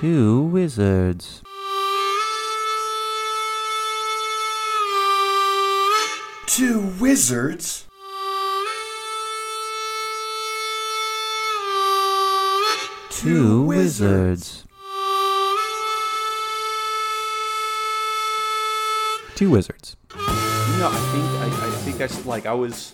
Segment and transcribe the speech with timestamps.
[0.00, 1.42] Two wizards.
[6.46, 7.86] Two wizards?
[13.10, 14.64] Two wizards.
[19.34, 19.96] Two wizards.
[20.14, 22.92] No, I think I, I think I s- like I was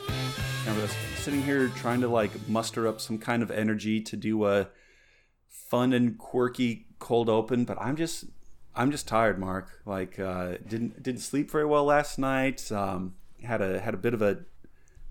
[0.69, 4.47] I was sitting here trying to like muster up some kind of energy to do
[4.47, 4.69] a
[5.73, 8.27] fun and quirky cold open, but I'm just
[8.75, 9.81] I'm just tired, Mark.
[9.87, 12.71] Like uh, didn't didn't sleep very well last night.
[12.71, 14.41] Um, had a had a bit of a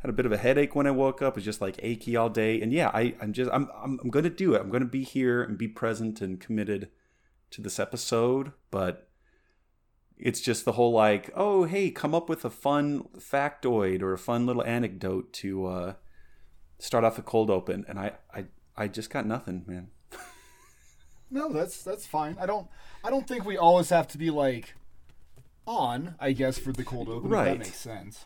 [0.04, 1.34] had a bit of a headache when I woke up.
[1.34, 2.62] It was just like achy all day.
[2.62, 4.62] And yeah, I, I'm just I'm, I'm I'm gonna do it.
[4.62, 6.90] I'm gonna be here and be present and committed
[7.50, 8.52] to this episode.
[8.70, 9.10] But
[10.20, 14.20] it's just the whole like, oh hey, come up with a fun factoid or a
[14.20, 15.94] fun little anecdote to uh,
[16.78, 17.84] start off the cold open.
[17.90, 18.46] And I I
[18.78, 19.90] I just got nothing, man.
[21.32, 22.36] No, that's that's fine.
[22.40, 22.68] I don't
[23.04, 24.76] I don't think we always have to be like
[25.66, 27.30] on, I guess, for the cold open.
[27.30, 27.46] Right.
[27.46, 28.26] that makes sense.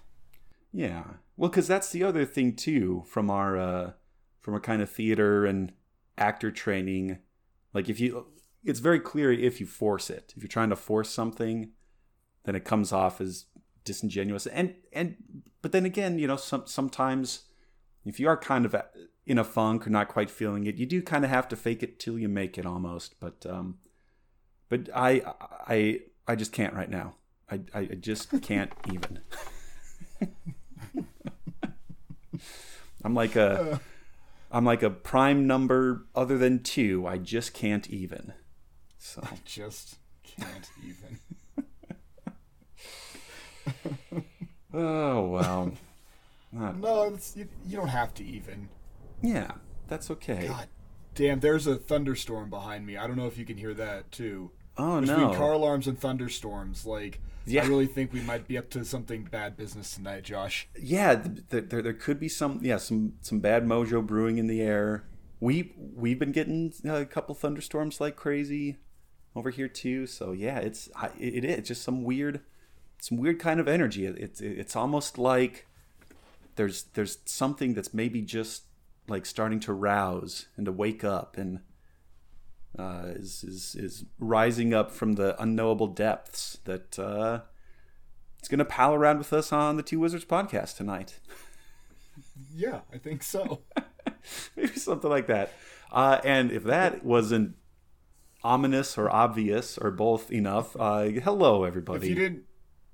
[0.74, 1.04] Yeah.
[1.38, 3.92] Well, because that's the other thing too from our uh,
[4.42, 5.72] from our kind of theater and
[6.18, 7.20] actor training.
[7.74, 8.28] Like if you,
[8.64, 10.34] it's very clear if you force it.
[10.36, 11.72] If you're trying to force something,
[12.46, 13.46] then it comes off as
[13.84, 14.48] disingenuous.
[14.48, 15.16] And and
[15.62, 17.44] but then again, you know, some sometimes
[18.06, 18.76] if you are kind of
[19.26, 21.82] in a funk or not quite feeling it, you do kind of have to fake
[21.84, 23.20] it till you make it almost.
[23.20, 23.80] But um,
[24.70, 25.22] but I
[25.68, 27.16] I I just can't right now.
[27.50, 29.20] I I just can't even.
[33.04, 33.80] I'm like a
[34.52, 37.06] I'm like a prime number other than two.
[37.08, 38.34] I just can't even.
[38.98, 41.20] So I Just can't even.
[44.74, 45.72] oh well.
[46.52, 48.70] Not, No, it's, you, you don't have to even.
[49.26, 49.52] Yeah,
[49.88, 50.48] that's okay.
[50.48, 50.68] God
[51.16, 52.98] damn, there's a thunderstorm behind me.
[52.98, 54.52] I don't know if you can hear that too.
[54.78, 55.24] Oh Between no.
[55.28, 57.64] Between car alarms and thunderstorms, like Yeah.
[57.64, 60.68] I really think we might be up to something bad business tonight, Josh.
[60.80, 64.48] yeah, th- th- there there could be some yeah some some bad mojo brewing in
[64.48, 65.06] the air.
[65.40, 68.78] We we've been getting uh, a couple thunderstorms like crazy
[69.36, 70.08] over here too.
[70.08, 72.42] So yeah, it's I- it, it is just some weird
[73.00, 74.06] some weird kind of energy.
[74.06, 75.68] It- It's it's almost like
[76.58, 78.64] there's there's something that's maybe just
[79.08, 81.60] like starting to rouse and to wake up and
[82.78, 87.42] uh, is, is is rising up from the unknowable depths that uh,
[88.40, 91.20] it's going to pal around with us on the Two Wizards podcast tonight.
[92.54, 93.62] Yeah, I think so.
[94.56, 95.52] Maybe something like that.
[95.92, 97.56] Uh, and if that wasn't
[98.44, 102.06] ominous or obvious or both enough, uh, hello everybody.
[102.06, 102.44] if you didn't,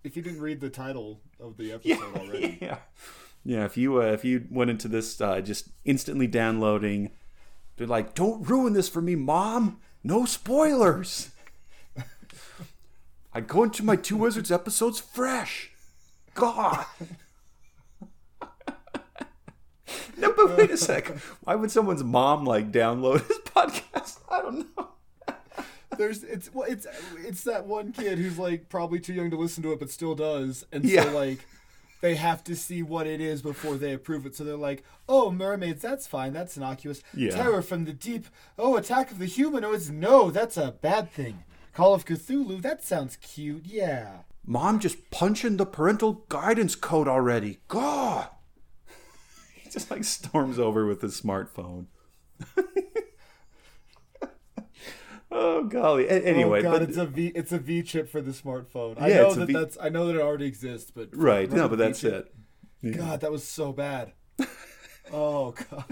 [0.03, 2.79] if you didn't read the title of the episode already, yeah,
[3.43, 3.65] yeah.
[3.65, 7.11] If you uh, if you went into this uh, just instantly downloading,
[7.77, 9.79] they're like, "Don't ruin this for me, mom.
[10.03, 11.29] No spoilers."
[13.33, 15.71] I go into my Two Wizards episodes fresh.
[16.33, 16.85] God.
[20.17, 21.07] no, but wait a sec.
[21.43, 24.19] Why would someone's mom like download his podcast?
[24.29, 24.89] I don't know.
[25.97, 26.87] there's it's well, it's
[27.19, 30.15] it's that one kid who's like probably too young to listen to it, but still
[30.15, 31.03] does, and Yeah.
[31.05, 31.39] so like
[32.01, 34.35] they have to see what it is before they approve it.
[34.35, 37.01] So they're like, "Oh, mermaids, that's fine, that's innocuous.
[37.13, 37.31] Yeah.
[37.31, 38.25] Terror from the deep.
[38.57, 39.89] Oh, attack of the humanoids.
[39.89, 41.43] No, that's a bad thing.
[41.73, 42.61] Call of Cthulhu.
[42.61, 43.65] That sounds cute.
[43.65, 47.59] Yeah." Mom just punching the parental guidance code already.
[47.67, 48.27] God.
[49.55, 51.85] he just like storms over with his smartphone.
[55.31, 56.07] oh golly.
[56.07, 57.27] A- anyway, oh god, but- it's a V.
[57.35, 58.99] It's a V chip for the smartphone.
[59.01, 59.77] I Yeah, know it's a that V- that's.
[59.81, 61.51] I know that it already exists, but right.
[61.51, 62.33] No, but that's it.
[62.89, 64.13] God, that was so bad.
[65.13, 65.85] oh god.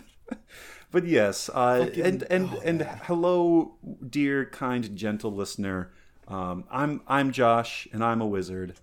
[0.92, 3.76] But yes, uh, Fucking- and and oh, and hello,
[4.10, 5.92] dear, kind, gentle listener.
[6.28, 8.76] Um, I'm I'm Josh, and I'm a wizard.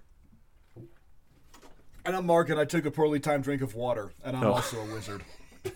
[2.05, 4.53] And I'm Mark, and I took a poorly timed drink of water, and I'm Oh.
[4.53, 5.23] also a wizard.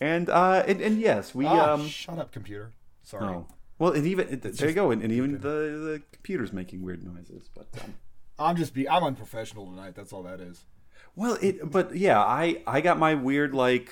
[0.00, 1.88] And uh, and, and yes, we Ah, um.
[1.88, 2.70] shut up, computer.
[3.08, 3.24] Sorry.
[3.24, 3.46] Oh.
[3.78, 7.48] Well, and even there you go, and, and even the the computer's making weird noises.
[7.54, 7.94] But um,
[8.38, 8.86] I'm just be.
[8.86, 9.94] I'm unprofessional tonight.
[9.94, 10.66] That's all that is.
[11.16, 13.90] well, it but yeah, I I got my weird like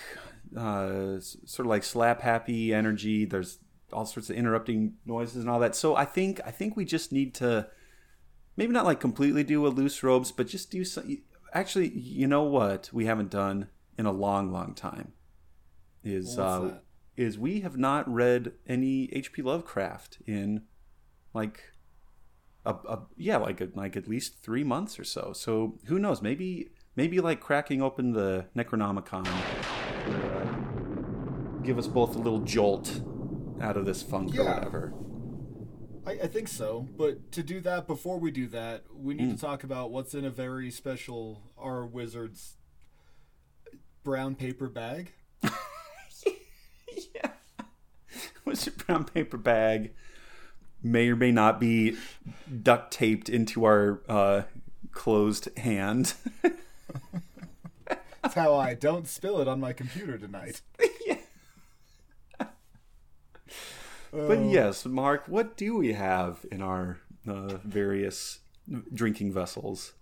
[0.54, 3.24] uh sort of like slap happy energy.
[3.24, 3.58] There's
[3.90, 5.74] all sorts of interrupting noises and all that.
[5.74, 7.68] So I think I think we just need to
[8.54, 11.22] maybe not like completely do a loose ropes, but just do some.
[11.54, 15.14] Actually, you know what we haven't done in a long, long time
[16.04, 16.82] is What's uh that?
[17.16, 19.42] Is we have not read any H.P.
[19.42, 20.62] Lovecraft in
[21.32, 21.72] like
[22.64, 25.32] a, a yeah like a, like at least three months or so.
[25.32, 26.20] So who knows?
[26.20, 30.66] Maybe maybe like cracking open the Necronomicon uh,
[31.62, 33.00] give us both a little jolt
[33.60, 34.92] out of this funk or whatever.
[36.06, 36.86] I, I think so.
[36.96, 40.24] But to do that, before we do that, we need to talk about what's in
[40.24, 42.56] a very special our wizard's
[44.04, 45.12] brown paper bag.
[48.46, 49.92] Was your brown paper bag
[50.82, 51.96] may or may not be
[52.62, 54.42] duct taped into our uh,
[54.92, 56.14] closed hand.
[58.22, 60.62] That's how I don't spill it on my computer tonight.
[64.12, 68.38] But yes, Mark, what do we have in our uh, various
[68.94, 69.92] drinking vessels?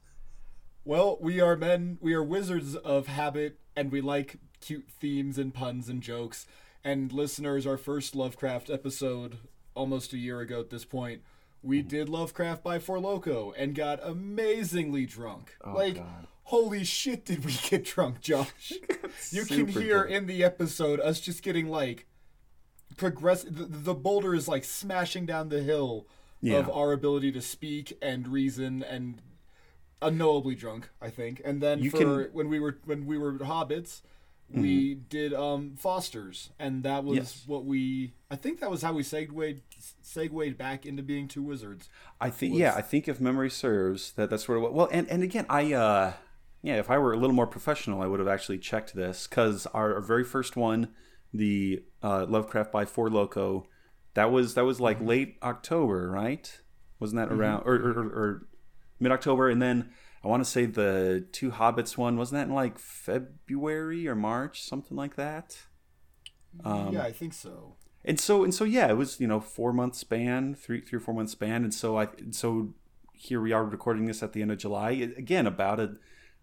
[0.85, 5.53] Well, we are men, we are wizards of habit, and we like cute themes and
[5.53, 6.47] puns and jokes.
[6.85, 9.39] And listeners, our first Lovecraft episode,
[9.75, 11.23] almost a year ago at this point,
[11.63, 11.89] we mm-hmm.
[11.89, 15.57] did Lovecraft by Four Loco and got amazingly drunk.
[15.65, 16.27] Oh, like, God.
[16.45, 18.73] holy shit, did we get drunk, Josh?
[19.31, 20.11] you can hear drunk.
[20.11, 22.07] in the episode us just getting like
[22.99, 23.45] progress.
[23.45, 26.07] The, the boulder is like smashing down the hill
[26.43, 26.59] Yeah.
[26.59, 29.23] of our ability to speak and reason and
[30.03, 31.41] unknowably drunk, I think.
[31.45, 34.03] And then You for can- when we were when we were hobbits,
[34.51, 37.23] we did um Foster's, and that was Mm-hmm.
[37.25, 37.45] Yes.
[37.47, 38.15] what we.
[38.31, 39.61] I think that was how we segued
[40.03, 41.89] segued back into being two wizards.
[42.21, 45.09] I think yeah, I think if memory serves that that's where it wa- well and
[45.09, 46.13] and again I uh
[46.63, 49.67] yeah if I were a little more professional I would have actually checked this because
[49.67, 50.89] our, our very first one
[51.33, 53.67] the uh, Lovecraft by Four Loco
[54.15, 56.61] that was that was like late October right
[57.01, 58.47] wasn't that around or or, or, or
[59.01, 59.91] mid October and then
[60.25, 64.63] I want to say the two Hobbits one wasn't that in like February or March?
[64.63, 65.59] Something like that?
[66.65, 67.75] Um, yeah, I think so.
[68.05, 71.01] and so and so yeah it was you know four month span three three or
[71.01, 72.75] four month span and so i so
[73.13, 74.91] here we are recording this at the end of july.
[74.91, 75.97] Again about a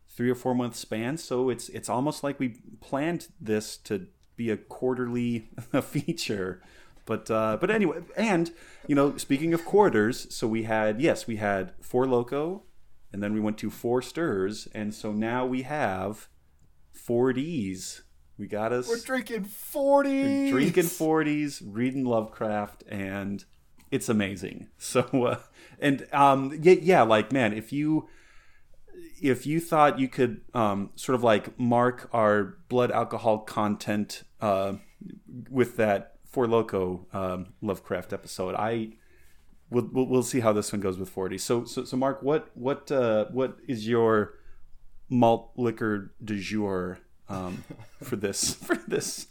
[0.09, 4.49] three or four month span so it's it's almost like we planned this to be
[4.49, 5.49] a quarterly
[5.83, 6.61] feature.
[7.05, 8.51] But uh but anyway and
[8.87, 12.63] you know speaking of quarters so we had yes we had four loco
[13.13, 16.27] and then we went to four stirs and so now we have
[16.91, 18.03] four d's
[18.37, 20.49] we got us We're drinking forty.
[20.49, 23.43] drinking 40s reading lovecraft and
[23.91, 25.37] it's amazing so uh,
[25.79, 28.07] and um yeah, yeah like man if you
[29.21, 34.73] if you thought you could um sort of like mark our blood alcohol content uh
[35.49, 38.89] with that four loco um lovecraft episode i
[39.71, 42.49] We'll, we'll, we'll see how this one goes with 40 so so, so mark what
[42.55, 44.33] what uh what is your
[45.09, 47.63] malt liquor du jour um,
[48.03, 49.27] for this for this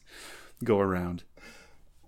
[0.65, 1.23] go around.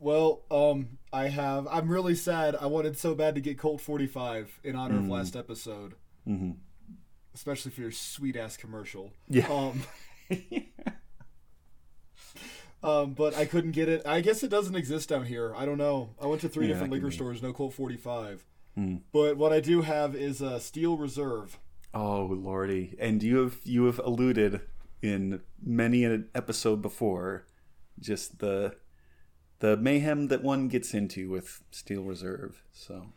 [0.01, 1.69] Well, um, I have.
[1.71, 2.57] I'm really sad.
[2.61, 5.05] I wanted so bad to get Colt 45 in honor Mm-hmm.
[5.05, 5.95] of last episode,
[7.35, 9.13] especially for your sweet ass commercial.
[9.29, 9.47] Yeah.
[9.49, 9.83] Um,
[12.83, 14.03] um, but I couldn't get it.
[14.07, 15.55] I guess it doesn't exist down here.
[15.57, 16.11] I don't know.
[16.21, 17.15] I went to three Yeah, different liquor be.
[17.15, 17.43] stores.
[17.43, 18.45] No Colt 45.
[18.75, 18.97] Hmm.
[19.13, 21.59] But what I do have is a Steel Reserve.
[21.95, 22.97] Oh lordy!
[22.99, 24.63] And you have you have alluded
[25.03, 27.45] in many an episode before,
[28.01, 28.77] just the
[29.59, 32.63] the mayhem that one gets into with Steel Reserve.
[32.73, 33.09] So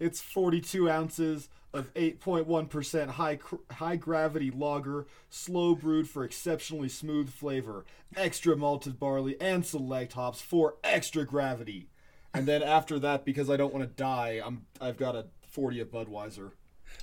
[0.00, 7.30] It's 42 ounces of 8.1% high cr- high gravity lager, slow brewed for exceptionally smooth
[7.30, 7.84] flavor,
[8.16, 11.88] extra malted barley and select hops for extra gravity.
[12.32, 15.80] And then after that, because I don't want to die, I'm I've got a 40
[15.80, 16.52] of Budweiser.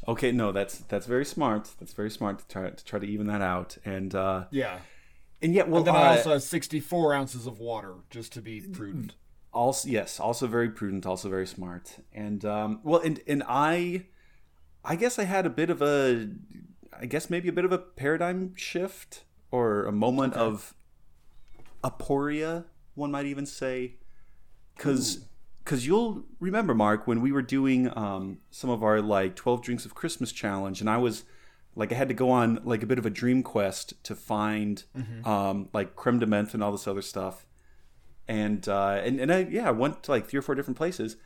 [0.08, 1.70] okay, no, that's that's very smart.
[1.80, 3.78] That's very smart to try to try to even that out.
[3.86, 4.80] And uh, Yeah.
[5.42, 8.42] and yet, well, And then uh, I also have 64 ounces of water, just to
[8.42, 9.16] be prudent.
[9.54, 14.06] also yes also very prudent also very smart and um well and and i
[14.84, 16.30] i guess i had a bit of a
[17.00, 20.74] i guess maybe a bit of a paradigm shift or a moment of
[21.84, 23.96] aporia one might even say.
[24.76, 25.26] Because
[25.64, 29.86] because you'll remember mark when we were doing um some of our like 12 drinks
[29.86, 31.24] of christmas challenge and i was
[31.76, 34.84] like i had to go on like a bit of a dream quest to find
[35.26, 37.46] um like creme de menthe and all this other stuff.
[38.28, 41.18] And uh and, and I yeah, I went to like three or four different places.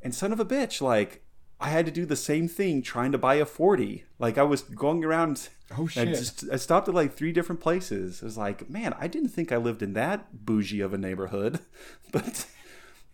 [0.00, 1.22] And son of a bitch, like
[1.62, 4.04] I had to do the same thing trying to buy a 40.
[4.18, 6.08] Like I was going around Oh, and shit.
[6.16, 8.20] just I stopped at like three different places.
[8.22, 11.60] I was like, man, I didn't think I lived in that bougie of a neighborhood.
[12.12, 12.46] But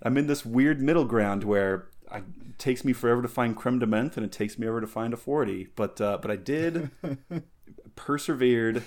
[0.02, 3.78] I'm in this weird middle ground where I, it takes me forever to find creme
[3.78, 5.68] de menthe and it takes me ever to find a 40.
[5.76, 6.90] But uh, but I did
[7.96, 8.82] persevered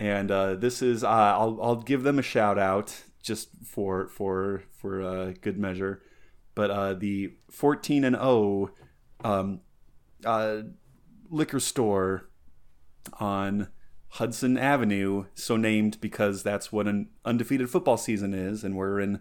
[0.00, 4.62] and uh, this is uh, I'll I'll give them a shout out just for for
[4.70, 6.02] for uh, good measure,
[6.54, 8.70] but uh, the fourteen and O
[9.24, 9.60] um,
[10.24, 10.58] uh,
[11.30, 12.28] liquor store
[13.20, 13.68] on
[14.12, 19.20] Hudson Avenue, so named because that's what an undefeated football season is, and we're in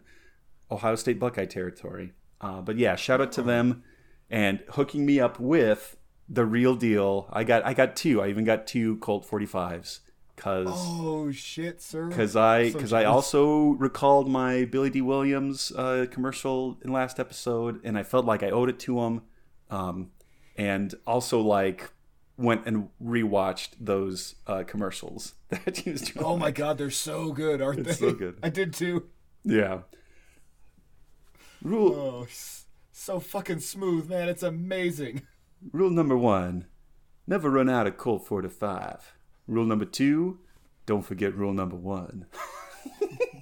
[0.72, 2.13] Ohio State Buckeye territory.
[2.39, 3.84] Uh, but yeah, shout out to them
[4.30, 5.98] and hooking me up with
[6.30, 7.27] the real deal.
[7.32, 8.22] I got I got two.
[8.22, 10.00] I even got two Colt 45s
[10.36, 12.08] because Oh shit, sir.
[12.08, 17.20] because I So because I also recalled my Billy Dee Williams uh, commercial in last
[17.20, 19.22] episode, and I felt like I owed it to him,
[19.70, 20.12] um,
[20.56, 21.92] and also like
[22.38, 26.26] went and rewatched those uh, commercials that he was doing.
[26.26, 27.94] Oh my god, they're so good, aren't they?
[27.94, 28.38] So good.
[28.44, 29.08] I did too.
[29.44, 29.80] Yeah.
[31.62, 32.28] Rule Oh,
[32.92, 34.30] so fucking smooth, man.
[34.30, 35.24] It's amazing.
[35.72, 36.66] rule number one:
[37.26, 39.14] never run out of Colt 45.
[39.48, 40.40] Rule number two:
[40.86, 42.26] don't forget rule number one.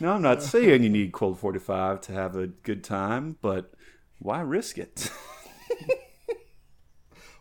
[0.00, 3.72] now I'm not saying you need Colt 45 to have a good time, but
[4.18, 5.10] why risk it?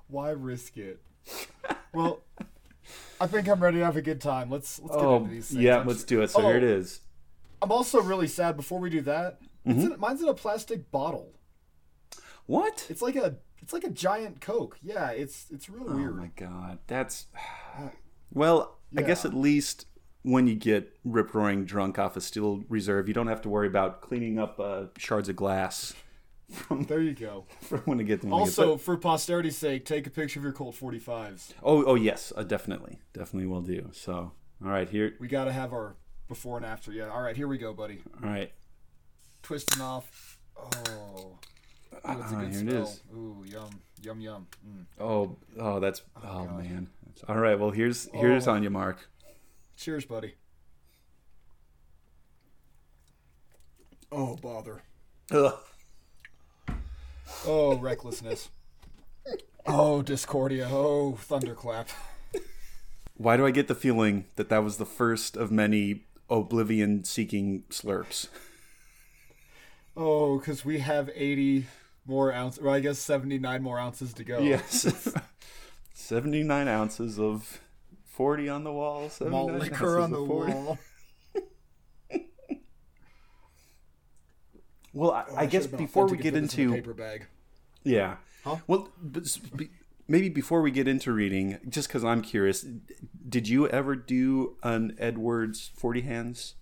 [0.08, 1.02] Why risk it?
[1.94, 2.22] Well,
[3.20, 4.50] I think I'm ready to have a good time.
[4.52, 5.62] Let's let's get oh, into these things.
[5.62, 6.30] yeah, I'm let's do it.
[6.30, 7.02] So here it Oh.
[7.62, 8.56] I'm also really sad.
[8.56, 9.94] Before we do that, Mm-hmm.
[9.94, 11.34] in, mine's in a plastic bottle.
[12.46, 12.86] What?
[12.88, 14.78] It's like a it's like a giant Coke.
[14.84, 16.16] Yeah, it's it's real Oh weird.
[16.16, 17.26] my god, that's
[18.32, 18.78] well.
[18.98, 19.88] I guess at least
[20.26, 23.68] when you get rip roaring drunk off a steel reserve, you don't have to worry
[23.68, 25.94] about cleaning up uh, shards of glass
[26.52, 27.46] from, There you go.
[27.62, 30.76] from when it it gets- Also, for posterity's sake, take a picture of your Colt
[30.76, 31.54] 45s.
[31.64, 33.90] oh, oh yes, uh, definitely, definitely will do.
[33.94, 34.14] So,
[34.64, 35.96] all right, here, We gotta have our
[36.28, 36.92] before and after.
[36.92, 37.10] Yeah.
[37.10, 38.02] All right, here we go, buddy.
[38.24, 38.52] all right,
[39.44, 40.40] Twisting off.
[40.58, 40.68] Oh.
[40.68, 41.38] Ooh,
[41.94, 42.84] it's a Ah, good here smell.
[42.84, 43.02] is.
[43.16, 43.70] Ooh, yum,
[44.02, 44.48] yum, yum.
[44.68, 44.86] Mm.
[45.00, 46.64] oh, oh, that's oh, God.
[46.64, 46.88] man.
[47.28, 48.54] All right, well here's here's Oh.
[48.54, 49.08] on you, Mark.
[49.78, 50.36] Cheers, buddy.
[54.12, 54.84] Oh, bother.
[55.32, 55.54] Ugh.
[57.46, 58.50] Oh, recklessness.
[59.66, 60.70] Oh, discordia.
[60.72, 61.90] Oh, thunderclap.
[63.18, 68.28] Why do I get the feeling that that was the first of many oblivion-seeking slurps?
[69.98, 71.66] Oh, because we have 80
[72.06, 72.62] more ounces.
[72.62, 74.40] Well, I guess 79 more ounces to go.
[74.40, 75.14] Yes.
[75.94, 77.60] 79 ounces of
[78.16, 79.10] 40 on the wall.
[79.10, 80.78] 79 Malt liquor on the wall.
[84.94, 87.28] Well, oh, I, I guess before we get and in into paper bag.
[87.84, 88.58] yeah, Huh?
[88.66, 89.72] well, but s- be-
[90.08, 92.66] maybe before we get into reading, just because I'm curious,
[93.28, 96.56] did you ever do an Edwards 40 hands?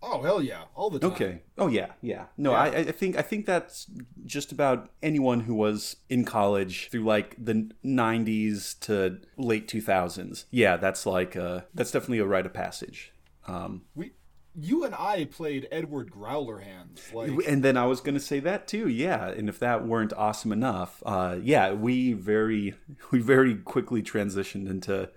[0.00, 1.10] Oh hell yeah, all the time.
[1.12, 1.42] Okay.
[1.56, 2.26] Oh yeah, yeah.
[2.36, 2.58] No, Yeah.
[2.58, 3.90] I, I think I think that's
[4.24, 10.44] just about anyone who was in college through like the '90s to late 2000s.
[10.50, 13.12] Yeah, that's like uh, that's definitely a rite of passage.
[13.48, 14.12] Um, We,
[14.54, 17.10] you and I played Edward Growler hands.
[17.12, 18.88] Like, and then I was going to say that too.
[18.88, 22.74] Yeah, and if that weren't awesome enough, uh, yeah, we very
[23.10, 25.10] we very quickly transitioned into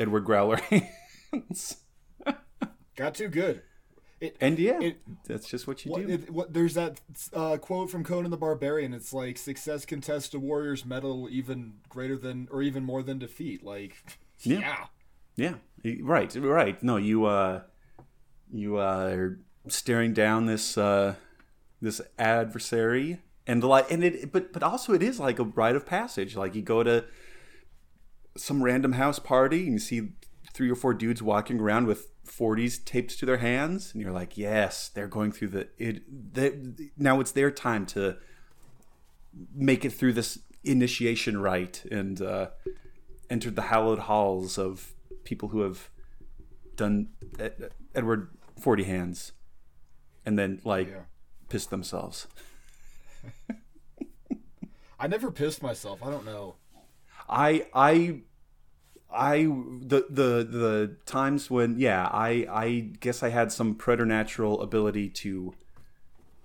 [0.00, 0.56] Edward Growler
[1.32, 1.76] hands.
[2.96, 3.62] got too good.
[4.20, 6.12] It, And yeah, It- that's just what you what, do.
[6.14, 7.00] it, what, there's that
[7.34, 8.94] uh, quote from Conan the Barbarian.
[8.94, 13.18] It's like success can test a warrior's mettle even greater than or even more than
[13.18, 13.62] defeat.
[13.62, 13.96] Like,
[14.40, 14.60] Yeah.
[14.60, 15.54] yeah.
[15.82, 16.82] Yeah, right, right.
[16.82, 17.62] No, you uh,
[18.50, 21.16] you uh, are staring down this uh,
[21.82, 25.84] this adversary, and like, and it, but but also it is like a rite of
[25.84, 26.34] passage.
[26.36, 27.04] Like you go to
[28.36, 30.08] some random house party and you see
[30.56, 34.38] three or four dudes walking around with 40s taped to their hands, and you're like,
[34.38, 36.02] yes, they're going through the it.
[36.34, 36.56] They,
[36.96, 38.16] now it's their time to
[39.54, 42.46] make it through this initiation rite and uh,
[43.28, 44.92] enter the hallowed halls of
[45.24, 45.90] people who have
[46.74, 47.08] done
[47.38, 49.32] Ed- Edward Forty Hands,
[50.24, 51.00] and then like Yeah.
[51.50, 52.26] pissed themselves.
[54.98, 56.02] I never pissed myself.
[56.02, 56.56] I don't know.
[57.28, 58.20] I I
[59.12, 65.08] I the the the times when yeah I I guess I had some preternatural ability
[65.10, 65.54] to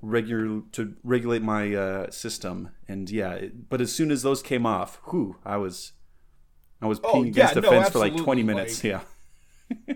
[0.01, 4.65] regular to regulate my uh, system and yeah it, but as soon as those came
[4.65, 5.91] off whew I was
[6.81, 9.03] I was Oh, peeing against yeah, the no, fence for like 20 minutes like-
[9.79, 9.95] yeah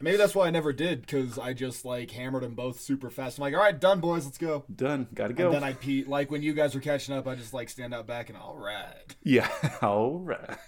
[0.00, 3.38] Maybe that's why I never did because I just like hammered them both super fast.
[3.38, 4.64] I'm like, all right, done, boys, let's go.
[4.74, 6.04] done gotta go And then I pee.
[6.04, 8.58] Like when you guys were catching up, I just like stand out back and all
[8.58, 9.48] right, yeah
[9.82, 10.58] all right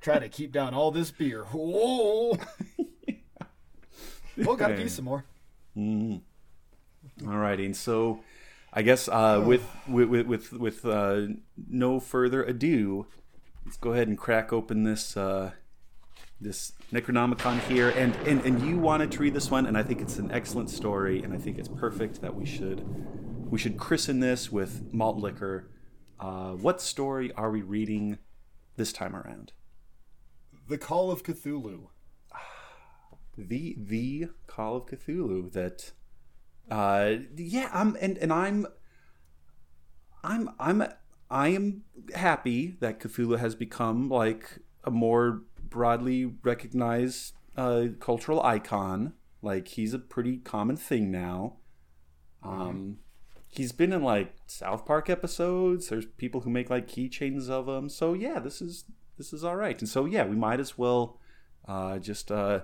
[0.00, 1.44] try to keep down all this beer.
[1.44, 2.38] Whoa.
[4.36, 5.24] well, gotta pee some more.
[5.76, 8.20] All righty, and so
[8.72, 11.26] I guess uh, with with with with uh,
[11.68, 13.06] no further ado,
[13.64, 15.52] let's go ahead and crack open this uh,
[16.40, 20.00] this Necronomicon here, and, and and you wanted to read this one, and I think
[20.00, 22.84] it's an excellent story, and I think it's perfect that we should
[23.50, 25.70] we should christen this with malt liquor.
[26.18, 28.18] Uh, what story are we reading
[28.76, 29.52] this time around?
[30.66, 31.88] The Call of Cthulhu.
[33.36, 35.92] the the Call of Cthulhu that
[36.70, 38.66] uh yeah I'm and and I'm
[40.22, 40.84] I'm I'm
[41.30, 41.82] I am
[42.14, 49.14] happy that Cthulhu has become like a more broadly recognized uh, cultural icon.
[49.42, 51.56] Like he's a pretty common thing now.
[52.42, 52.98] Um,
[53.48, 55.88] he's been in like South Park episodes.
[55.88, 57.88] There's people who make like keychains of him.
[57.88, 58.84] So yeah, this is
[59.16, 59.78] this is all right.
[59.78, 61.18] And so yeah, we might as well
[61.66, 62.60] uh, just uh,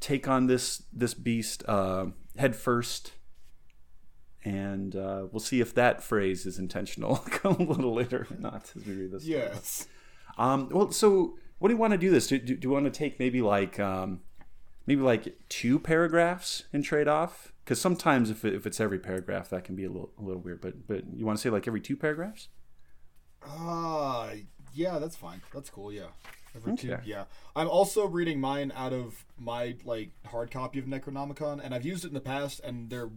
[0.00, 2.06] take on this this beast uh,
[2.36, 3.12] head first
[4.44, 8.84] and uh, we'll see if that phrase is intentional a little later or not as
[8.84, 9.24] we read this.
[9.24, 9.86] Yes.
[10.36, 12.26] Um, well, so what do you want to do this?
[12.26, 14.20] Do, do, do you want to take maybe like um,
[14.86, 17.52] maybe like two paragraphs and trade off?
[17.64, 20.40] Because sometimes if, it, if it's every paragraph, that can be a little a little
[20.40, 20.60] weird.
[20.60, 22.48] But but you want to say like every two paragraphs?
[23.46, 24.30] Ah,
[24.74, 25.40] yeah, that's fine.
[25.52, 25.92] That's cool.
[25.92, 26.06] Yeah.
[26.54, 27.02] Every two, Okay.
[27.06, 27.24] yeah.
[27.56, 32.04] I'm also reading mine out of my like hard copy of Necronomicon, and I've used
[32.04, 33.08] it in the past, and there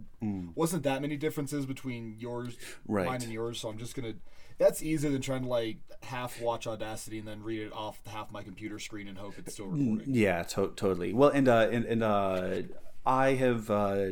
[0.54, 2.56] wasn't that many differences between yours,
[2.88, 3.04] Right.
[3.04, 3.60] mine, and yours.
[3.60, 4.14] So I'm just gonna.
[4.58, 8.32] That's easier than trying to like half watch Audacity and then read it off half
[8.32, 10.14] my computer screen and hope it's still recording.
[10.14, 11.12] Yeah, to- totally.
[11.12, 12.62] Well, and uh, and and uh,
[13.04, 14.06] I have uh,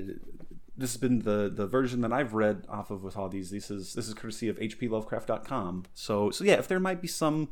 [0.77, 3.51] this has been the the version that I've read off of with all these.
[3.51, 5.85] This is this is courtesy of hplovecraft.com.
[5.95, 7.49] So so yeah, if there might be some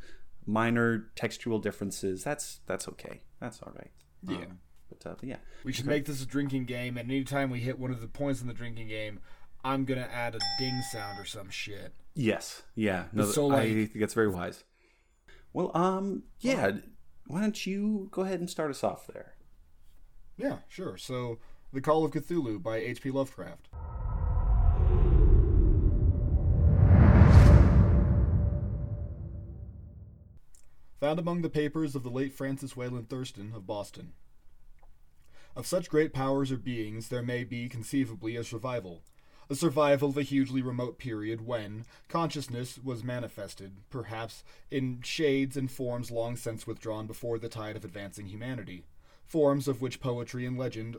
[0.47, 3.23] minor textual differences, that's that's okay.
[3.41, 3.91] That's all right.
[4.27, 4.37] Yeah.
[4.47, 7.61] Um, but, uh, but yeah, We should make this a drinking game, and anytime we
[7.61, 9.21] hit one of the points in the drinking game,
[9.65, 11.95] I'm gonna add a ding sound or some shit.
[12.15, 13.05] yes, yeah.
[13.13, 14.65] No, So, I like- think that's very wise.
[15.55, 16.73] Well, um, yeah.
[17.27, 19.35] Why don't you go ahead and start us off there?
[20.37, 20.97] Yeah, sure.
[20.99, 21.39] So,
[21.75, 23.11] The Call of Cthulhu by H.P.
[23.11, 23.71] Lovecraft.
[31.01, 34.13] Found among the papers of the late Francis Wayland Thurston of Boston.
[35.57, 39.01] Of such great powers or beings, there may be conceivably a survival.
[39.49, 45.71] A survival of a hugely remote period when consciousness was manifested, perhaps in shades and
[45.71, 48.85] forms long since withdrawn before the tide of advancing humanity
[49.33, 50.95] forms of which poetry and legend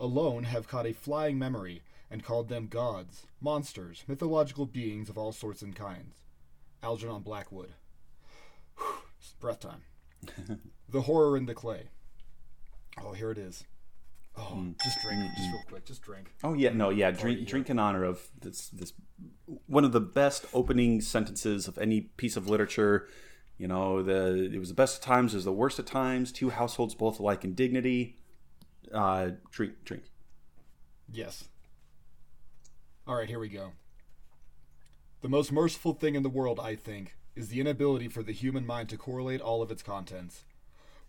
[0.00, 5.32] alone have caught a flying memory and called them gods, monsters, mythological beings of all
[5.32, 6.22] sorts and kinds.
[6.82, 7.72] Algernon Blackwood.
[9.40, 9.82] Breath time.
[10.88, 11.88] the horror in the clay.
[13.02, 13.64] Oh, here it is.
[14.38, 14.74] Oh, mm.
[14.82, 15.52] just drink, just mm-hmm.
[15.52, 16.32] real quick, just drink.
[16.44, 17.10] Oh yeah, no, yeah.
[17.10, 18.68] Drink, drink in honor of this.
[18.68, 18.92] This
[19.66, 23.08] one of the best opening sentences of any piece of literature.
[23.56, 26.32] You know, the it was the best of times, it was the worst of times.
[26.32, 28.18] Two households both alike in dignity.
[28.96, 30.04] Uh, drink, drink.
[31.12, 31.48] Yes.
[33.06, 33.72] All right, here we go.
[35.20, 38.66] The most merciful thing in the world, I think, is the inability for the human
[38.66, 40.44] mind to correlate all of its contents.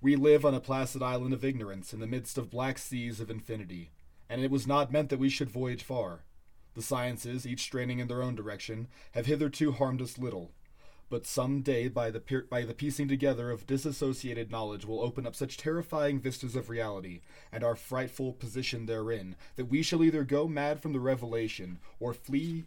[0.02, 3.32] We live on a placid island of ignorance in the midst of black seas of
[3.32, 3.91] infinity,
[4.30, 6.26] and it was not meant that we should voyage far.
[6.76, 10.52] The sciences, each straining in their own direction, have hitherto harmed us little.
[11.09, 15.35] But some day, by the by the piecing together of disassociated knowledge, will open up
[15.35, 20.47] such terrifying vistas of reality, and our frightful position therein, that we shall either go
[20.47, 22.65] mad from the revelation, or flee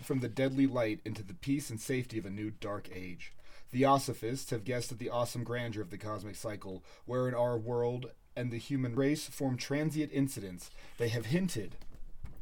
[0.00, 3.32] from the deadly light into the peace and safety of a new dark age.
[3.72, 8.50] Theosophists have guessed at the awesome grandeur of the cosmic cycle, wherein our world and
[8.50, 10.70] the human race form transient incidents.
[10.98, 11.76] They have hinted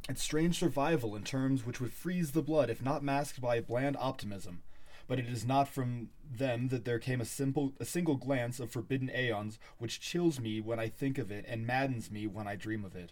[0.08, 3.96] at strange survival in terms which would freeze the blood if not masked by bland
[3.98, 4.62] optimism.
[5.10, 8.70] But it is not from them that there came a simple a single glance of
[8.70, 12.54] forbidden aeons which chills me when I think of it and maddens me when I
[12.54, 13.10] dream of it.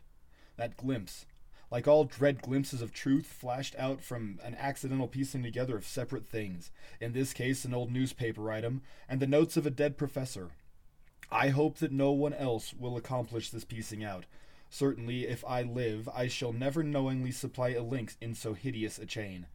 [0.56, 1.26] That glimpse,
[1.72, 6.24] like all dread glimpses of truth, flashed out from an accidental piecing together of separate
[6.24, 10.50] things, in this case an old newspaper item, and the notes of a dead professor.
[11.32, 14.24] I hope that no one else will accomplish this piecing out.
[14.70, 19.04] Certainly, if I live, I shall never knowingly supply a link in so hideous a
[19.04, 19.46] chain.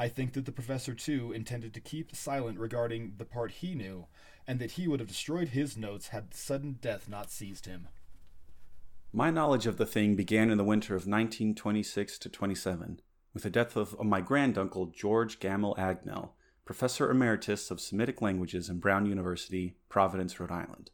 [0.00, 4.06] I think that the professor, too, intended to keep silent regarding the part he knew,
[4.46, 7.88] and that he would have destroyed his notes had sudden death not seized him.
[9.12, 13.02] My knowledge of the thing began in the winter of 1926 to 27,
[13.34, 16.30] with the death of my granduncle George Gammell Agnell,
[16.64, 20.90] professor emeritus of Semitic languages in Brown University, Providence, Rhode Island.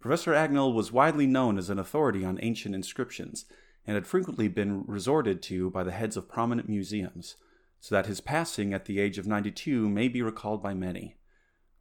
[0.00, 3.44] Professor Agnell was widely known as an authority on ancient inscriptions
[3.86, 7.36] and had frequently been resorted to by the heads of prominent museums,
[7.84, 11.16] so that his passing at the age of 92 may be recalled by many.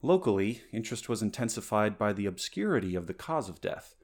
[0.01, 3.95] Locally, interest was intensified by the obscurity of the cause of death.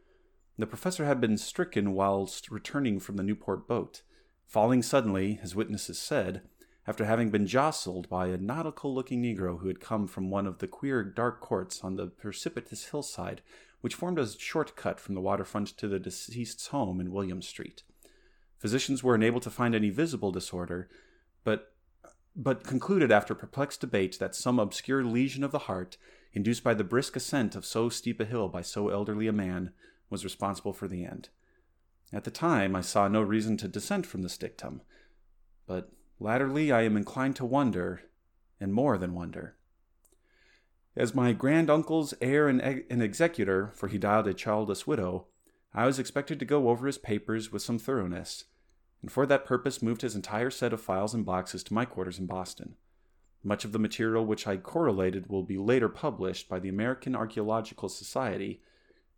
[0.58, 4.02] The professor had been stricken whilst returning from the Newport boat,
[4.46, 6.44] falling suddenly, as witnesses said,
[6.88, 10.60] after having been jostled by a nautical looking Negro who had come from one of
[10.60, 13.42] the queer dark courts on the precipitous hillside
[13.82, 17.84] which formed a short cut from the waterfront to the deceased's home in William Street.
[18.58, 20.90] Physicians were unable to find any visible disorder,
[21.44, 21.69] but
[22.42, 25.98] but concluded after perplexed debate that some obscure lesion of the heart,
[26.32, 29.72] induced by the brisk ascent of so steep a hill by so elderly a man,
[30.10, 31.28] was responsible for the end.
[32.14, 34.82] At the time, I saw no reason to dissent from this dictum,
[35.68, 38.04] but latterly I am inclined to wonder,
[38.58, 39.58] and more than wonder.
[40.96, 45.28] As my grand uncle's heir and, and executor, for he died a childless widow,
[45.74, 48.46] I was expected to go over his papers with some thoroughness,
[49.02, 52.20] and for that purpose moved his entire set of files and boxes to my quarters
[52.20, 52.76] in Boston.
[53.44, 57.88] Much of the material which I correlated will be later published by the American Archaeological
[57.88, 58.62] Society,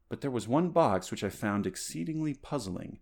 [0.10, 3.00] but there was one box which I found exceedingly puzzling,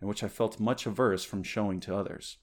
[0.00, 2.38] and which I felt much averse from showing to others.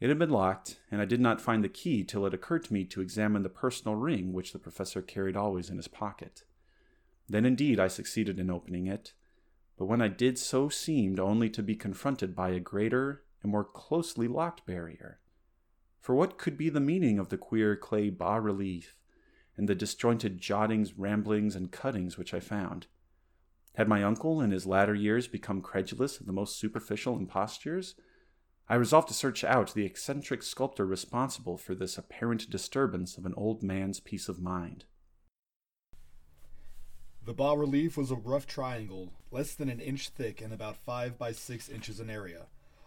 [0.00, 2.72] It had been locked, and I did not find the key till it occurred to
[2.72, 6.42] me to examine the personal ring which the professor carried always in his pocket.
[7.28, 9.12] Then indeed I succeeded in opening it,
[9.80, 13.64] but when I did so seemed only to be confronted by a greater and more
[13.64, 15.20] closely locked barrier.
[16.02, 18.94] For what could be the meaning of the queer clay bas relief
[19.56, 22.88] and the disjointed jottings, ramblings, and cuttings which I found?
[23.76, 27.94] Had my uncle in his latter years become credulous of the most superficial impostures?
[28.68, 33.32] I resolved to search out the eccentric sculptor responsible for this apparent disturbance of an
[33.34, 34.84] old man's peace of mind.
[37.30, 41.16] The bas relief was a rough triangle, less than an inch thick and about five
[41.16, 42.46] by six inches in area,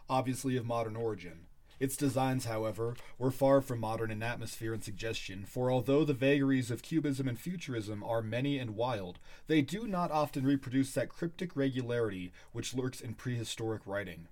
[0.10, 1.46] obviously of modern origin.
[1.80, 6.70] Its designs, however, were far from modern in atmosphere and suggestion, for although the vagaries
[6.70, 11.56] of Cubism and Futurism are many and wild, they do not often reproduce that cryptic
[11.56, 14.28] regularity which lurks in prehistoric writing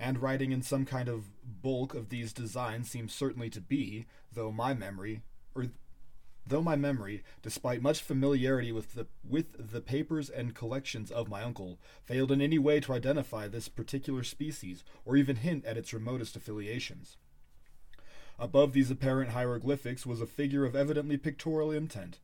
[0.00, 1.30] and writing in some kind of
[1.62, 5.22] bulk of these designs seems certainly to be, though my memory,
[5.54, 5.66] or
[6.48, 11.42] though my memory, despite much familiarity with the with the papers and collections of my
[11.42, 15.92] uncle, failed in any way to identify this particular species or even hint at its
[15.92, 17.16] remotest affiliations.
[18.38, 22.18] Above these apparent hieroglyphics was a figure of evidently pictorial intent,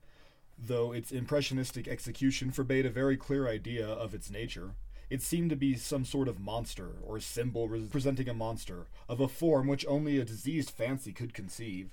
[0.57, 4.75] though its impressionistic execution forbade a very clear idea of its nature.
[5.11, 9.29] It seemed to be some sort of monster, or symbol representing a monster, of a
[9.29, 11.91] form which only a diseased fancy could conceive.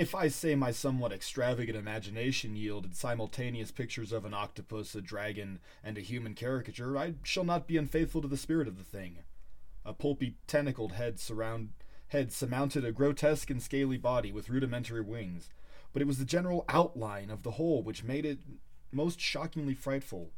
[0.00, 5.58] If I say my somewhat extravagant imagination yielded simultaneous pictures of an octopus, a dragon,
[5.84, 9.18] and a human caricature, I shall not be unfaithful to the spirit of the thing.
[9.84, 11.72] A pulpy, tentacled head surround
[12.08, 15.50] head surmounted a grotesque and scaly body with rudimentary wings,
[15.92, 18.38] but it was the general outline of the whole which made it
[18.90, 20.30] most shockingly frightful.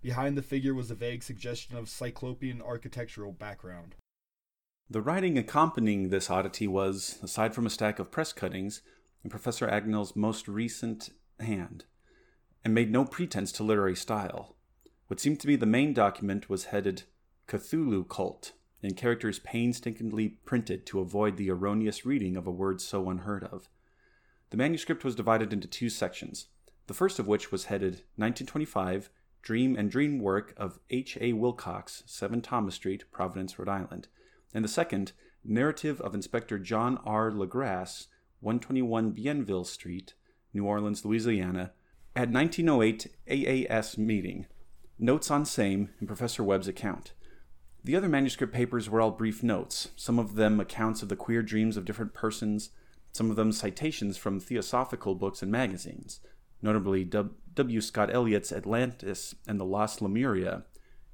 [0.00, 3.96] Behind the figure was a vague suggestion of cyclopean architectural background.
[4.88, 8.80] The writing accompanying this oddity was, aside from a stack of press cuttings,
[9.22, 11.84] in Professor Agnell's most recent hand,
[12.64, 14.56] and made no pretense to literary style.
[15.08, 17.04] What seemed to be the main document was headed
[17.48, 18.52] Cthulhu Cult,
[18.82, 23.68] in characters painstakingly printed to avoid the erroneous reading of a word so unheard of.
[24.50, 26.46] The manuscript was divided into two sections,
[26.86, 29.10] the first of which was headed 1925
[29.42, 31.16] Dream and Dream work of H.
[31.20, 31.32] A.
[31.32, 34.08] Wilcox, 7 Thomas Street, Providence, Rhode Island,
[34.52, 37.30] and the second, Narrative of Inspector John R.
[37.30, 38.08] Legrasse,
[38.40, 40.14] 121 Bienville Street,
[40.54, 41.72] New Orleans, Louisiana,
[42.16, 44.46] at 1908 AAS meeting.
[44.98, 47.12] Notes on same in Professor Webb's account.
[47.84, 51.42] The other manuscript papers were all brief notes, some of them accounts of the queer
[51.42, 52.70] dreams of different persons,
[53.12, 56.20] some of them citations from theosophical books and magazines,
[56.62, 57.80] notably W.
[57.80, 60.64] Scott Elliot's Atlantis and the Lost Lemuria,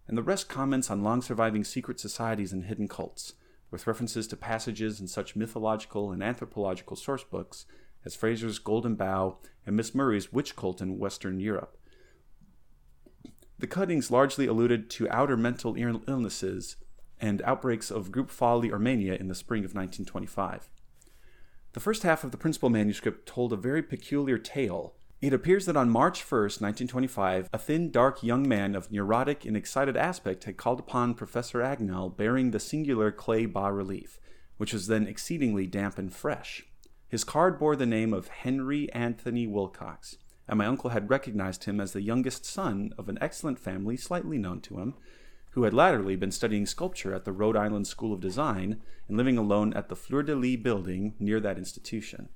[0.09, 3.35] and the rest comments on long surviving secret societies and hidden cults,
[3.71, 7.67] with references to passages in such mythological and anthropological source books
[8.05, 11.77] as Frazer's Golden Bough and Miss Murray's Witch Cult in Western Europe.
[13.59, 16.77] The cuttings largely alluded to outer mental illnesses
[17.19, 20.69] and outbreaks of group folly or mania in the spring of 1925.
[21.73, 25.79] The first half of the principal manuscript told a very peculiar tale it appears that
[25.79, 30.59] on March 1st, 1925, a thin, dark young man of neurotic and excited aspect had
[30.59, 34.21] called upon Professor Agnell bearing the singular clay bas relief,
[34.59, 36.67] which was then exceedingly damp and fresh.
[37.09, 41.81] His card bore the name of Henry Anthony Wilcox, and my uncle had recognized him
[41.81, 44.95] as the youngest son of an excellent family slightly known to him,
[45.53, 49.39] who had latterly been studying sculpture at the Rhode Island School of Design and living
[49.39, 52.29] alone at the Fleur de Lys building near that institution.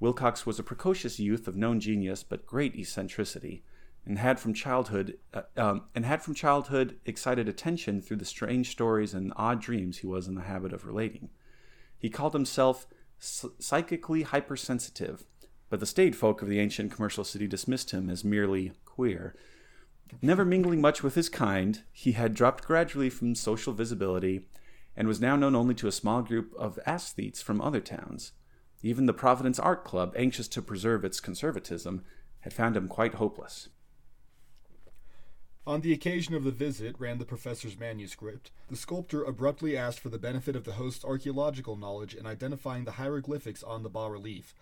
[0.00, 3.62] Wilcox was a precocious youth of known genius but great eccentricity,
[4.06, 8.70] and had from childhood uh, um, and had from childhood excited attention through the strange
[8.70, 11.30] stories and odd dreams he was in the habit of relating.
[11.98, 12.86] He called himself
[13.18, 15.24] psychically hypersensitive,
[15.70, 19.34] but the staid folk of the ancient commercial city dismissed him as merely queer.
[20.20, 24.48] Never mingling much with his kind, he had dropped gradually from social visibility
[24.96, 28.32] and was now known only to a small group of aesthetes from other towns.
[28.84, 32.04] Even the Providence Art Club, anxious to preserve its conservatism,
[32.40, 33.70] had found him quite hopeless.
[35.66, 40.10] On the occasion of the visit, ran the professor's manuscript, the sculptor abruptly asked for
[40.10, 44.54] the benefit of the host's archaeological knowledge in identifying the hieroglyphics on the bas relief.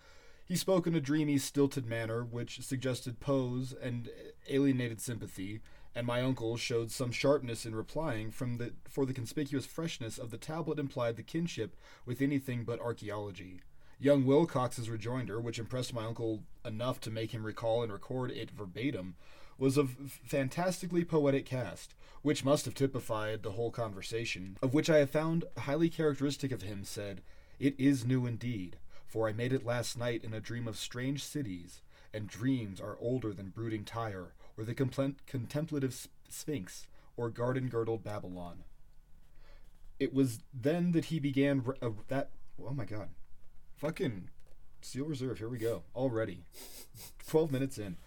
[0.45, 4.07] He spoke in a dreamy, stilted manner, which suggested pose and
[4.49, 5.59] alienated sympathy,
[5.93, 10.31] and my uncle showed some sharpness in replying from the for the conspicuous freshness of
[10.31, 13.59] the tablet implied the kinship with anything but archaeology.
[14.03, 18.51] Young Wilcox's rejoinder, which impressed my uncle enough to make him recall and record it
[18.51, 19.15] verbatim,
[19.57, 19.91] was of
[20.25, 25.45] fantastically poetic cast, which must have typified the whole conversation, of which I have found
[25.57, 27.21] highly characteristic of him, said,
[27.61, 28.75] It is new indeed,
[29.07, 31.81] for I made it last night in a dream of strange cities,
[32.13, 38.03] and dreams are older than brooding Tyre, or the compl- contemplative Sphinx, or garden girdled
[38.03, 38.65] Babylon.
[39.97, 42.31] It was then that he began uh, that.
[42.61, 43.07] Oh my god.
[43.83, 44.29] Fucking
[44.79, 45.83] Steel Reserve, here we go.
[45.93, 46.45] Already.
[47.27, 47.97] 12 minutes in.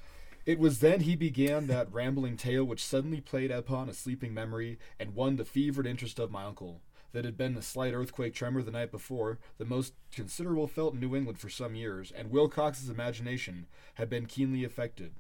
[0.47, 4.79] It was then he began that rambling tale which suddenly played upon a sleeping memory
[4.99, 6.81] and won the fevered interest of my uncle.
[7.13, 11.01] That had been a slight earthquake tremor the night before, the most considerable felt in
[11.01, 15.13] New England for some years, and Wilcox's imagination had been keenly affected.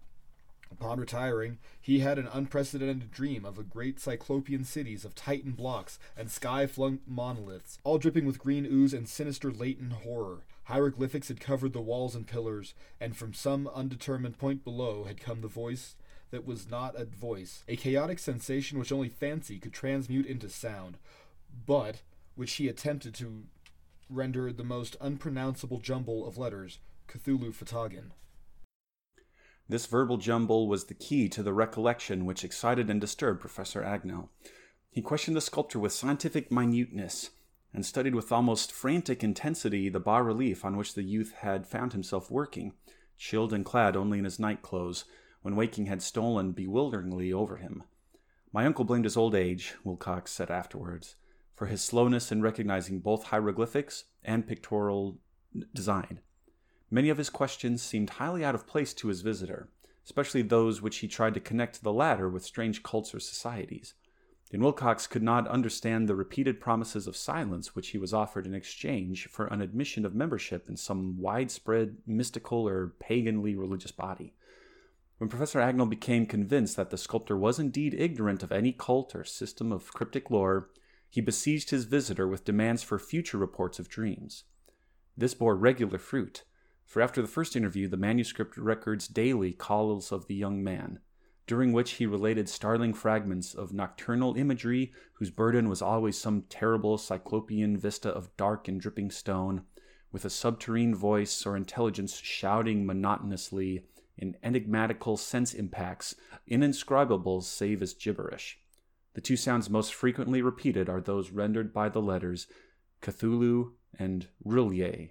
[0.70, 5.98] Upon retiring, he had an unprecedented dream of a great cyclopean cities of Titan blocks
[6.16, 10.44] and sky-flung monoliths, all dripping with green ooze and sinister latent horror.
[10.64, 15.40] Hieroglyphics had covered the walls and pillars, and from some undetermined point below had come
[15.40, 15.94] the voice
[16.31, 20.98] that was not a voice, a chaotic sensation which only fancy could transmute into sound,
[21.66, 22.02] but
[22.35, 23.44] which he attempted to
[24.11, 28.11] render the most unpronounceable jumble of letters, Cthulhu Fhtagn.
[29.68, 34.29] This verbal jumble was the key to the recollection which excited and disturbed Professor Agnell.
[34.90, 37.31] He questioned the sculptor with scientific minuteness,
[37.74, 41.92] and studied with almost frantic intensity the bas relief on which the youth had found
[41.92, 42.72] himself working,
[43.18, 45.05] chilled and clad only in his night clothes,
[45.42, 47.83] when waking had stolen bewilderingly over him.
[48.52, 51.16] My uncle blamed his old age, Wilcox said afterwards,
[51.55, 55.18] for his slowness in recognizing both hieroglyphics and pictorial
[55.74, 56.20] design.
[56.90, 59.68] Many of his questions seemed highly out of place to his visitor,
[60.05, 63.94] especially those which he tried to connect the latter with strange cults or societies.
[64.53, 68.55] And Wilcox could not understand the repeated promises of silence which he was offered in
[68.55, 74.35] exchange for an admission of membership in some widespread mystical or paganly religious body.
[75.18, 79.25] When Professor Agnell became convinced that the sculptor was indeed ignorant of any cult or
[79.25, 80.68] system of cryptic lore,
[81.11, 84.44] he besieged his visitor with demands for future reports of dreams.
[85.16, 86.44] This bore regular fruit,
[86.87, 91.01] for after the first interview, the manuscript records daily calls of the young man,
[91.46, 96.96] during which he related startling fragments of nocturnal imagery whose burden was always some terrible
[96.96, 99.62] cyclopean vista of dark and dripping stone,
[100.12, 103.85] with a subterrene voice or intelligence shouting monotonously
[104.16, 106.14] in enigmatical sense impacts,
[106.51, 108.59] uninscribable save as gibberish.
[109.14, 112.46] The two sounds most frequently repeated are those rendered by the letters
[113.03, 115.11] Cthulhu and R'lyeh.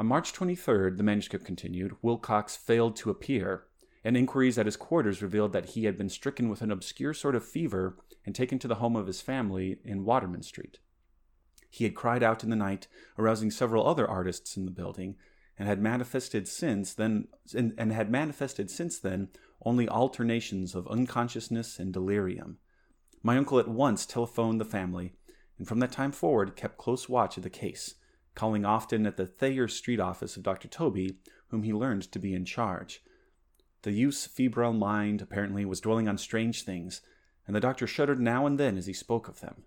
[0.00, 3.64] On March 23rd, the manuscript continued, Wilcox failed to appear,
[4.02, 7.34] and inquiries at his quarters revealed that he had been stricken with an obscure sort
[7.34, 10.78] of fever and taken to the home of his family in Waterman Street.
[11.68, 12.86] He had cried out in the night,
[13.18, 15.16] arousing several other artists in the building,
[15.58, 19.28] and had manifested since then and, and had manifested since then
[19.66, 22.56] only alternations of unconsciousness and delirium.
[23.22, 25.12] My uncle at once telephoned the family,
[25.58, 27.96] and from that time forward kept close watch of the case,
[28.40, 30.66] calling often at the Thayer Street office of Dr.
[30.66, 33.02] Tobey, whom he learned to be in charge.
[33.82, 37.02] The youth's febrile mind apparently was dwelling on strange things,
[37.46, 39.64] and the doctor shuddered now and then as he spoke of them.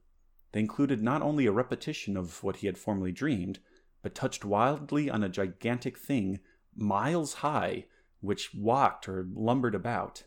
[0.53, 3.59] They included not only a repetition of what he had formerly dreamed,
[4.01, 6.39] but touched wildly on a gigantic thing
[6.75, 7.85] miles high,
[8.21, 10.23] which walked or lumbered about.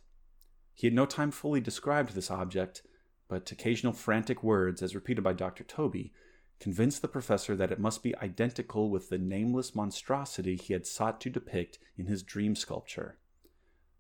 [0.73, 2.83] He had no time fully described this object,
[3.27, 5.65] but occasional frantic words, as repeated by Dr.
[5.65, 6.13] Tobey,
[6.59, 11.21] convinced the professor that it must be identical with the nameless monstrosity he had sought
[11.21, 13.19] to depict in his dream sculpture.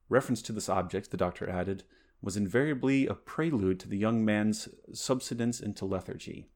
[0.08, 1.82] Reference to this object, the doctor added,
[2.22, 6.48] was invariably a prelude to the young man's subsidence into lethargy.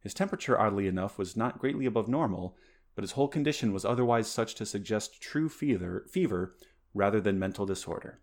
[0.00, 2.56] His temperature, oddly enough, was not greatly above normal,
[2.94, 6.54] but his whole condition was otherwise such to suggest true fever, fever
[6.94, 8.20] rather than mental disorder.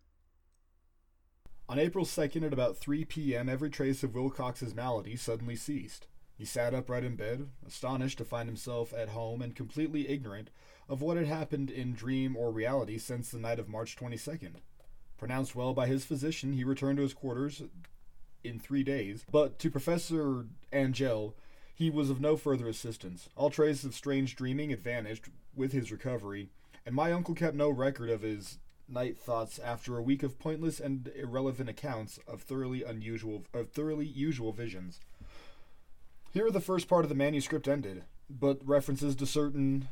[1.70, 6.08] On April 2nd at about 3 p.m., every trace of Wilcox's malady suddenly ceased.
[6.38, 10.52] He sat upright in bed, astonished to find himself at home and completely ignorant
[10.88, 14.58] of what had happened in dream or reality since the night of March 22nd.
[15.18, 17.64] Pronounced well by his physician, he returned to his quarters
[18.44, 21.36] in three days, but to Professor Angell,
[21.74, 23.30] he was of no further assistance.
[23.36, 26.50] All trace of strange dreaming had vanished with his recovery,
[26.86, 30.80] and my uncle kept no record of his night thoughts after a week of pointless
[30.80, 35.00] and irrelevant accounts of thoroughly unusual of thoroughly usual visions.
[36.32, 39.90] Here the first part of the manuscript ended, but references to certain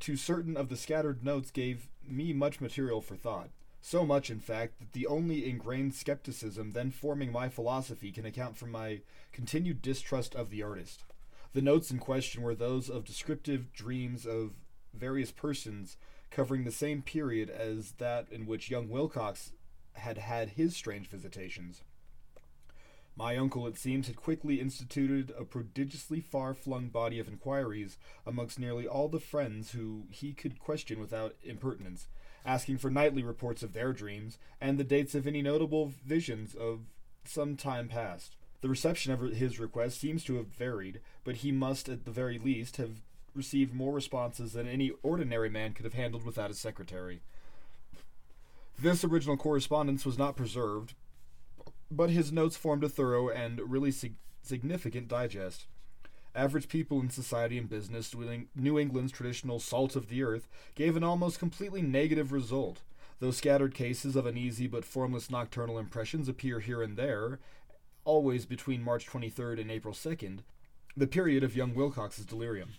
[0.00, 3.48] to certain of the scattered notes gave me much material for thought.
[3.80, 8.56] So much, in fact, that the only ingrained skepticism then forming my philosophy can account
[8.56, 9.00] for my
[9.32, 11.04] continued distrust of the artist.
[11.52, 14.52] The notes in question were those of descriptive dreams of
[14.92, 15.96] various persons
[16.30, 19.52] covering the same period as that in which young Wilcox
[19.94, 21.82] had had his strange visitations.
[23.18, 28.58] My uncle, it seems, had quickly instituted a prodigiously far flung body of inquiries amongst
[28.58, 32.08] nearly all the friends who he could question without impertinence,
[32.44, 36.80] asking for nightly reports of their dreams and the dates of any notable visions of
[37.24, 38.36] some time past.
[38.60, 42.38] The reception of his request seems to have varied, but he must, at the very
[42.38, 43.00] least, have
[43.34, 47.20] received more responses than any ordinary man could have handled without a secretary.
[48.78, 50.92] This original correspondence was not preserved,
[51.90, 55.66] but his notes formed a thorough and really sig- significant digest.
[56.34, 58.14] Average people in society and business,
[58.54, 62.82] New England's traditional salt of the earth, gave an almost completely negative result.
[63.18, 67.38] Though scattered cases of uneasy but formless nocturnal impressions appear here and there,
[68.04, 70.40] always between March 23rd and April 2nd,
[70.96, 72.74] the period of young Wilcox's delirium.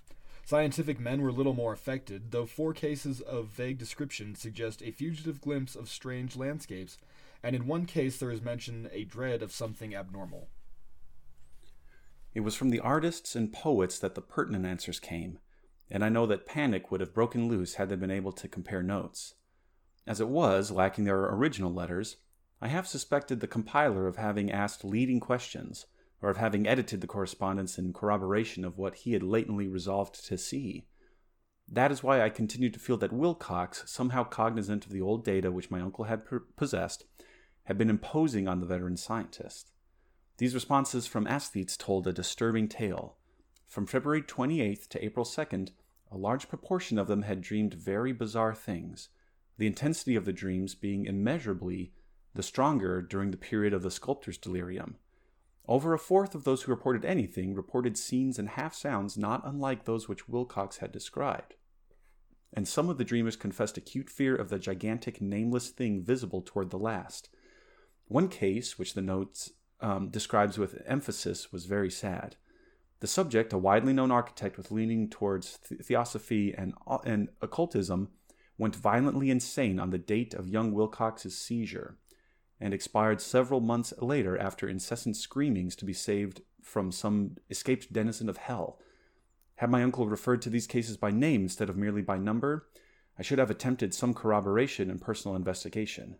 [0.45, 5.41] Scientific men were little more affected, though four cases of vague description suggest a fugitive
[5.41, 6.97] glimpse of strange landscapes,
[7.43, 10.49] and in one case there is mentioned a dread of something abnormal.
[12.33, 15.39] It was from the artists and poets that the pertinent answers came,
[15.89, 18.83] and I know that panic would have broken loose had they been able to compare
[18.83, 19.35] notes.
[20.05, 22.17] As it was, lacking their original letters,
[22.61, 25.85] I half suspected the compiler of having asked leading questions
[26.21, 30.37] or of having edited the correspondence in corroboration of what he had latently resolved to
[30.37, 30.85] see.
[31.69, 35.51] That is why I continued to feel that Wilcox, somehow cognizant of the old data
[35.51, 36.23] which my uncle had
[36.55, 37.05] possessed,
[37.67, 39.71] had been imposing on the veteran scientist.
[40.37, 43.17] These responses from aesthetes told a disturbing tale.
[43.67, 45.71] From February 28th to April 2nd,
[46.09, 49.09] a large proportion of them had dreamed very bizarre things,
[49.57, 51.91] the intensity of the dreams being immeasurably
[52.33, 54.95] the stronger during the period of the sculptor's delirium.
[55.67, 59.83] Over a fourth of those who reported anything reported scenes and half sounds not unlike
[59.83, 61.55] those which Wilcox had described.
[62.53, 66.69] And some of the dreamers confessed acute fear of the gigantic, nameless thing visible toward
[66.69, 67.27] the last.
[68.07, 72.35] One case, which the notes um, describes with emphasis, was very sad.
[72.99, 76.73] The subject, a widely known architect with leaning towards th- theosophy and,
[77.05, 78.09] and occultism,
[78.57, 81.97] went violently insane on the date of young Wilcox's seizure
[82.59, 88.29] and expired several months later after incessant screamings to be saved from some escaped denizen
[88.29, 88.79] of hell.
[89.57, 92.67] Had my uncle referred to these cases by name instead of merely by number,
[93.19, 96.17] I should have attempted some corroboration and personal investigation.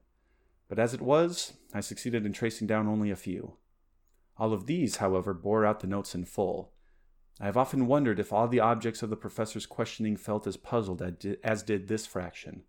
[0.69, 3.57] But as it was, I succeeded in tracing down only a few.
[4.37, 6.73] All of these, however, bore out the notes in full.
[7.39, 11.01] I have often wondered if all the objects of the professor's questioning felt as puzzled
[11.43, 12.63] as did this fraction.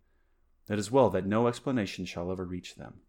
[0.69, 3.01] It is well that no explanation shall ever reach them.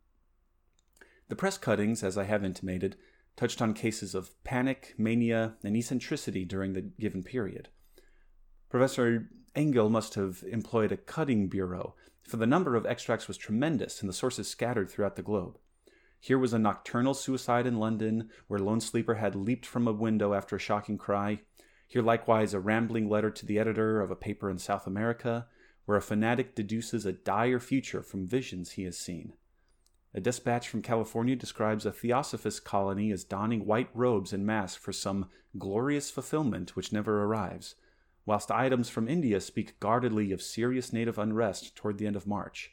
[1.28, 2.96] The press cuttings, as I have intimated,
[3.36, 7.68] touched on cases of panic, mania, and eccentricity during the given period.
[8.68, 14.00] Professor Angell must have employed a cutting bureau, for the number of extracts was tremendous
[14.00, 15.58] and the sources scattered throughout the globe.
[16.18, 20.34] Here was a nocturnal suicide in London, where lone sleeper had leaped from a window
[20.34, 21.40] after a shocking cry.
[21.88, 25.46] Here, likewise, a rambling letter to the editor of a paper in South America,
[25.86, 29.32] where a fanatic deduces a dire future from visions he has seen.
[30.12, 34.92] A dispatch from California describes a theosophist colony as donning white robes and masks for
[34.92, 37.76] some glorious fulfillment which never arrives,
[38.30, 42.70] whilst items from India speak guardedly of serious native unrest toward the end of March.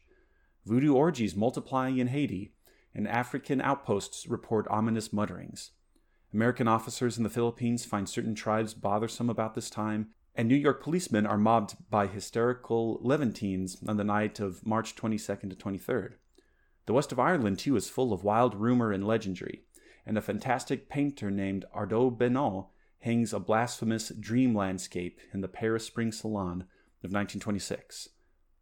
[0.67, 2.53] Voodoo orgies multiplying in Haiti,
[2.93, 5.71] and African outposts report ominous mutterings.
[6.31, 10.83] American officers in the Philippines find certain tribes bothersome about this time, and New York
[10.83, 16.17] policemen are mobbed by hysterical Levantines on the night of March 22nd to 23rd.
[16.85, 19.63] The west of Ireland, too, is full of wild rumor and legendry,
[20.05, 22.67] and a fantastic painter named Ardois-Bonnot
[22.99, 26.61] hangs a blasphemous dream landscape in the Paris Spring Salon
[27.03, 28.09] of 1926.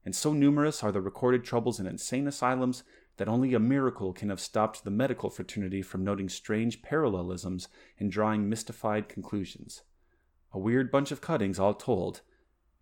[0.03, 2.83] And so numerous are the recorded troubles in insane asylums
[3.17, 7.67] that only a miracle can have stopped the medical fraternity from noting strange parallelisms
[7.99, 9.83] and drawing mystified conclusions.
[10.51, 12.21] A weird bunch of cuttings, all told,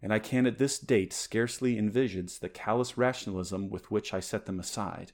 [0.01, 4.45] and I can at this date scarcely envisage the callous rationalism with which I set
[4.45, 5.13] them aside.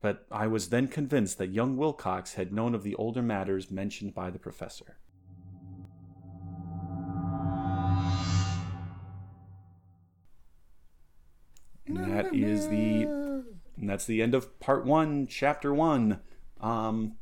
[0.00, 4.14] But I was then convinced that young Wilcox had known of the older matters mentioned
[4.14, 4.98] by the professor.
[12.16, 13.02] That is the
[13.78, 16.20] and that's the end of part one, chapter one.
[16.60, 17.16] Um,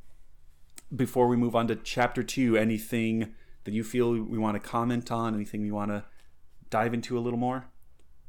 [0.94, 3.34] before we move on to chapter two, anything
[3.64, 6.04] that you feel we want to comment on, anything we want to
[6.70, 7.66] dive into a little more?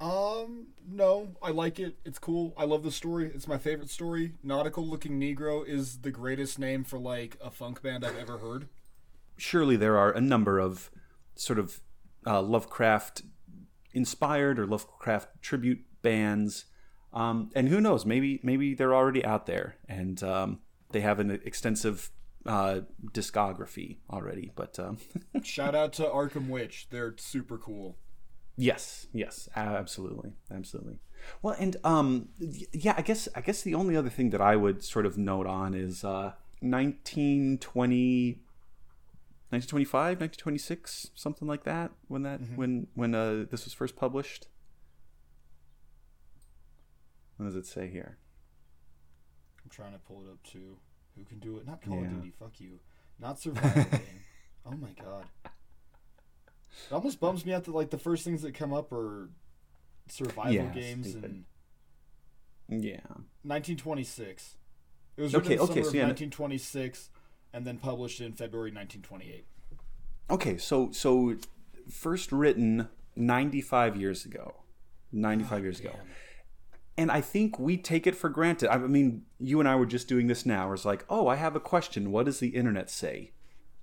[0.02, 1.98] Um, no, I like it.
[2.04, 2.54] It's cool.
[2.58, 3.32] I love the story.
[3.34, 4.34] It's my favorite story.
[4.42, 8.68] Nautical Looking Negro is the greatest name for like a funk band I've ever heard.
[9.38, 10.90] Surely there are a number of
[11.36, 11.82] sort of
[12.26, 13.22] uh, Lovecraft
[13.94, 16.66] inspired or Lovecraft tribute bands.
[17.14, 18.06] Um, and who knows?
[18.06, 20.60] Maybe maybe they're already out there and um,
[20.92, 22.12] they have an extensive
[22.46, 22.82] uh,
[23.12, 24.52] discography already.
[24.56, 24.98] But um,
[25.44, 26.88] Shout out to Arkham Witch.
[26.90, 27.98] They're super cool.
[28.58, 31.00] Yes, yes, absolutely, absolutely.
[31.42, 32.30] Well, and um,
[32.72, 35.48] yeah, I guess I guess the only other thing that I would sort of note
[35.48, 38.40] on is uh, 1920,
[39.50, 41.92] 1925, 1926, something like that.
[42.08, 44.48] When that when when uh, this was first published.
[47.38, 48.18] What does it say here?
[49.64, 50.78] I'm trying to pull it up too.
[51.18, 51.66] Who can do it?
[51.66, 52.06] Not Call Yeah.
[52.08, 52.34] of Duty.
[52.40, 52.80] Fuck you.
[53.20, 54.22] Not survival game.
[54.66, 55.26] Oh my god.
[55.46, 59.30] It almost bums me out that like the first things that come up are
[60.10, 61.44] survival Yeah, games stupid.
[62.70, 63.00] and Yeah.
[63.44, 64.58] 1926.
[65.18, 67.10] It was Okay, written in the okay, summer so of yeah, 1926
[67.54, 69.46] and then published in February 1928.
[70.30, 71.36] Okay, so so
[71.90, 74.56] first written 95 years ago.
[75.14, 75.94] 95 years ago.
[76.98, 78.72] And I think we take it for granted.
[78.72, 80.72] I mean, you and I were just doing this now.
[80.72, 82.12] It's like, oh, I have a question.
[82.12, 83.32] What does the internet say?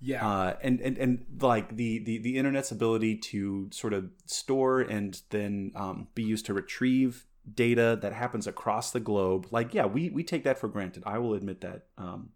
[0.01, 0.27] Yeah.
[0.27, 5.21] Uh, and, and and like the, the the internet's ability to sort of store and
[5.31, 9.47] then um, be used to retrieve data that happens across the globe.
[9.51, 11.03] Like, yeah, we we take that for granted.
[11.07, 12.31] I will admit that um,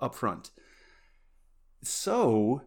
[0.00, 0.50] up front.
[1.82, 2.62] So,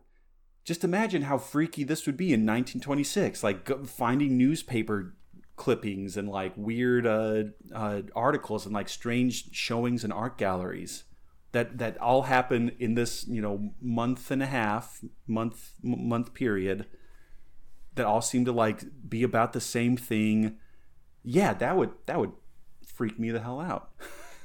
[0.64, 3.44] just imagine how freaky this would be in 1926.
[3.44, 5.16] Like finding newspaper
[5.56, 7.44] clippings and like weird uh,
[7.74, 11.04] uh, articles and like strange showings in art galleries
[11.54, 16.34] that that all happen in this you know month and a half month m- month
[16.34, 16.88] period
[17.96, 20.58] that all seem to like be about the same thing.
[21.24, 22.34] Yeah, that would that would
[22.86, 23.92] freak me the hell out.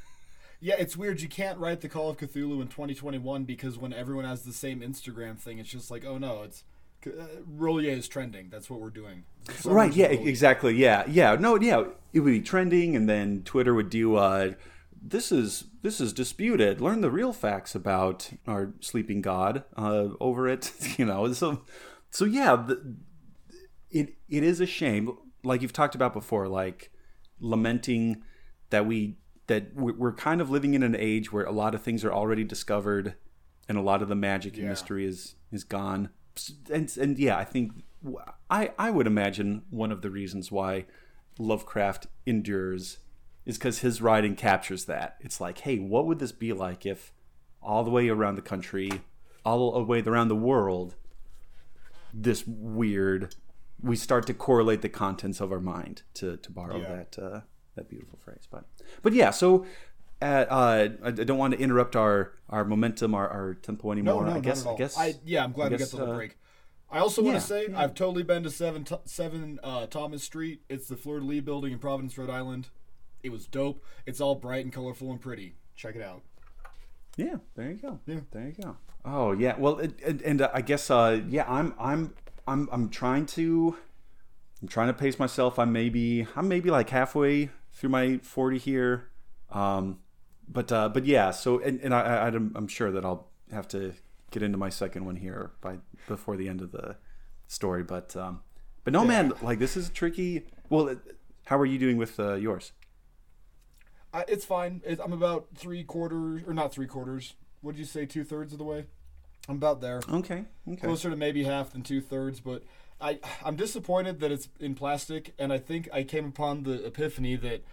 [0.60, 1.20] yeah, it's weird.
[1.20, 4.80] You can't write the Call of Cthulhu in 2021 because when everyone has the same
[4.80, 6.64] Instagram thing, it's just like, oh no, it's
[7.06, 7.24] uh,
[7.56, 8.48] R'lyeh is trending.
[8.50, 9.24] That's what we're doing.
[9.64, 11.34] Right yeah exactly yeah yeah.
[11.36, 14.52] No yeah it would be trending and then twitter would do uh
[15.00, 16.80] this is this is disputed.
[16.80, 21.62] Learn the real facts about our sleeping god uh over it you know so
[22.10, 22.96] so yeah the,
[23.90, 25.16] it it is a shame.
[25.44, 26.90] Like you've talked about before like
[27.40, 28.22] lamenting
[28.70, 31.82] that we that we- we're kind of living in an age where a lot of
[31.82, 33.14] things are already discovered
[33.68, 36.10] and a lot of the magic and mystery is is gone
[36.72, 37.72] and and yeah i think
[38.50, 40.84] i i would imagine one of the reasons why
[41.38, 42.98] lovecraft endures
[43.46, 47.12] is because his writing captures that it's like hey what would this be like if
[47.62, 48.90] all the way around the country
[49.44, 50.94] all the way around the world
[52.12, 53.34] this weird
[53.80, 56.94] we start to correlate the contents of our mind to to borrow Yeah.
[56.96, 57.40] that uh,
[57.76, 58.64] that beautiful phrase but
[59.02, 59.64] but yeah so
[60.20, 64.30] uh, uh, I don't want to interrupt our our momentum our, our tempo anymore No,
[64.30, 64.72] no, I guess at.
[64.72, 66.38] I guess I, yeah, I'm glad I we guess, got the little uh, break.
[66.90, 70.62] I also want yeah, to say I've totally been to seven seven uh, Thomas Street.
[70.68, 72.68] It's the Fleur de Lys building in Providence, Rhode Island.
[73.22, 73.84] It was dope.
[74.06, 75.54] It's all bright and colorful and pretty.
[75.76, 76.22] Check it out.
[77.16, 77.98] Yeah, there you go.
[78.06, 78.20] Yeah.
[78.30, 78.76] there you go.
[79.04, 82.14] Oh yeah, well, it, and, and uh, I guess uh, yeah, I'm I'm
[82.46, 83.76] I'm I'm trying to
[84.62, 85.58] I'm trying to pace myself.
[85.58, 89.08] I'm maybe I'm maybe like halfway through my 40 here,
[89.50, 89.98] um,
[90.48, 91.30] but uh, but yeah.
[91.30, 93.92] So and, and I, I I'm, I'm sure that I'll have to
[94.30, 96.96] get into my second one here by before the end of the
[97.46, 97.82] story.
[97.82, 98.42] But um,
[98.84, 100.46] but no man, like this is tricky.
[100.68, 100.96] Well,
[101.46, 102.72] how are you doing with uh, yours?
[104.12, 104.82] I, it's fine.
[104.86, 107.34] It, I'm about three quarters, or not three quarters.
[107.60, 108.06] What did you say?
[108.06, 108.86] Two thirds of the way.
[109.48, 110.00] I'm about there.
[110.10, 110.76] Okay, okay.
[110.76, 112.64] Closer to maybe half than two thirds, but
[113.00, 117.36] I I'm disappointed that it's in plastic, and I think I came upon the epiphany
[117.36, 117.64] that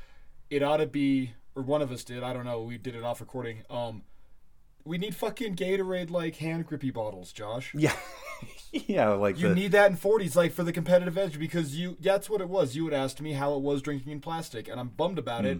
[0.49, 2.23] it ought to be, or one of us did.
[2.23, 2.61] I don't know.
[2.61, 3.63] We did it off recording.
[3.69, 4.03] Um,
[4.83, 7.73] we need fucking Gatorade like hand grippy bottles, Josh.
[7.73, 7.95] Yeah,
[8.71, 11.97] yeah, like You the, need that in 40s, like for the competitive edge, because you.
[11.99, 12.75] That's what it was.
[12.75, 15.59] You had asked me how it was drinking in plastic, and I'm bummed about it.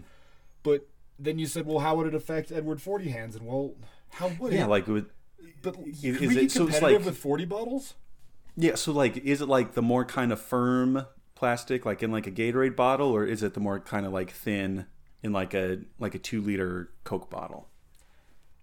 [0.64, 0.88] But
[1.18, 3.36] then you said, well, how would it affect Edward Forty Hands?
[3.36, 3.74] And well,
[4.12, 4.62] how would Yeah, it?
[4.62, 5.10] Yeah, like with
[5.62, 7.96] but is we it- so it's competitive like- with Forty bottles?
[8.56, 8.76] yeah.
[8.76, 12.32] So like, is it like the more kind of firm plastic, like in like a
[12.32, 14.86] Gatorade bottle, or is it the more kind of like thin
[15.26, 17.68] in like a like a two liter Coke bottle?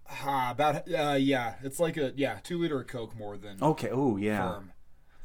[0.09, 3.89] Ah, about uh, yeah, it's like a yeah, two liter of Coke more than Okay.
[3.91, 4.53] Oh yeah.
[4.53, 4.71] firm.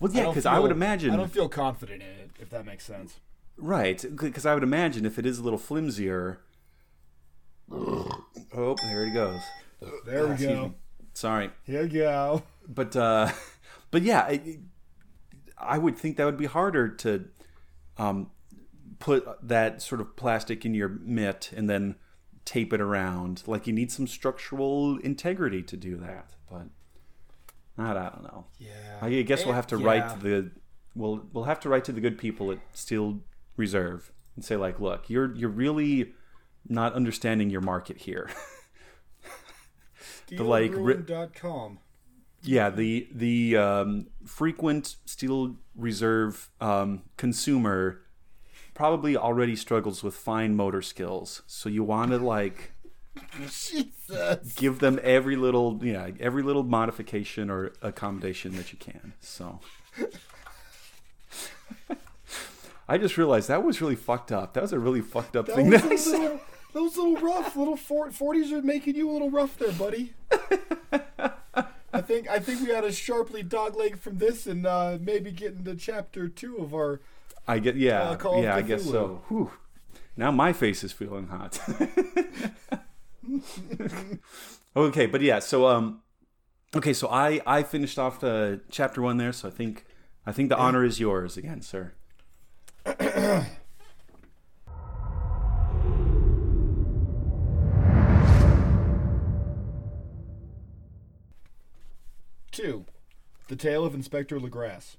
[0.00, 2.84] Well, yeah, because I would imagine I don't feel confident in it, if that makes
[2.84, 3.20] sense.
[3.56, 4.04] right.
[4.16, 6.38] Because I would imagine if it is a little flimsier.
[7.70, 9.40] Oh, there he goes.
[10.06, 10.74] There we Excuse go.
[11.14, 11.50] Sorry.
[11.64, 12.42] Here we go.
[12.68, 13.30] but uh
[13.90, 14.58] but yeah I,
[15.56, 17.24] I would think that would be harder to
[17.96, 18.30] um
[18.98, 21.96] put that sort of plastic in your mitt and then
[22.44, 26.66] tape it around like you need some structural integrity to do that but
[27.76, 28.98] I, I don't know Yeah.
[29.00, 29.86] I guess we'll have to yeah.
[29.86, 30.50] write to the
[30.94, 33.20] we'll we'll have to write to the good people at Steel
[33.56, 36.14] Reserve and say like look you're you're really
[36.68, 38.30] not understanding your market here
[40.28, 41.78] the like, ri- Steelruin.com.
[42.42, 48.02] Yeah, the the um, frequent steel reserve um, consumer
[48.78, 51.42] probably already struggles with fine motor skills.
[51.48, 52.74] So you want to like
[53.40, 54.54] Jesus.
[54.54, 59.14] give them every little yeah every little modification or accommodation that you can.
[59.20, 59.58] So.
[62.88, 64.54] I just realized that was really fucked up.
[64.54, 66.12] That was a really fucked up That thing that I said.
[66.12, 66.40] little,
[66.72, 67.56] that was a little rough.
[67.56, 70.14] Little 40s are making you a little rough there, buddy.
[71.92, 75.32] I think I think we had a sharply dog leg from this, and uh, maybe
[75.32, 77.00] get into chapter two of our.
[77.48, 79.22] I get yeah, Uh, yeah, I guess so.
[79.28, 79.50] Whew.
[80.16, 81.58] Now my face is feeling hot.
[84.76, 86.02] okay, but yeah, so um,
[86.76, 89.86] okay, so I I finished off the chapter one there, so I think
[90.26, 91.94] I think the honor is yours again, sir.
[102.50, 102.84] Two,
[103.46, 104.96] the tale of Inspector Legrasse.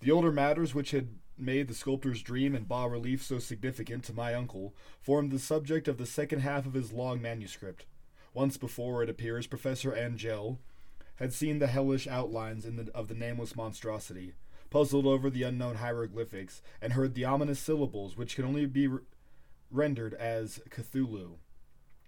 [0.00, 4.12] The older matters which had made the sculptor's dream and bas relief so significant to
[4.12, 7.84] my uncle formed the subject of the second half of his long manuscript.
[8.32, 10.58] Once before, it appears, Professor Angell
[11.16, 14.34] had seen the hellish outlines in the, of the nameless monstrosity,
[14.70, 19.00] puzzled over the unknown hieroglyphics, and heard the ominous syllables which can only be re-
[19.70, 21.36] rendered as Cthulhu.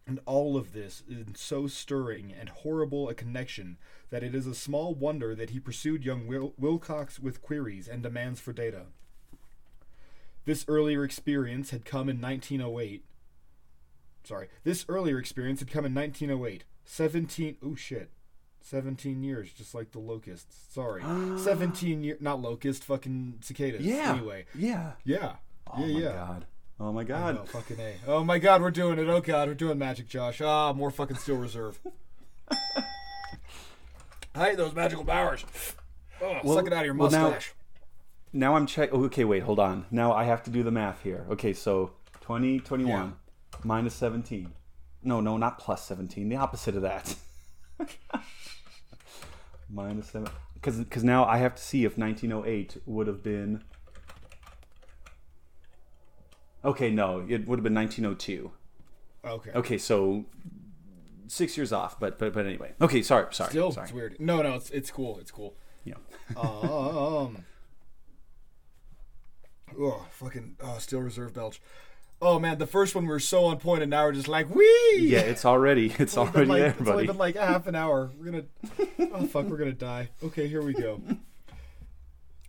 [0.06, 3.76] And all of this in so stirring and horrible a connection
[4.10, 8.02] that it is a small wonder that he pursued young Wil- Wilcox with queries and
[8.02, 8.86] demands for data.
[10.48, 13.04] This earlier experience had come in 1908.
[14.24, 16.64] Sorry, this earlier experience had come in 1908.
[16.86, 17.56] 17.
[17.62, 18.08] Oh shit.
[18.62, 20.56] 17 years, just like the locusts.
[20.72, 21.02] Sorry.
[21.38, 22.22] 17 years.
[22.22, 23.82] Not locust, fucking cicadas.
[23.82, 24.14] Yeah.
[24.14, 24.46] Anyway.
[24.54, 24.92] Yeah.
[25.04, 25.32] Yeah.
[25.70, 26.12] Oh yeah, my yeah.
[26.12, 26.46] god.
[26.80, 27.46] Oh my god.
[27.50, 27.94] fucking A.
[28.06, 29.06] Oh my god, we're doing it.
[29.06, 30.40] Oh god, we're doing magic, Josh.
[30.40, 31.78] Ah, more fucking steel reserve.
[34.34, 35.44] I hate those magical powers.
[36.22, 37.52] Oh, Well- suck it out of your well, now- mustache.
[38.32, 38.90] Now I'm check.
[38.92, 39.86] Oh, okay, wait, hold on.
[39.90, 41.26] Now I have to do the math here.
[41.30, 43.16] Okay, so 20, 21
[43.64, 44.52] minus 17.
[45.02, 46.28] No, no, not plus 17.
[46.28, 47.14] The opposite of that.
[49.70, 50.28] minus 7.
[50.60, 53.62] Because now I have to see if 1908 would have been.
[56.64, 58.50] Okay, no, it would have been 1902.
[59.24, 59.50] okay.
[59.54, 60.26] Okay, so
[61.28, 62.72] six years off, but but but anyway.
[62.80, 63.84] Okay, sorry, sorry, Still, sorry.
[63.84, 64.16] it's weird.
[64.18, 65.18] No, no, it's it's cool.
[65.20, 65.54] It's cool.
[65.84, 65.94] Yeah.
[66.36, 67.44] um.
[69.78, 71.60] Oh, fucking oh, steel reserve belch.
[72.20, 74.52] Oh man, the first one we were so on point, and now we're just like
[74.52, 74.96] wee.
[74.98, 77.06] Yeah, it's already it's only been already like, there, It's only buddy.
[77.06, 78.10] been like a half an hour.
[78.18, 78.44] We're gonna.
[79.12, 80.10] Oh fuck, we're gonna die.
[80.22, 81.00] Okay, here we go.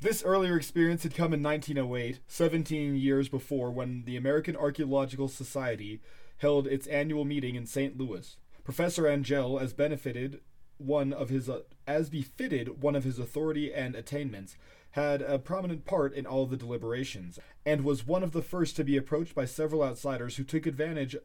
[0.02, 6.00] This earlier experience had come in 1908, 17 years before, when the American Archaeological Society
[6.38, 7.98] held its annual meeting in St.
[7.98, 8.38] Louis.
[8.64, 10.40] Professor Angell, as benefited
[10.78, 14.56] one of his, uh, as befitted one of his authority and attainments,
[14.92, 18.84] had a prominent part in all the deliberations, and was one of the first to
[18.84, 21.16] be approached by several outsiders who took advantage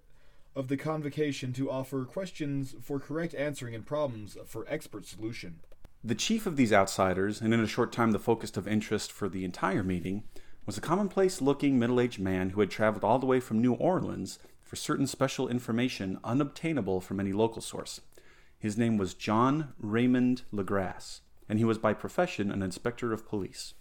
[0.55, 5.61] of the convocation to offer questions for correct answering and problems for expert solution.
[6.03, 9.29] The chief of these outsiders, and in a short time the focus of interest for
[9.29, 10.25] the entire meeting,
[10.67, 13.73] was a commonplace looking middle aged man who had traveled all the way from New
[13.75, 18.01] Orleans for certain special information unobtainable from any local source.
[18.59, 23.75] His name was John Raymond Legrasse, and he was by profession an inspector of police.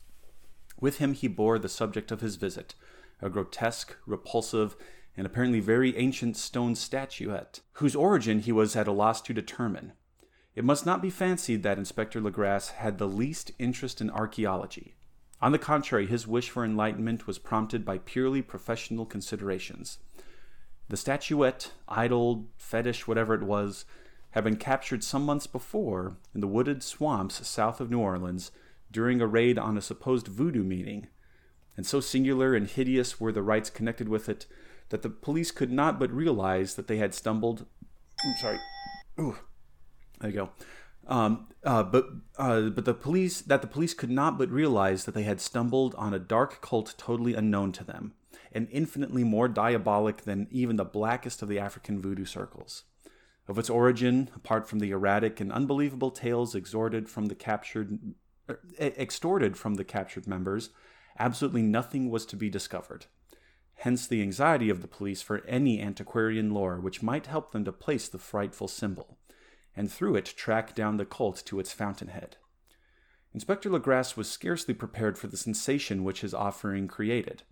[0.79, 2.75] With him he bore the subject of his visit,
[3.21, 4.75] a grotesque, repulsive,
[5.15, 9.93] and apparently very ancient stone statuette, whose origin he was at a loss to determine.
[10.55, 14.95] It must not be fancied that Inspector Legrasse had the least interest in archaeology.
[15.41, 19.97] On the contrary, his wish for enlightenment was prompted by purely professional considerations.
[20.89, 23.85] The statuette, idol, fetish, whatever it was,
[24.33, 28.51] had been captured some months before in the wooded swamps south of New Orleans
[28.91, 31.07] during a raid on a supposed voodoo meeting.
[31.77, 34.47] And so singular and hideous were the rites connected with it
[34.89, 37.67] that the police could not but realize that they had stumbled.
[38.25, 38.59] I'm sorry.
[39.19, 39.37] Ooh,
[40.19, 40.49] there you go.
[41.05, 42.07] Um, uh, but
[42.37, 45.93] uh, but the police that the police could not but realize that they had stumbled
[45.95, 48.13] on a dark cult totally unknown to them,
[48.51, 52.83] and infinitely more diabolic than even the blackest of the African voodoo circles.
[53.47, 57.99] Of its origin, apart from the erratic and unbelievable tales extorted from the captured,
[58.49, 60.69] er, extorted from the captured members,
[61.19, 63.07] absolutely nothing was to be discovered.
[63.75, 67.71] Hence the anxiety of the police for any antiquarian lore which might help them to
[67.73, 69.17] place the frightful symbol
[69.75, 72.37] and through it track down the cult to its fountainhead.
[73.33, 77.43] Inspector Legrasse was scarcely prepared for the sensation which his offering created.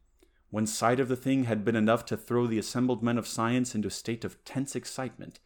[0.51, 3.73] One sight of the thing had been enough to throw the assembled men of science
[3.73, 5.39] into a state of tense excitement,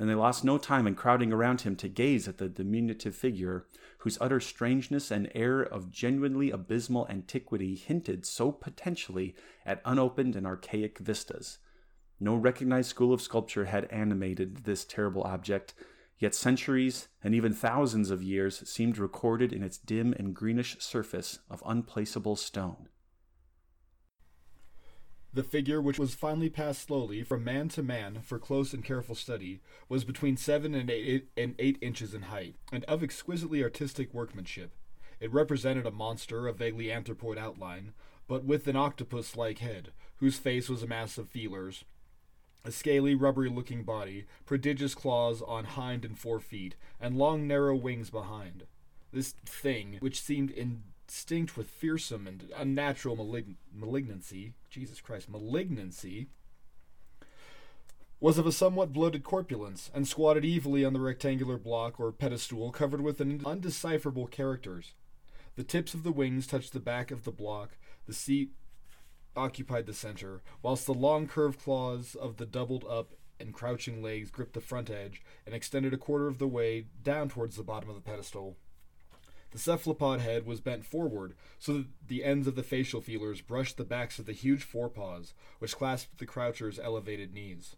[0.00, 3.66] and they lost no time in crowding around him to gaze at the diminutive figure,
[3.98, 10.46] whose utter strangeness and air of genuinely abysmal antiquity hinted so potentially at unopened and
[10.46, 11.58] archaic vistas.
[12.18, 15.74] No recognized school of sculpture had animated this terrible object,
[16.20, 21.38] Yet centuries and even thousands of years seemed recorded in its dim and greenish surface
[21.48, 22.90] of unplaceable stone.
[25.32, 29.14] The figure, which was finally passed slowly from man to man for close and careful
[29.14, 34.12] study, was between seven and eight, and eight inches in height, and of exquisitely artistic
[34.12, 34.72] workmanship.
[35.20, 37.92] It represented a monster of vaguely anthropoid outline,
[38.26, 41.84] but with an octopus like head, whose face was a mass of feelers,
[42.64, 47.76] a scaly, rubbery looking body, prodigious claws on hind and fore feet, and long, narrow
[47.76, 48.64] wings behind.
[49.12, 50.50] This thing, which seemed
[51.10, 56.28] instinct with fearsome and unnatural malig- malignancy, Jesus Christ, malignancy,
[58.20, 62.70] was of a somewhat bloated corpulence, and squatted evilly on the rectangular block or pedestal
[62.70, 64.92] covered with undecipherable characters.
[65.56, 67.70] The tips of the wings touched the back of the block,
[68.06, 68.52] the seat
[69.34, 74.30] occupied the center, whilst the long curved claws of the doubled up and crouching legs
[74.30, 77.88] gripped the front edge and extended a quarter of the way down towards the bottom
[77.88, 78.56] of the pedestal.
[79.50, 83.76] The cephalopod head was bent forward, so that the ends of the facial feelers brushed
[83.76, 87.76] the backs of the huge forepaws, which clasped the croucher's elevated knees.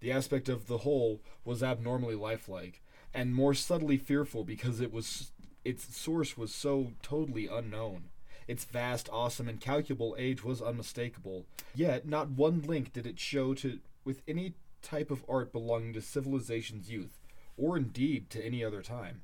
[0.00, 2.80] The aspect of the whole was abnormally lifelike,
[3.12, 5.32] and more subtly fearful because it was
[5.64, 8.04] its source was so totally unknown.
[8.46, 11.44] Its vast, awesome, incalculable age was unmistakable.
[11.74, 16.00] Yet, not one link did it show to with any type of art belonging to
[16.00, 17.20] civilization's youth,
[17.56, 19.20] or indeed to any other time.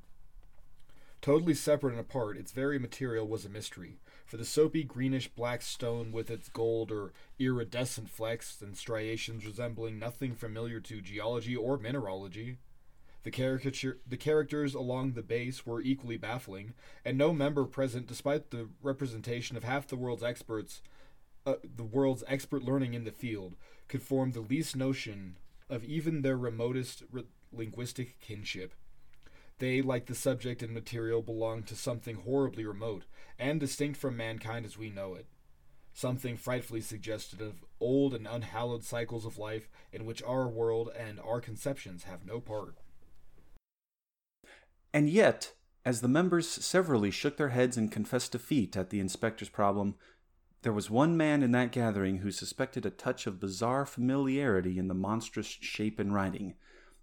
[1.21, 5.61] Totally separate and apart, its very material was a mystery, for the soapy greenish black
[5.61, 11.77] stone with its gold or iridescent flecks and striations resembling nothing familiar to geology or
[11.77, 12.57] mineralogy
[13.27, 18.51] the, caricature, the characters along the base were equally baffling, and no member present, despite
[18.51, 20.81] the representation of half the world's experts,
[21.45, 23.57] uh, the world's expert learning in the field,
[23.89, 25.37] could form the least notion
[25.69, 28.73] of even their remotest re- linguistic kinship.
[29.59, 33.05] They, like the subject and material, belonged to something horribly remote
[33.39, 35.25] and distinct from mankind as we know it.
[35.93, 41.19] Something frightfully suggestive of old and unhallowed cycles of life in which our world and
[41.19, 42.75] our conceptions have no part.
[44.93, 45.53] And yet,
[45.83, 49.95] as the members severally shook their heads and confessed defeat at the inspector's problem,
[50.61, 54.87] there was one man in that gathering who suspected a touch of bizarre familiarity in
[54.87, 56.55] the monstrous shape and writing,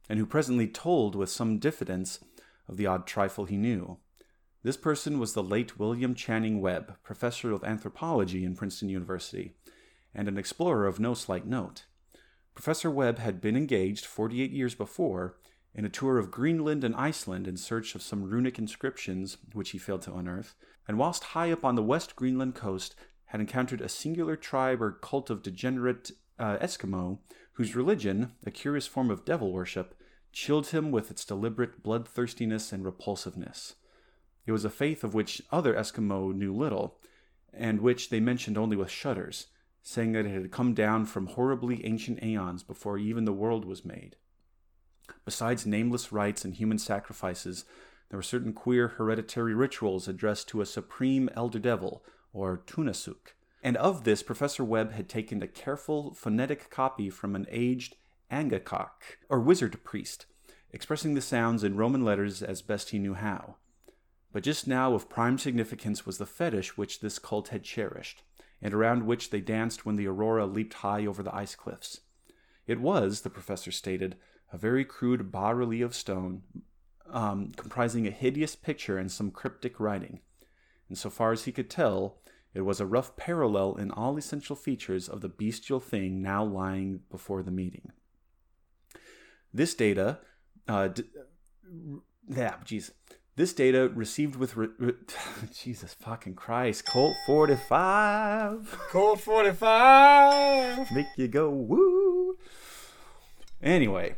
[0.09, 2.21] and who presently told with some diffidence
[2.69, 3.99] of the odd trifle he knew.
[4.63, 9.53] This person was the late William Channing Webb, professor of anthropology in Princeton University,
[10.15, 11.85] and an explorer of no slight note.
[12.55, 15.37] Professor Webb had been engaged 48 years before
[15.75, 19.79] in a tour of Greenland and Iceland in search of some runic inscriptions which he
[19.79, 20.55] failed to unearth,
[20.87, 22.95] and whilst high up on the West Greenland coast
[23.27, 27.19] had encountered a singular tribe or cult of degenerate uh, Eskimo
[27.55, 29.95] whose religion, a curious form of devil worship,
[30.35, 33.77] chilled him with its deliberate bloodthirstiness and repulsiveness.
[34.47, 36.99] It was a faith of which other Eskimo knew little,
[37.53, 39.47] and which they mentioned only with shudders,
[39.83, 43.85] saying that it had come down from horribly ancient aeons before even the world was
[43.85, 44.17] made.
[45.25, 47.65] Besides nameless rites and human sacrifices,
[48.09, 53.35] there were certain queer hereditary rituals addressed to a supreme elder devil, or Tornasuk.
[53.63, 57.97] And of this, Professor Webb had taken a careful phonetic copy from an aged
[58.35, 60.27] Angakok, or wizard priest,
[60.73, 63.57] expressing the sounds in Roman letters as best he knew how.
[64.33, 68.25] But just now of prime significance was the fetish which this cult had cherished,
[68.61, 72.01] and around which they danced when the aurora leaped high over the ice cliffs.
[72.67, 74.17] It was, the professor stated,
[74.53, 76.43] a very crude bas relief of stone,
[77.09, 80.19] um, comprising a hideous picture and some cryptic writing.
[80.89, 82.19] And so far as he could tell,
[82.53, 87.01] it was a rough parallel in all essential features of the bestial thing now lying
[87.11, 87.93] before the meeting.
[89.55, 90.19] This data,
[90.69, 91.05] uh, d-
[92.29, 92.91] yeah, jeez.
[93.37, 94.93] This data received with re- re-
[95.55, 100.91] Jesus fucking Christ, Colt 45 Cold 45.
[100.93, 102.37] make you go woo.
[103.63, 104.17] Anyway,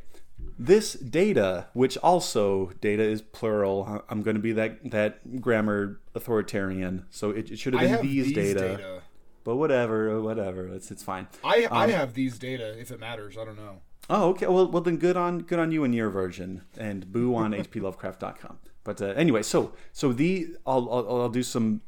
[0.58, 7.06] this data, which also data is plural, I'm going to be that that grammar authoritarian,
[7.10, 9.02] so it, it should have been have these, these data, data.
[9.44, 11.28] But whatever, whatever, it's it's fine.
[11.44, 13.36] I I Um, have these data if it matters.
[13.38, 13.80] I don't know.
[14.08, 14.46] Oh, okay.
[14.46, 18.58] Well, well then, good on good on you and your version, and boo on hplovecraft.com.
[18.84, 21.82] But uh, anyway, so so the I'll, I'll I'll do some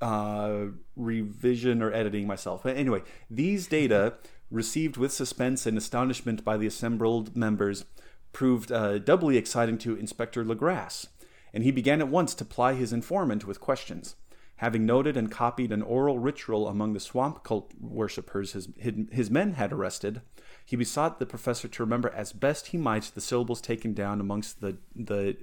[0.00, 0.66] uh,
[0.96, 2.64] revision or editing myself.
[2.64, 4.14] But anyway, these data
[4.50, 7.86] received with suspense and astonishment by the assembled members
[8.32, 11.06] proved uh, doubly exciting to Inspector Legrasse,
[11.54, 14.16] and he began at once to ply his informant with questions.
[14.56, 18.68] Having noted and copied an oral ritual among the swamp cult worshippers his,
[19.10, 20.20] his men had arrested,
[20.64, 24.60] he besought the professor to remember as best he might the syllables taken down amongst
[24.60, 25.36] the, the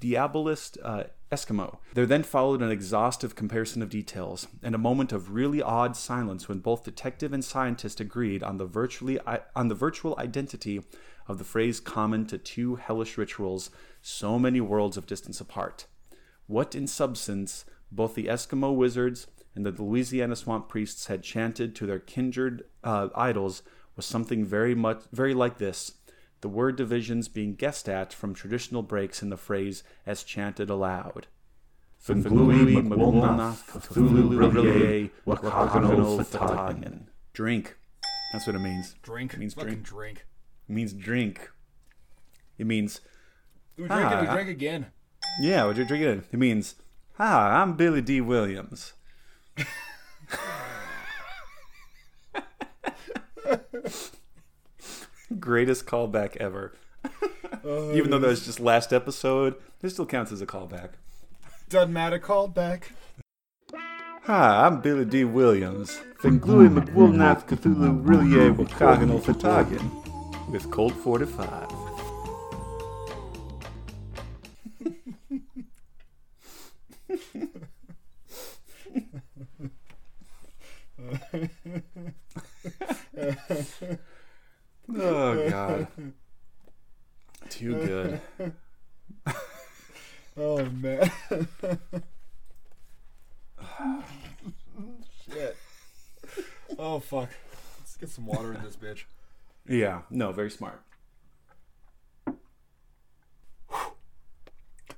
[0.00, 1.78] diabolist uh, Eskimo.
[1.94, 6.48] There then followed an exhaustive comparison of details, and a moment of really odd silence
[6.48, 9.18] when both detective and scientist agreed on the virtually
[9.56, 10.82] on the virtual identity
[11.26, 13.70] of the phrase common to two hellish rituals
[14.02, 15.86] so many worlds of distance apart.
[16.46, 21.86] What in substance both the Eskimo wizards and the Louisiana swamp priests had chanted to
[21.86, 23.62] their kindred uh, idols
[23.96, 25.92] was something very much very like this
[26.40, 31.26] the word divisions being guessed at from traditional breaks in the phrase as chanted aloud.
[37.32, 37.76] Drink.
[38.32, 38.94] That's what it means.
[39.02, 39.32] Drink.
[39.32, 39.82] It means drink.
[39.82, 40.26] drink.
[40.68, 41.50] It means drink.
[42.58, 43.00] It means
[43.80, 44.28] Ooh, drink Ah, it.
[44.28, 44.86] I- Drink again.
[45.40, 45.64] yeah.
[45.64, 46.24] What you're drinking?
[46.30, 46.74] It means
[47.14, 47.56] hi.
[47.62, 48.92] I'm Billy Dee Williams.
[55.38, 56.74] Greatest callback ever.
[57.64, 60.90] Even though that was just last episode, it still counts as a callback.
[61.68, 62.18] Doesn't matter.
[62.18, 62.92] Call back.
[64.24, 66.00] Hi, I'm Billy Dee Williams.
[66.22, 71.68] Ph'nglui mglw'nafh Cthulhu R'lyeh wgah'nagl fhtagn with Colt 45.
[84.98, 85.86] oh, God.
[87.50, 88.20] Too good.
[90.36, 91.10] Oh man.
[95.26, 95.56] Shit.
[96.78, 97.30] Oh fuck.
[97.78, 99.04] Let's get some water in this bitch.
[99.68, 100.82] Yeah, no, very smart.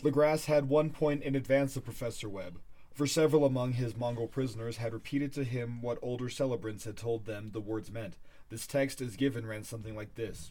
[0.02, 2.60] Legrasse had one point in advance of Professor Webb,
[2.96, 7.26] for several among his Mongol prisoners had repeated to him what older celebrants had told
[7.26, 8.16] them the words meant.
[8.48, 10.50] This text, as given, ran something like this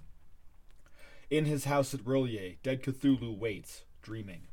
[1.31, 4.43] In his house at R'lyeh, dead Cthulhu waits, dreaming.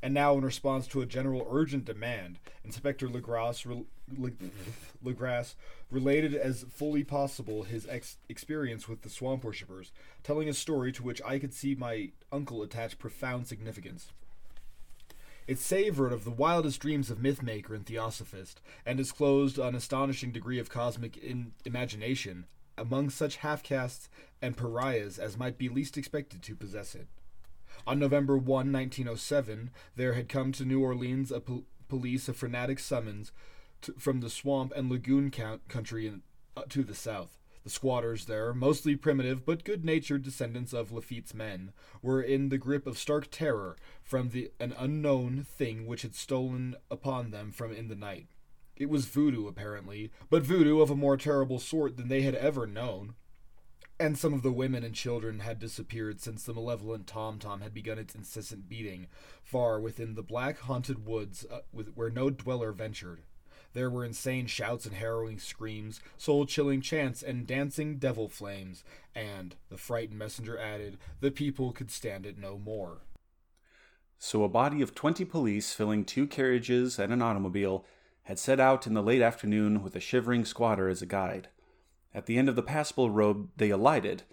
[0.00, 3.84] And now, in response to a general urgent demand, Inspector Legrasse, re-
[4.16, 5.44] Le-
[5.90, 9.90] related as fully possible his ex- experience with the swamp worshippers,
[10.22, 14.12] telling a story to which I could see my uncle attach profound significance.
[15.48, 20.58] It savored of the wildest dreams of mythmaker and theosophist, and disclosed an astonishing degree
[20.58, 22.44] of cosmic in- imagination
[22.76, 24.10] among such half-castes
[24.42, 27.08] and pariahs as might be least expected to possess it.
[27.86, 32.78] On November 1, 1907, there had come to New Orleans a pol- police of fanatic
[32.78, 33.32] summons
[33.80, 36.20] to, from the swamp and lagoon count country in,
[36.58, 37.38] uh, to the south.
[37.68, 42.56] The squatters there, mostly primitive but good natured descendants of Lafitte's men, were in the
[42.56, 47.74] grip of stark terror from the, an unknown thing which had stolen upon them from
[47.74, 48.28] in the night.
[48.74, 52.66] It was voodoo, apparently, but voodoo of a more terrible sort than they had ever
[52.66, 53.16] known
[54.00, 57.74] and some of the women and children had disappeared since the malevolent tom tom had
[57.74, 59.08] begun its incessant beating
[59.42, 63.24] far within the black haunted woods uh, with, where no dweller ventured.
[63.74, 68.82] There were insane shouts and harrowing screams, soul chilling chants, and dancing devil flames,
[69.14, 72.98] and, the frightened messenger added, the people could stand it no more.
[74.18, 77.84] So, a body of 20 police filling two carriages and an automobile
[78.24, 81.48] had set out in the late afternoon with a shivering squatter as a guide.
[82.12, 84.24] At the end of the passable road, they alighted.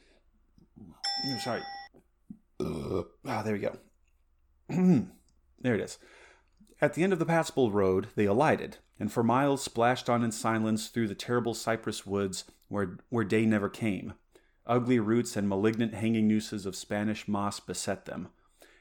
[1.26, 1.62] I'm sorry.
[2.60, 3.78] Ah, there we go.
[5.60, 6.00] there it is.
[6.82, 10.32] At the end of the passable road, they alighted, and for miles splashed on in
[10.32, 14.14] silence through the terrible cypress woods where, where day never came.
[14.68, 18.30] Ugly roots and malignant hanging nooses of Spanish moss beset them,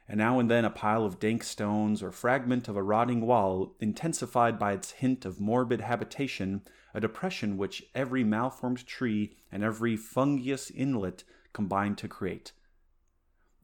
[0.08, 3.76] and now and then a pile of dank stones or fragment of a rotting wall
[3.80, 6.62] intensified by its hint of morbid habitation
[6.94, 12.52] a depression which every malformed tree and every fungus inlet combined to create.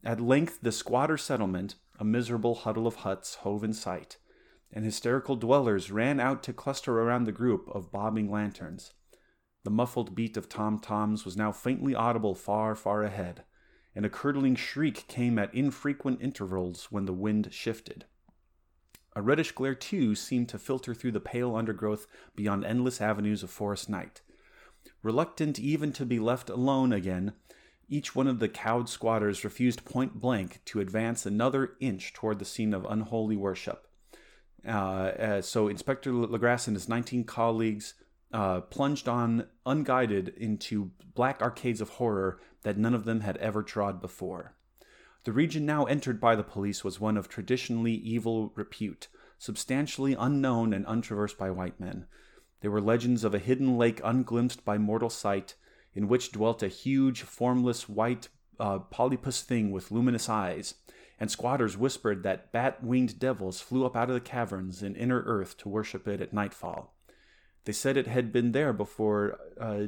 [0.03, 4.17] At length the squatter settlement, a miserable huddle of huts, hove in sight,
[4.73, 8.93] and hysterical dwellers ran out to cluster around the group of bobbing lanterns.
[9.63, 13.43] The muffled beat of tom toms was now faintly audible far, far ahead,
[13.95, 18.05] and a curdling shriek came at infrequent intervals when the wind shifted.
[19.15, 23.49] A reddish glare, too, seemed to filter through the pale undergrowth beyond endless avenues of
[23.49, 24.21] forest night.
[25.03, 27.33] Reluctant even to be left alone again,
[27.89, 32.45] each one of the cowed squatters refused point blank to advance another inch toward the
[32.45, 33.90] scene of unholy worship.
[34.67, 37.95] Uh, uh, so Inspector Legrasse and his 19 colleagues
[38.33, 43.63] uh, plunged on unguided into black arcades of horror that none of them had ever
[43.63, 44.55] trod before.
[45.23, 49.07] The region now entered by the police was one of traditionally evil repute,
[49.37, 52.05] substantially unknown and untraversed by white men.
[52.61, 55.55] There were legends of a hidden lake unglimpsed by mortal sight,
[55.93, 60.75] in which dwelt a huge, formless, white uh, polypus thing with luminous eyes,
[61.21, 65.21] and squatters whispered that bat winged devils flew up out of the caverns in inner
[65.27, 66.95] earth to worship it at nightfall.
[67.65, 69.83] They said it had been there before uh,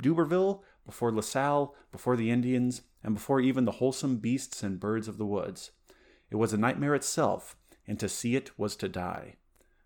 [0.00, 5.18] D'Iberville, before LaSalle, before the Indians, and before even the wholesome beasts and birds of
[5.18, 5.70] the woods.
[6.32, 7.54] It was a nightmare itself,
[7.86, 9.36] and to see it was to die.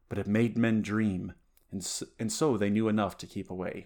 [0.08, 1.34] But it made men dream,
[1.70, 3.84] and so, and so they knew enough to keep away.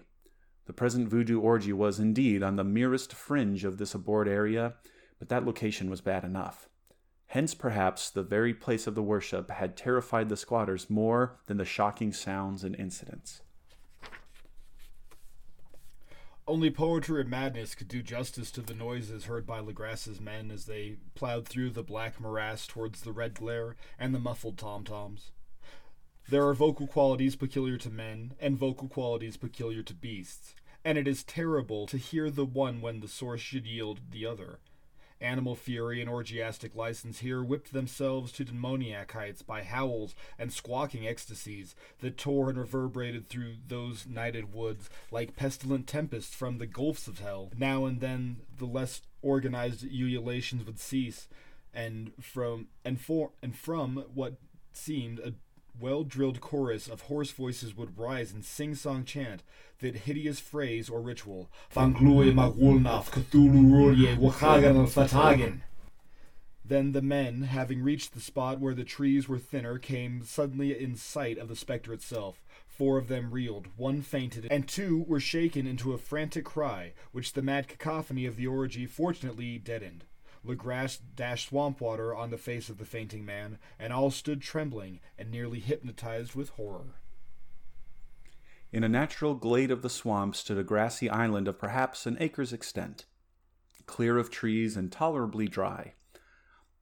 [0.65, 4.75] The present voodoo orgy was indeed on the merest fringe of this abhorred area,
[5.19, 6.69] but that location was bad enough.
[7.31, 11.63] Hence, perhaps, the very place of the worship had terrified the squatters more than the
[11.63, 13.41] shocking sounds and incidents.
[16.45, 20.65] Only poetry and madness could do justice to the noises heard by Legrasse's men as
[20.65, 25.31] they plowed through the black morass towards the red glare and the muffled tom toms.
[26.27, 30.53] There are vocal qualities peculiar to men, and vocal qualities peculiar to beasts,
[30.83, 34.59] and it is terrible to hear the one when the source should yield the other.
[35.21, 41.07] Animal fury and orgiastic license here whipped themselves to demoniac heights by howls and squawking
[41.07, 47.07] ecstasies that tore and reverberated through those nighted woods like pestilent tempests from the gulfs
[47.07, 47.51] of hell.
[47.55, 51.29] Now and then the less organized ululations would cease,
[51.73, 54.37] and from and for and from what
[54.73, 55.33] seemed a
[55.79, 59.43] well drilled chorus of hoarse voices would rise and sing song chant
[59.79, 61.49] that hideous phrase or ritual.
[66.63, 70.95] Then the men, having reached the spot where the trees were thinner, came suddenly in
[70.95, 72.45] sight of the spectre itself.
[72.65, 77.33] Four of them reeled, one fainted, and two were shaken into a frantic cry, which
[77.33, 80.05] the mad cacophony of the orgy fortunately deadened.
[80.43, 84.99] Legrasse dashed swamp water on the face of the fainting man, and all stood trembling
[85.17, 86.95] and nearly hypnotized with horror.
[88.71, 92.53] In a natural glade of the swamp stood a grassy island of perhaps an acre's
[92.53, 93.05] extent,
[93.85, 95.93] clear of trees and tolerably dry.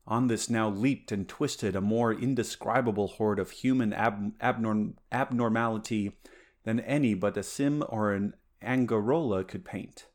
[0.05, 6.17] On this now leaped and twisted a more indescribable horde of human ab- abnorm- abnormality
[6.63, 10.07] than any but a Sime or an Angarola could paint.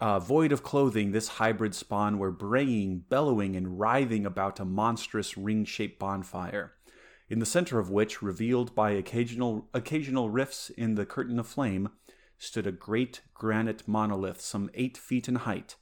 [0.00, 5.36] Uh, void of clothing, this hybrid spawn were braying, bellowing, and writhing about a monstrous
[5.36, 6.72] ring shaped bonfire,
[7.28, 11.90] in the center of which, revealed by occasional, occasional rifts in the curtain of flame,
[12.38, 15.76] stood a great granite monolith some eight feet in height,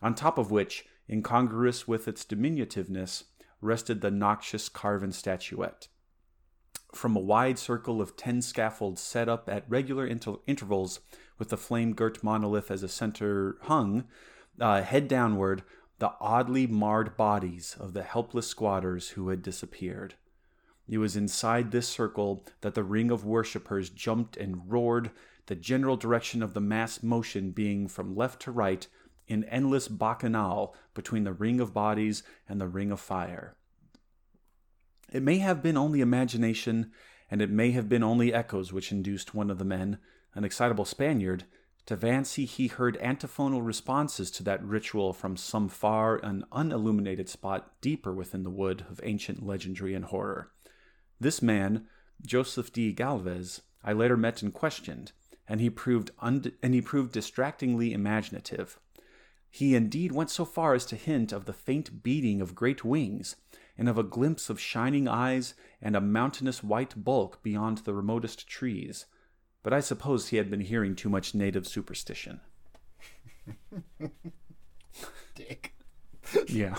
[0.00, 3.24] on top of which, incongruous with its diminutiveness,
[3.60, 5.88] rested the noxious carven statuette.
[6.96, 11.00] From a wide circle of ten scaffolds set up at regular inter- intervals,
[11.38, 14.04] with the flame girt monolith as a center hung,
[14.58, 15.62] uh, head downward,
[15.98, 20.14] the oddly marred bodies of the helpless squatters who had disappeared.
[20.88, 25.10] It was inside this circle that the ring of worshippers jumped and roared,
[25.46, 28.86] the general direction of the mass motion being from left to right
[29.28, 33.54] in endless bacchanal between the ring of bodies and the ring of fire.
[35.12, 36.90] It may have been only imagination,
[37.30, 39.98] and it may have been only echoes which induced one of the men,
[40.34, 41.44] an excitable Spaniard,
[41.86, 47.80] to fancy he heard antiphonal responses to that ritual from some far and unilluminated spot
[47.80, 50.50] deeper within the wood of ancient legendry and horror.
[51.20, 51.86] This man,
[52.24, 52.92] Joseph D.
[52.92, 55.12] Galvez, I later met and questioned,
[55.46, 58.80] and he proved und- and he proved distractingly imaginative.
[59.48, 63.36] He indeed went so far as to hint of the faint beating of great wings,
[63.78, 68.46] and of a glimpse of shining eyes and a mountainous white bulk beyond the remotest
[68.46, 69.06] trees
[69.66, 72.38] but I suppose he had been hearing too much native superstition.
[75.34, 75.74] Dick.
[76.46, 76.78] Yeah.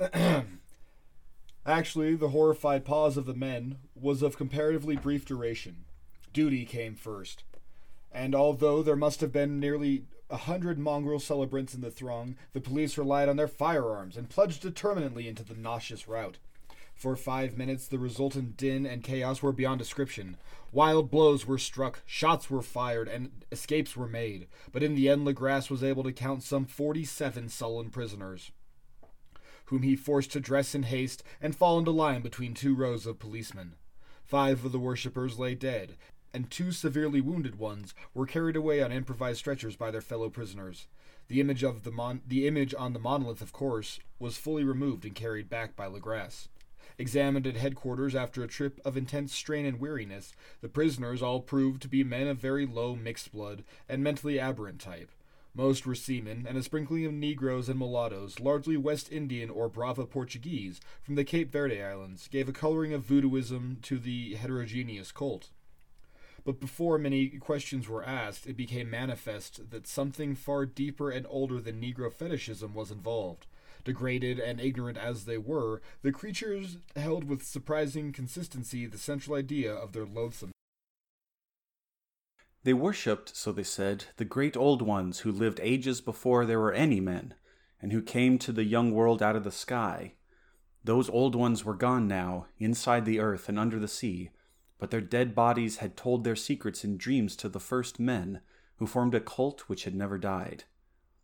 [1.66, 5.84] Actually, the horrified pause of the men was of comparatively brief duration.
[6.32, 7.44] Duty came first.
[8.10, 12.60] And although there must have been nearly a hundred mongrel celebrants in the throng, the
[12.60, 16.38] police relied on their firearms and plunged determinedly into the nauseous rout.
[16.94, 20.38] For five minutes, the resultant din and chaos were beyond description.
[20.72, 24.46] Wild blows were struck, shots were fired, and escapes were made.
[24.72, 28.50] But in the end, Legrasse was able to count some forty-seven sullen prisoners
[29.66, 33.18] whom he forced to dress in haste and fall into line between two rows of
[33.18, 33.74] policemen.
[34.24, 35.96] Five of the worshippers lay dead,
[36.36, 40.86] and two severely wounded ones were carried away on improvised stretchers by their fellow prisoners.
[41.28, 45.06] The image of the mon- the image on the monolith, of course, was fully removed
[45.06, 46.48] and carried back by Legrasse.
[46.98, 51.80] Examined at headquarters after a trip of intense strain and weariness, the prisoners all proved
[51.80, 55.10] to be men of very low mixed blood and mentally aberrant type.
[55.54, 60.04] Most were seamen, and a sprinkling of Negroes and mulattoes, largely West Indian or Brava
[60.04, 65.48] Portuguese, from the Cape Verde Islands, gave a coloring of voodooism to the heterogeneous cult.
[66.46, 71.60] But before many questions were asked, it became manifest that something far deeper and older
[71.60, 73.48] than Negro fetishism was involved.
[73.84, 79.74] Degraded and ignorant as they were, the creatures held with surprising consistency the central idea
[79.74, 80.52] of their loathsome.
[82.62, 86.72] They worshipped, so they said, the great old ones who lived ages before there were
[86.72, 87.34] any men,
[87.82, 90.14] and who came to the young world out of the sky.
[90.84, 94.30] Those old ones were gone now, inside the earth and under the sea,
[94.78, 98.40] but their dead bodies had told their secrets in dreams to the first men,
[98.76, 100.64] who formed a cult which had never died.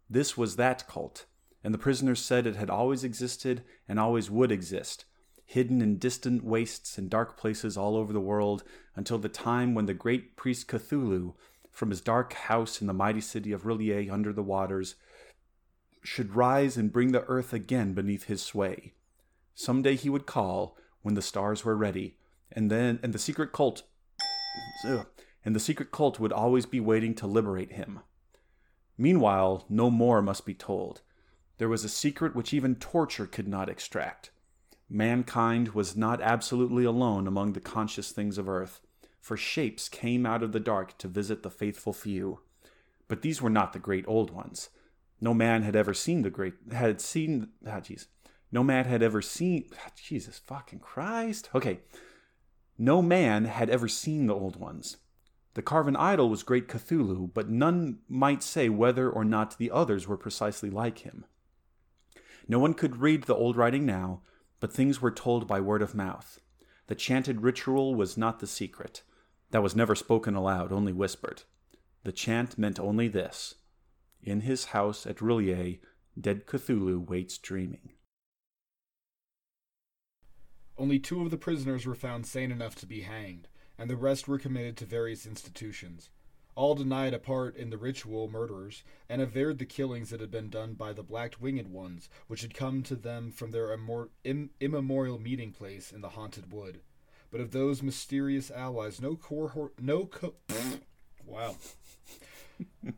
[0.09, 1.27] This was that cult,
[1.63, 5.05] and the prisoners said it had always existed and always would exist,
[5.45, 8.65] hidden in distant wastes and dark places all over the world
[8.97, 11.35] until the time when the great priest Cthulhu,
[11.71, 14.95] from his dark house in the mighty city of R'lyeh under the waters,
[16.03, 18.95] should rise and bring the earth again beneath his sway.
[19.55, 22.17] Some day he would call when the stars were ready,
[22.55, 23.83] and then and the secret cult
[25.45, 28.01] and the secret cult would always be waiting to liberate him.
[28.97, 31.03] Meanwhile, no more must be told.
[31.59, 34.31] There was a secret which even torture could not extract.
[34.89, 38.81] Mankind was not absolutely alone among the conscious things of earth,
[39.21, 42.41] for shapes came out of the dark to visit the faithful few.
[43.09, 44.69] But these were not the great old ones.
[45.21, 48.07] No man had ever seen the great had seen ah jeez.
[48.51, 51.49] No man had ever seen ah, Jesus fucking Christ.
[51.55, 51.81] Okay.
[52.83, 54.97] No man had ever seen the old ones.
[55.55, 60.09] The carven idol was great Cthulhu, but none might say whether or not the others
[60.09, 61.25] were precisely like him.
[62.49, 64.23] No one could read the old writing now,
[64.59, 66.41] but things were told by word of mouth.
[66.89, 69.03] The chanted ritual was not the secret.
[69.53, 71.45] That was never spoken aloud, only whispered.
[72.03, 73.55] The chant meant only this
[74.25, 75.79] In his house at R'lyeh,
[76.21, 77.93] dead Cthulhu waits dreaming.
[80.83, 83.47] Only two of the prisoners were found sane enough to be hanged,
[83.79, 86.11] and the rest were committed to various institutions.
[86.57, 90.51] All denied a part in the ritual murders, and averred the killings that had been
[90.51, 94.51] done by the black winged ones, which had come to them from their immor- Im-
[94.59, 96.81] immemorial meeting place in the haunted wood.
[97.31, 100.35] But of those mysterious allies, no cohort, no co-
[101.25, 101.55] wow,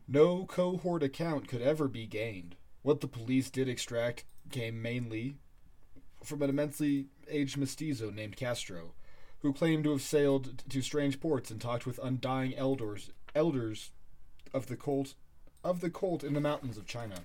[0.07, 2.55] no cohort account could ever be gained.
[2.81, 5.37] What the police did extract came mainly
[6.25, 8.93] from an immensely aged mestizo named Castro,
[9.39, 13.91] who claimed to have sailed to strange ports and talked with undying elders elders
[14.53, 15.13] of the cult
[15.63, 17.21] of the cult in the mountains of China.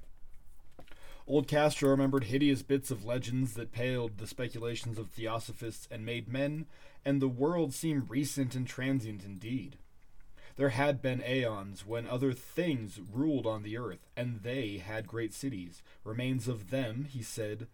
[1.27, 6.27] Old Castro remembered hideous bits of legends that paled the speculations of theosophists and made
[6.27, 6.67] men
[7.05, 9.77] and the world seem recent and transient indeed.
[10.57, 15.33] There had been aeons when other things ruled on the earth, and they had great
[15.33, 15.83] cities.
[16.05, 17.67] Remains of them, he said,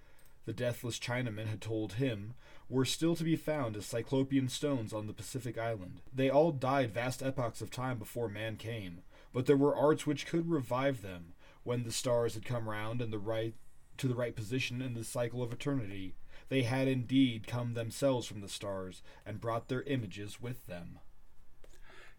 [0.47, 2.35] the deathless Chinaman had told him,
[2.69, 6.01] were still to be found as cyclopean stones on the Pacific island.
[6.13, 10.27] They all died vast epochs of time before man came, but there were arts which
[10.27, 11.35] could revive them
[11.65, 13.55] when the stars had come round and the right
[13.99, 16.15] to the right position in the cycle of eternity.
[16.49, 21.01] They had indeed come themselves from the stars and brought their images with them.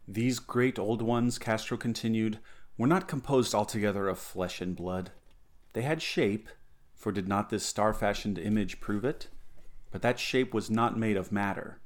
[0.08, 2.40] These great old ones, Castro continued,
[2.78, 5.12] were not composed altogether of flesh and blood.
[5.74, 6.50] They had shape,
[6.98, 9.28] for did not this star fashioned image prove it?
[9.92, 11.80] But that shape was not made of matter.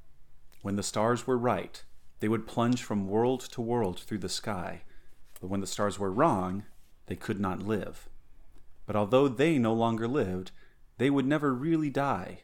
[0.62, 1.84] When the stars were right,
[2.20, 4.82] they would plunge from world to world through the sky,
[5.40, 6.64] but when the stars were wrong,
[7.06, 8.08] they could not live.
[8.86, 10.50] But although they no longer lived,
[10.98, 12.42] they would never really die.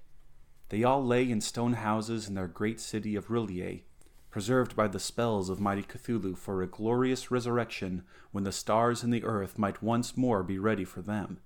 [0.68, 3.82] They all lay in stone houses in their great city of R'lyeh,
[4.30, 9.12] preserved by the spells of mighty Cthulhu for a glorious resurrection when the stars and
[9.12, 11.38] the earth might once more be ready for them.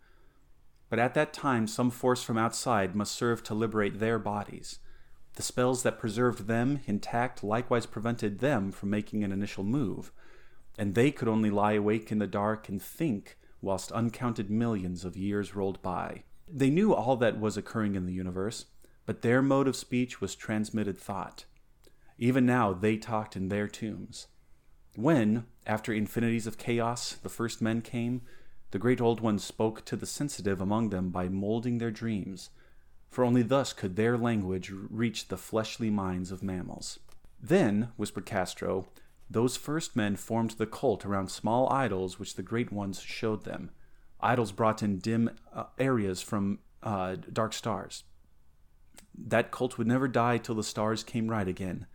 [0.93, 4.79] But at that time, some force from outside must serve to liberate their bodies.
[5.37, 10.13] The spells that preserved them intact likewise prevented them from making an initial move,
[10.77, 15.17] and they could only lie awake in the dark and think whilst uncounted millions of
[15.17, 16.25] years rolled by.
[16.47, 18.67] They knew all that was occurring in the universe,
[19.07, 21.47] but their mode of speech was transmitted thought.
[22.19, 24.27] Even now they talked in their tombs.
[24.95, 28.21] When, after infinities of chaos, the first men came,
[28.73, 32.51] the great old ones spoke to the sensitive among them by molding their dreams,
[33.09, 36.99] for only thus could their language reach the fleshly minds of mammals.
[37.41, 38.87] Then, whispered Castro,
[39.31, 43.71] those first men formed the cult around small idols which the great ones showed them,
[44.21, 48.05] idols brought in dim uh, areas from uh, dark stars.
[49.15, 51.87] That cult would never die till the stars came right again,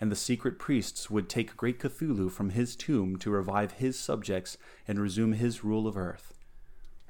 [0.00, 4.58] and the secret priests would take great Cthulhu from his tomb to revive his subjects
[4.86, 6.34] and resume his rule of earth.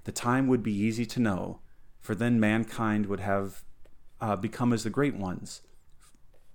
[0.05, 1.61] The time would be easy to know,
[2.01, 3.65] for then mankind would have
[4.21, 5.63] uh, become as the great ones,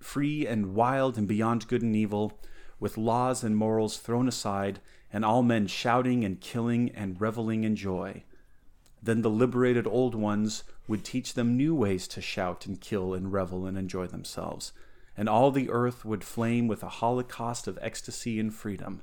[0.00, 2.40] free and wild and beyond good and evil,
[2.80, 4.80] with laws and morals thrown aside,
[5.12, 8.24] and all men shouting and killing and reveling in joy.
[9.02, 13.32] Then the liberated old ones would teach them new ways to shout and kill and
[13.32, 14.72] revel and enjoy themselves
[15.16, 19.02] and all the earth would flame with a holocaust of ecstasy and freedom.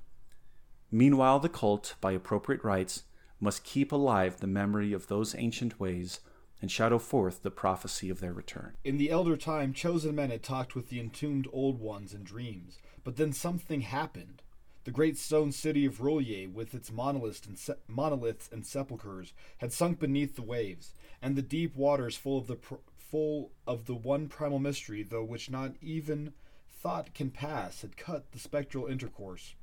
[0.91, 3.03] Meanwhile, the cult, by appropriate rites,
[3.39, 6.20] must keep alive the memory of those ancient ways
[6.62, 8.76] and shadow forth the prophecy of their return.
[8.84, 12.80] In the elder time, chosen men had talked with the entombed old ones in dreams,
[13.03, 14.41] but then something happened.
[14.84, 19.72] The great stone city of R'lyeh, with its monoliths and, se- monoliths and sepulchres, had
[19.72, 22.76] sunk beneath the waves, and the deep waters full of the pr-
[23.10, 26.34] full of the one primal mystery, though which not even
[26.70, 29.55] thought can pass, had cut the spectral intercourse.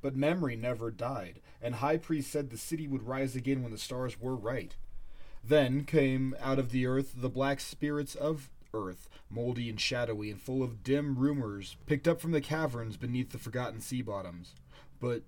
[0.00, 3.78] But memory never died, and High Priest said the city would rise again when the
[3.78, 4.74] stars were right.
[5.44, 10.40] Then came out of the earth the black spirits of earth, moldy and shadowy and
[10.40, 14.54] full of dim rumors picked up from the caverns beneath the forgotten sea bottoms.
[15.00, 15.22] But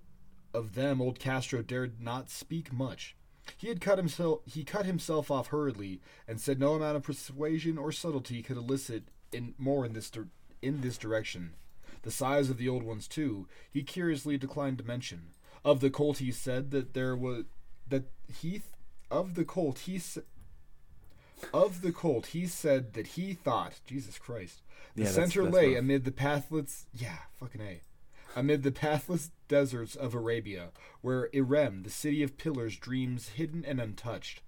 [0.53, 3.15] of them old Castro dared not speak much.
[3.57, 7.77] He had cut himself he cut himself off hurriedly and said no amount of persuasion
[7.77, 10.21] or subtlety could elicit in more in this di-
[10.61, 11.53] in this direction.
[12.03, 15.27] The size of the old ones too, he curiously declined to mention.
[15.63, 17.45] Of the colt he said that there was
[17.87, 18.05] that
[18.41, 18.63] he th-
[19.11, 20.17] of the colt he s-
[21.53, 24.61] of the colt he said that he thought Jesus Christ
[24.95, 25.79] the Yeah, center that's lay rough.
[25.79, 27.81] amid the pathlets yeah fucking a
[28.35, 30.69] amid the pathless deserts of Arabia,
[31.01, 34.41] where Irem, the city of pillars, dreams hidden and untouched.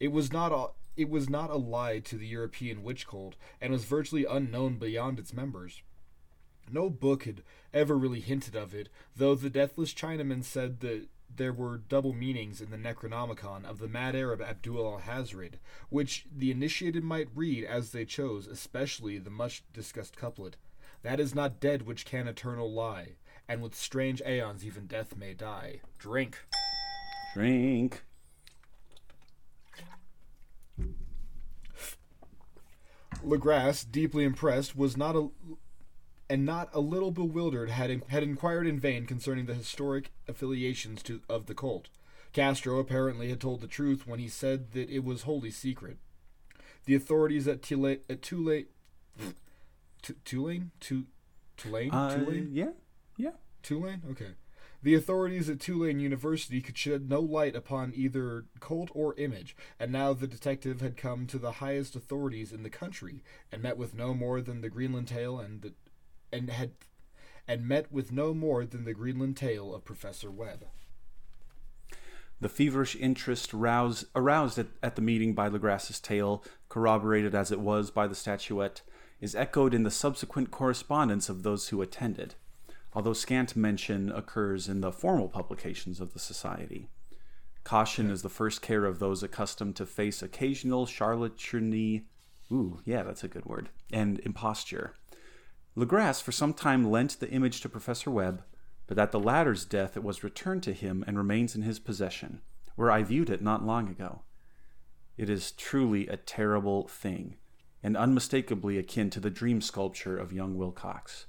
[0.00, 3.84] It was not a it was not allied to the European witch cult, and was
[3.84, 5.82] virtually unknown beyond its members.
[6.72, 11.52] No book had ever really hinted of it, though the deathless Chinaman said that there
[11.52, 17.04] were double meanings in the Necronomicon of the mad Arab Abdul Alhazred, which the initiated
[17.04, 20.56] might read as they chose, especially the much discussed couplet
[21.02, 23.16] That is not dead which can eternal lie,
[23.48, 25.80] and with strange aeons even death may die.
[25.98, 26.38] Drink.
[27.34, 28.04] Drink.
[33.24, 35.28] Legrasse, deeply impressed, was not a
[36.30, 41.02] and not a little bewildered, had in, had inquired in vain concerning the historic affiliations
[41.02, 41.88] to, of the cult.
[42.34, 45.96] Castro apparently had told the truth when he said that it was wholly secret.
[46.84, 48.66] The authorities at Tulane, at Tulane,
[50.02, 51.06] Tu- Tulane, Tu-
[51.56, 52.70] Tulane, Uh, Tulane, yeah,
[53.18, 53.32] yeah.
[53.62, 54.02] Tulane?
[54.10, 54.30] Okay.
[54.80, 59.90] The authorities at Tulane University could shed no light upon either cult or image, and
[59.90, 63.92] now the detective had come to the highest authorities in the country and met with
[63.92, 65.74] no more than the Greenland tale and the,
[66.32, 66.72] and had
[67.48, 70.66] and met with no more than the Greenland tale of Professor Webb.
[72.40, 77.58] The feverish interest roused, aroused at, at the meeting by Legrasse's tale, corroborated as it
[77.58, 78.82] was by the statuette,
[79.20, 82.36] is echoed in the subsequent correspondence of those who attended,
[82.92, 86.88] although scant mention occurs in the formal publications of the Society.
[87.64, 92.04] Caution is the first care of those accustomed to face occasional charlatanry,
[92.50, 94.94] ooh, yeah, that's a good word, and imposture.
[95.76, 98.42] Legrasse for some time lent the image to Professor Webb,
[98.86, 102.40] but at the latter's death it was returned to him and remains in his possession,
[102.74, 104.22] where I viewed it not long ago.
[105.16, 107.36] It is truly a terrible thing,
[107.82, 111.26] and unmistakably akin to the dream sculpture of young Wilcox.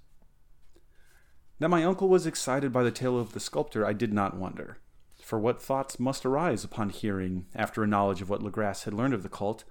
[1.60, 4.77] That my uncle was excited by the tale of the sculptor, I did not wonder.
[5.22, 9.14] For what thoughts must arise upon hearing, after a knowledge of what Legrasse had learned
[9.14, 9.65] of the cult,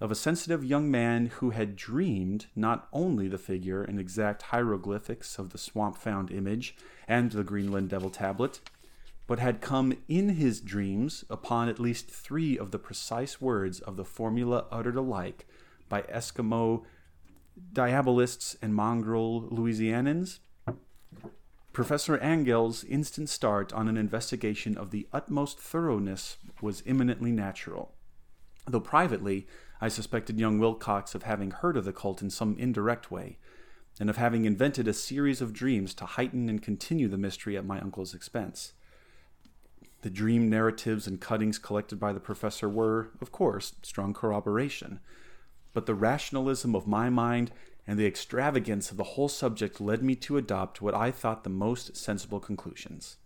[0.00, 5.38] of a sensitive young man who had dreamed not only the figure and exact hieroglyphics
[5.38, 6.76] of the swamp found image
[7.08, 8.60] and the Greenland Devil tablet,
[9.26, 13.96] but had come in his dreams upon at least three of the precise words of
[13.96, 15.46] the formula uttered alike
[15.88, 16.84] by Eskimo
[17.72, 20.38] diabolists and mongrel Louisianans?
[21.72, 27.94] Professor Angell's instant start on an investigation of the utmost thoroughness was eminently natural.
[28.66, 29.46] Though privately,
[29.80, 33.38] I suspected young Wilcox of having heard of the cult in some indirect way,
[34.00, 37.64] and of having invented a series of dreams to heighten and continue the mystery at
[37.64, 38.72] my uncle's expense.
[40.02, 44.98] The dream narratives and cuttings collected by the professor were, of course, strong corroboration,
[45.72, 47.52] but the rationalism of my mind
[47.86, 51.50] and the extravagance of the whole subject led me to adopt what I thought the
[51.50, 53.16] most sensible conclusions.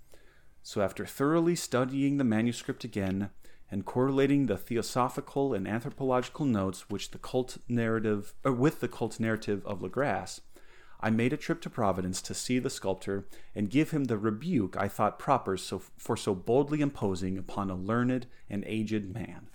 [0.62, 3.30] So, after thoroughly studying the manuscript again
[3.70, 9.20] and correlating the theosophical and anthropological notes which the cult narrative, or with the cult
[9.20, 10.40] narrative of Legrasse,
[11.00, 14.74] I made a trip to Providence to see the sculptor and give him the rebuke
[14.78, 19.48] I thought proper so, for so boldly imposing upon a learned and aged man.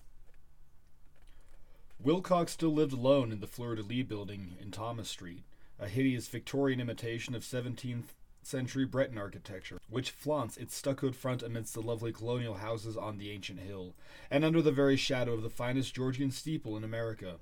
[2.02, 5.44] Wilcox still lived alone in the Fleur de Lys building in Thomas Street,
[5.78, 11.74] a hideous Victorian imitation of 17th century Breton architecture, which flaunts its stuccoed front amidst
[11.74, 13.96] the lovely colonial houses on the ancient hill,
[14.32, 17.36] and under the very shadow of the finest Georgian steeple in America.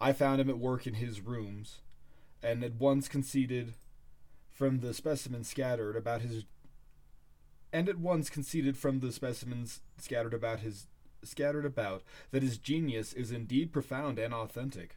[0.00, 1.80] I found him at work in his rooms,
[2.40, 3.74] and at once conceded
[4.52, 6.44] from the specimens scattered about his
[7.72, 10.86] and at once conceded from the specimens scattered about his
[11.28, 14.96] scattered about that his genius is indeed profound and authentic.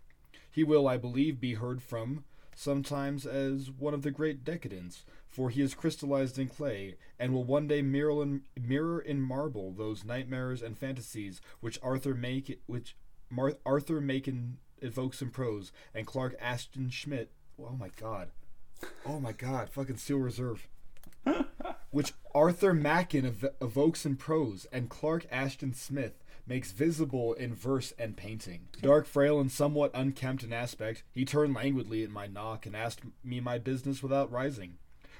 [0.49, 2.23] He will, I believe, be heard from
[2.57, 7.43] sometimes as one of the great decadents, for he is crystallized in clay, and will
[7.43, 12.95] one day mirror in, mirror in marble those nightmares and fantasies which Arthur Make which
[13.29, 17.31] Mar- Arthur Machen evokes in prose, and Clark Ashton Schmidt.
[17.59, 18.29] Oh my God!
[19.05, 19.69] Oh my God!
[19.69, 20.67] Fucking Steel Reserve.
[21.97, 27.91] which Arthur Machen ev- evokes in prose, and Clark Ashton Smith makes visible in verse
[27.97, 28.67] and painting.
[28.83, 33.01] Dark, frail, and somewhat unkempt in aspect, he turned languidly at my knock and asked
[33.23, 34.75] me my business without rising.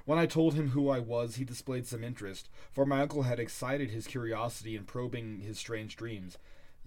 [0.06, 3.40] When I told him who I was, he displayed some interest, for my uncle had
[3.40, 6.38] excited his curiosity in probing his strange dreams,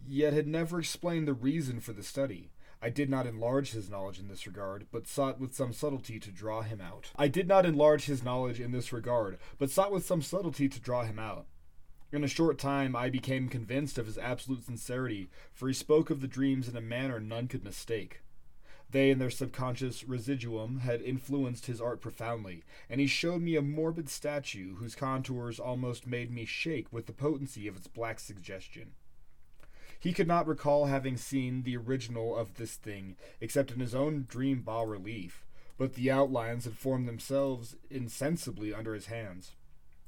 [0.07, 2.51] yet had never explained the reason for the study.
[2.83, 6.31] I did not enlarge his knowledge in this regard, but sought with some subtlety to
[6.31, 7.11] draw him out.
[7.17, 10.81] I did not enlarge his knowledge in this regard, but sought with some subtlety to
[10.81, 11.47] draw him out.
[12.13, 16.21] In a short time, I became convinced of his absolute sincerity, for he spoke of
[16.21, 18.23] the dreams in a manner none could mistake.
[18.91, 23.63] They and their subconscious residuum had influenced his art profoundly, and he showed me a
[23.63, 28.95] morbid statue whose contours almost made me shake with the potency of its black suggestion.
[30.01, 34.25] He could not recall having seen the original of this thing except in his own
[34.27, 35.45] dream bas relief,
[35.77, 39.53] but the outlines had formed themselves insensibly under his hands.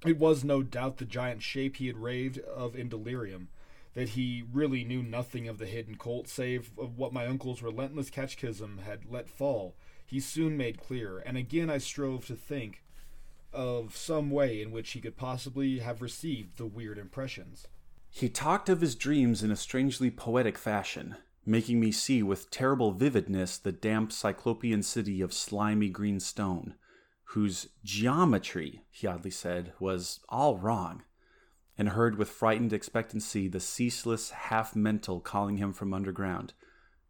[0.06, 3.48] It was no doubt the giant shape he had raved of in delirium,
[3.93, 8.09] that he really knew nothing of the hidden cult save of what my uncle's relentless
[8.09, 9.74] catechism had let fall.
[10.06, 12.82] He soon made clear, and again I strove to think
[13.52, 17.69] of some way in which he could possibly have received the weird impressions.
[18.14, 21.16] He talked of his dreams in a strangely poetic fashion,
[21.47, 26.74] making me see with terrible vividness the damp cyclopean city of slimy green stone,
[27.32, 31.02] whose geometry, he oddly said, was all wrong,
[31.78, 36.52] and heard with frightened expectancy the ceaseless half mental calling him from underground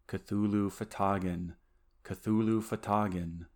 [0.06, 1.54] Cthulhu Fhtagn,
[2.04, 3.46] Cthulhu Fhtagn.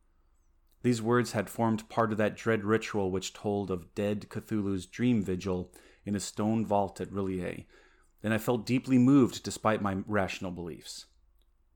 [0.82, 5.22] These words had formed part of that dread ritual which told of dead Cthulhu's dream
[5.22, 5.72] vigil
[6.06, 7.66] in a stone vault at R'lyeh,
[8.22, 11.06] and I felt deeply moved despite my rational beliefs.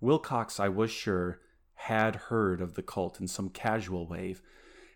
[0.01, 1.40] Wilcox, I was sure,
[1.74, 4.36] had heard of the cult in some casual way,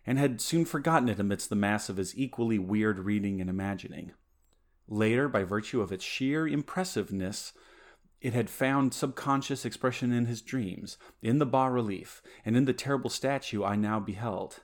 [0.06, 4.12] and had soon forgotten it amidst the mass of his equally weird reading and imagining.
[4.86, 7.52] Later, by virtue of its sheer impressiveness,
[8.20, 12.72] it had found subconscious expression in his dreams, in the bas relief, and in the
[12.72, 14.60] terrible statue I now beheld,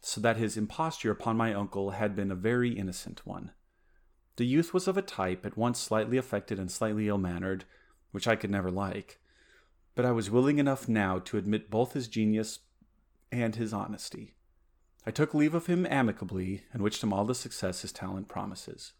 [0.00, 3.52] so that his imposture upon my uncle had been a very innocent one.
[4.36, 7.64] The youth was of a type at once slightly affected and slightly ill mannered,
[8.12, 9.18] which I could never like,
[9.94, 12.60] but I was willing enough now to admit both his genius
[13.32, 14.34] and his honesty.
[15.06, 18.92] I took leave of him amicably and wished him all the success his talent promises.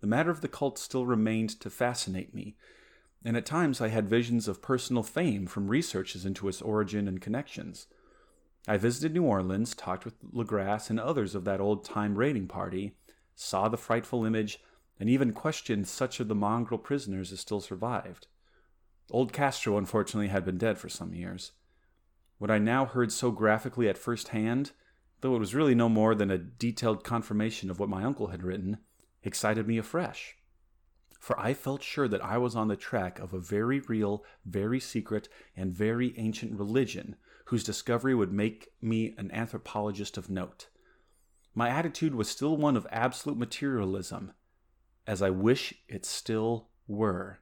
[0.00, 2.56] The matter of the cult still remained to fascinate me,
[3.24, 7.20] and at times I had visions of personal fame from researches into its origin and
[7.20, 7.86] connections.
[8.68, 12.94] I visited New Orleans, talked with Legrasse and others of that old time raiding party,
[13.36, 14.58] saw the frightful image,
[14.98, 18.26] and even questioned such of the mongrel prisoners as still survived.
[19.10, 21.52] Old Castro, unfortunately, had been dead for some years.
[22.38, 24.72] What I now heard so graphically at first hand,
[25.20, 28.42] though it was really no more than a detailed confirmation of what my uncle had
[28.42, 28.78] written,
[29.22, 30.36] excited me afresh.
[31.18, 34.80] For I felt sure that I was on the track of a very real, very
[34.80, 40.68] secret, and very ancient religion whose discovery would make me an anthropologist of note.
[41.58, 44.32] My attitude was still one of absolute materialism,
[45.06, 47.38] as I wish it still were.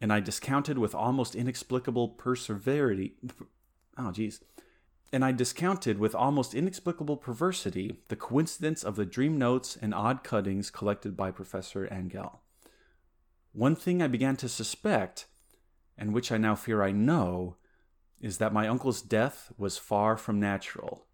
[0.00, 3.16] And I discounted with almost inexplicable perseverity.
[3.98, 4.40] Oh, geez.
[5.12, 10.24] And I discounted with almost inexplicable perversity the coincidence of the dream notes and odd
[10.24, 12.40] cuttings collected by Professor Angell.
[13.52, 15.26] One thing I began to suspect,
[15.98, 17.56] and which I now fear I know,
[18.18, 21.04] is that my uncle's death was far from natural.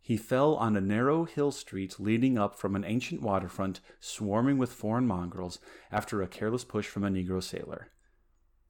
[0.00, 4.72] He fell on a narrow hill street leading up from an ancient waterfront swarming with
[4.72, 5.58] foreign mongrels
[5.92, 7.90] after a careless push from a Negro sailor.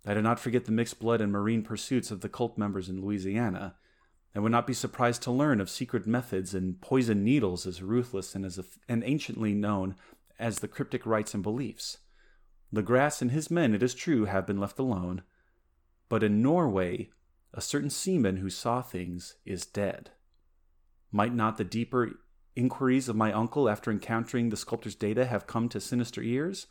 [0.06, 3.02] I do not forget the mixed blood and marine pursuits of the cult members in
[3.02, 3.76] Louisiana,
[4.34, 8.34] and would not be surprised to learn of secret methods and poison needles as ruthless
[8.34, 8.58] and as
[8.88, 9.96] and anciently known
[10.38, 11.98] as the cryptic rites and beliefs.
[12.72, 15.22] Legrasse and his men, it is true, have been left alone,
[16.08, 17.10] but in Norway,
[17.52, 20.10] a certain seaman who saw things is dead.
[21.12, 22.20] Might not the deeper
[22.54, 26.66] inquiries of my uncle after encountering the sculptor's data have come to sinister ears?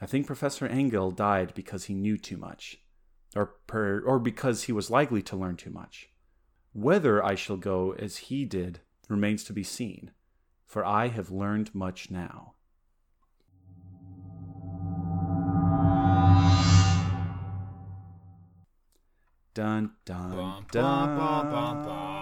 [0.00, 2.78] I think Professor Angell died because he knew too much,
[3.36, 6.08] or, per, or because he was likely to learn too much.
[6.72, 10.10] Whether I shall go as he did remains to be seen,
[10.66, 12.54] for I have learned much now.
[19.54, 22.13] Dun dun dun.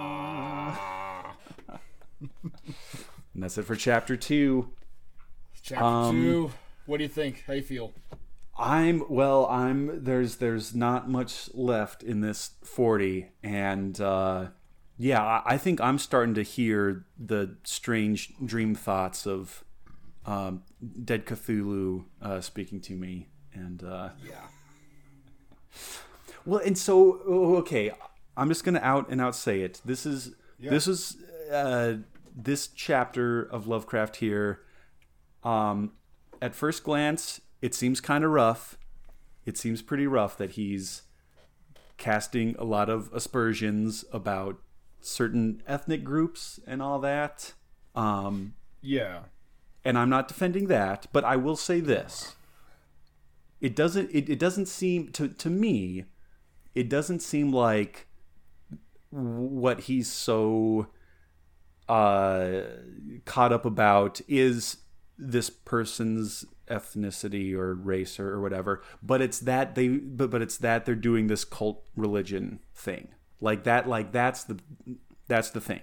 [2.43, 4.69] And that's it for chapter two.
[5.61, 6.51] Chapter Um, two.
[6.85, 7.43] What do you think?
[7.47, 7.93] How you feel?
[8.57, 9.47] I'm well.
[9.47, 14.47] I'm there's there's not much left in this forty, and uh,
[14.97, 19.63] yeah, I, I think I'm starting to hear the strange dream thoughts of
[20.25, 20.61] um,
[21.03, 24.35] dead Cthulhu uh, speaking to me, and uh, Yeah.
[26.45, 27.13] well, and so
[27.59, 27.91] okay,
[28.37, 29.81] I'm just gonna out and out say it.
[29.83, 30.69] This is Yeah.
[30.69, 31.17] this is
[31.51, 31.95] uh,
[32.35, 34.61] this chapter of Lovecraft here.
[35.43, 35.93] Um,
[36.41, 38.77] at first glance, it seems kind of rough.
[39.45, 41.03] It seems pretty rough that he's
[41.97, 44.57] casting a lot of aspersions about
[44.99, 47.53] certain ethnic groups and all that.
[47.95, 49.23] Um, Yeah.
[49.85, 52.35] and I'm not defending that, but I will say this.
[53.61, 56.05] It doesn't it, it doesn't seem to to me
[56.75, 58.07] it doesn't seem like
[59.09, 60.87] what he's so
[61.89, 62.61] uh
[63.25, 64.77] caught up about is
[65.17, 70.57] this person's ethnicity or race or, or whatever but it's that they but, but it's
[70.57, 73.09] that they're doing this cult religion thing
[73.41, 74.57] like that like that's the
[75.27, 75.81] that's the thing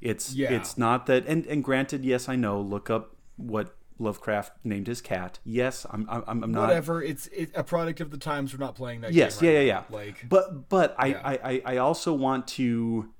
[0.00, 0.52] it's Yeah.
[0.52, 5.00] it's not that and and granted yes i know look up what lovecraft named his
[5.00, 7.02] cat yes i'm i'm, I'm not Whatever.
[7.02, 8.52] It's it, a product of the times.
[8.52, 9.12] We're not playing that.
[9.12, 9.82] yes game yeah right yeah yeah.
[9.96, 10.26] Like.
[10.28, 11.20] but but I, Yeah.
[11.22, 13.10] I I I also want to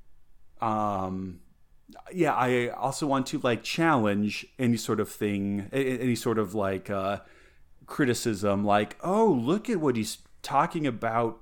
[0.63, 1.41] um
[2.13, 6.91] yeah I also want to like challenge any sort of thing any sort of like
[6.91, 7.21] uh
[7.87, 11.41] criticism like oh look at what he's talking about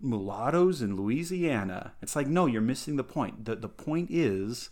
[0.00, 1.94] mulattoes in Louisiana.
[2.02, 3.44] It's like no you're missing the point.
[3.44, 4.70] The the point is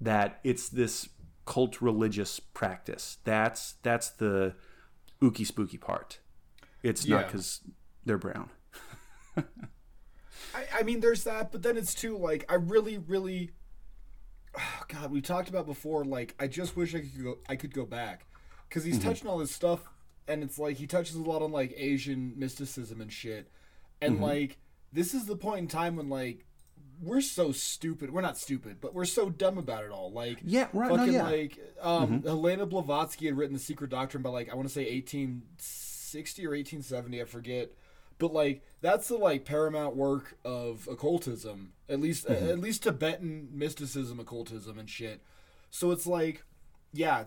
[0.00, 1.08] that it's this
[1.44, 3.18] cult religious practice.
[3.24, 4.54] That's that's the
[5.22, 6.18] ooky spooky part.
[6.82, 7.60] It's not because
[8.04, 8.50] they're brown.
[9.36, 13.50] I, I mean, there's that, but then it's too like I really, really.
[14.58, 16.04] Oh, God, we talked about before.
[16.04, 17.38] Like, I just wish I could go.
[17.48, 18.26] I could go back
[18.68, 19.08] because he's mm-hmm.
[19.08, 19.80] touching all this stuff,
[20.26, 23.50] and it's like he touches a lot on like Asian mysticism and shit,
[24.00, 24.24] and mm-hmm.
[24.24, 24.58] like
[24.92, 26.46] this is the point in time when like
[27.02, 28.10] we're so stupid.
[28.10, 30.10] We're not stupid, but we're so dumb about it all.
[30.10, 31.24] Like, Yeah, right, no, yeah.
[31.24, 32.26] like, um, mm-hmm.
[32.26, 36.50] Helena Blavatsky had written the Secret Doctrine by like I want to say 1860 or
[36.50, 37.70] 1870, I forget.
[38.18, 42.48] But like that's the like paramount work of occultism, at least mm-hmm.
[42.48, 45.22] at least Tibetan mysticism, occultism, and shit.
[45.70, 46.44] So it's like,
[46.92, 47.24] yeah,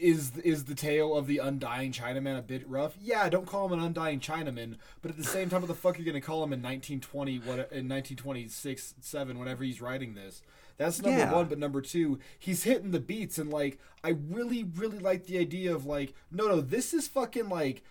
[0.00, 2.96] is is the tale of the undying Chinaman a bit rough?
[3.00, 5.96] Yeah, don't call him an undying Chinaman, but at the same time, what the fuck
[5.96, 10.42] are you gonna call him in 1920, what in 1926, seven, whenever he's writing this?
[10.78, 11.32] That's number Yeah.
[11.32, 15.38] one, but number two, he's hitting the beats, and like, I really, really like the
[15.38, 17.82] idea of like, no, no, this is fucking like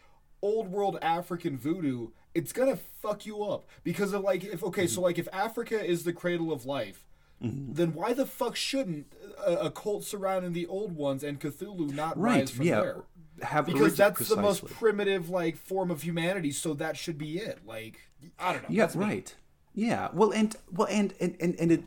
[0.48, 2.10] old world African voodoo.
[2.34, 5.04] It's gonna fuck you up because of like, if okay, so mm-hmm.
[5.04, 7.08] like, if Africa is the cradle of life,
[7.44, 7.74] mm-hmm.
[7.74, 9.14] then why the fuck shouldn't
[9.46, 12.82] a, a cult surrounding the old ones and Cthulhu not Right, rise from yeah.
[12.82, 13.04] there?
[13.44, 16.52] have because that's the most primitive like form of humanity.
[16.52, 17.60] So that should be it.
[17.66, 18.00] Like
[18.40, 18.70] I don't know.
[18.70, 19.06] Yeah, That's me.
[19.06, 19.36] right.
[19.74, 20.10] Yeah.
[20.14, 21.84] Well, and well, and and and, and it,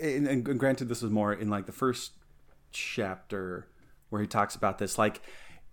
[0.00, 2.12] and, and granted, this is more in like the first
[2.72, 3.68] chapter
[4.10, 5.20] where he talks about this, like,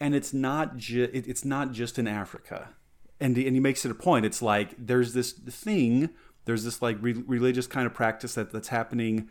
[0.03, 2.71] and it's not it, it's not just in Africa,
[3.21, 4.25] and he, and he makes it a point.
[4.25, 6.09] It's like there's this thing,
[6.43, 9.29] there's this like re- religious kind of practice that that's happening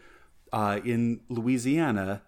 [0.51, 2.23] uh, in Louisiana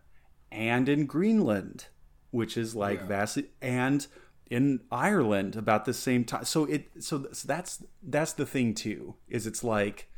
[0.53, 1.87] and in Greenland,
[2.33, 4.07] which is like vastly and
[4.51, 6.45] in Ireland about the same time.
[6.45, 9.15] So it so, so that's that's the thing too.
[9.27, 10.11] Is it's like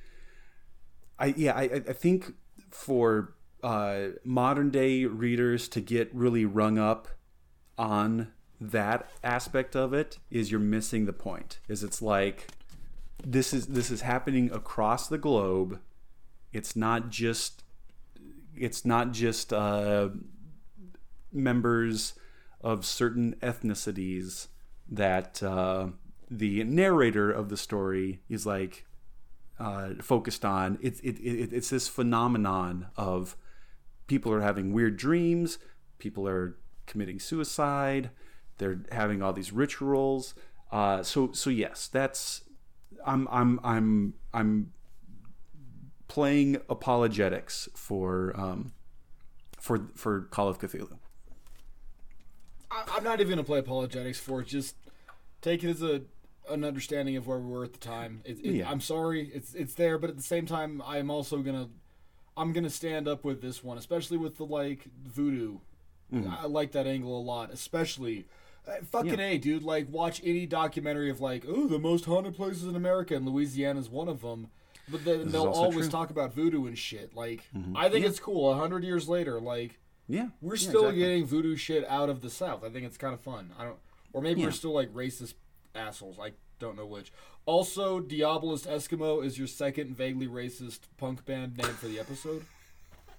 [1.16, 2.32] I yeah I I think
[2.72, 7.06] for uh, modern day readers to get really rung up
[7.78, 11.58] on that aspect of it is you're missing the point.
[11.68, 12.48] Is it's like
[13.24, 15.80] this is this is happening across the globe.
[16.52, 17.64] It's not just
[18.56, 20.08] it's not just uh,
[21.32, 22.14] members
[22.60, 24.48] of certain ethnicities
[24.88, 25.88] that uh,
[26.30, 28.86] the narrator of the story is like
[29.58, 30.78] uh, focused on.
[30.80, 33.36] It's it, it, it's this phenomenon of
[34.06, 35.58] people are having weird dreams,
[35.98, 38.10] people are committing suicide,
[38.58, 40.34] they're having all these rituals.
[40.70, 42.42] Uh, so so yes, that's
[43.04, 44.72] I'm I'm I'm I'm
[46.08, 48.72] playing apologetics for um,
[49.58, 50.98] for for Call of Cthulhu.
[52.70, 54.48] I'm not even gonna play apologetics for it.
[54.48, 54.76] Just
[55.40, 56.02] take it as a
[56.48, 58.22] an understanding of where we were at the time.
[58.24, 58.70] It, it, Yeah.
[58.70, 61.68] I'm sorry, it's it's there, but at the same time, I'm also gonna
[62.36, 65.58] I'm gonna stand up with this one, especially with the like voodoo.
[66.12, 68.26] I like that angle a lot, especially.
[68.66, 69.62] Uh, fucking a, dude!
[69.62, 73.78] Like, watch any documentary of like, oh, the most haunted places in America, and Louisiana
[73.78, 74.48] is one of them.
[74.88, 75.82] But then they'll always true.
[75.82, 75.90] Mm-hmm.
[75.90, 77.14] talk about voodoo and shit.
[77.14, 77.42] Like,
[77.74, 78.50] I think it's cool.
[78.52, 79.78] A hundred years later, like,
[80.08, 80.98] Yeah, we're yeah, still exactly.
[81.00, 82.64] getting voodoo shit out of the South.
[82.64, 83.52] I think it's kind of fun.
[83.58, 83.78] I don't,
[84.12, 84.46] or maybe Yeah.
[84.46, 85.34] we're still like racist
[85.74, 86.18] assholes.
[86.20, 87.12] I don't know which.
[87.46, 92.44] Also, Diabolist Eskimo is your second vaguely racist punk band name for the episode.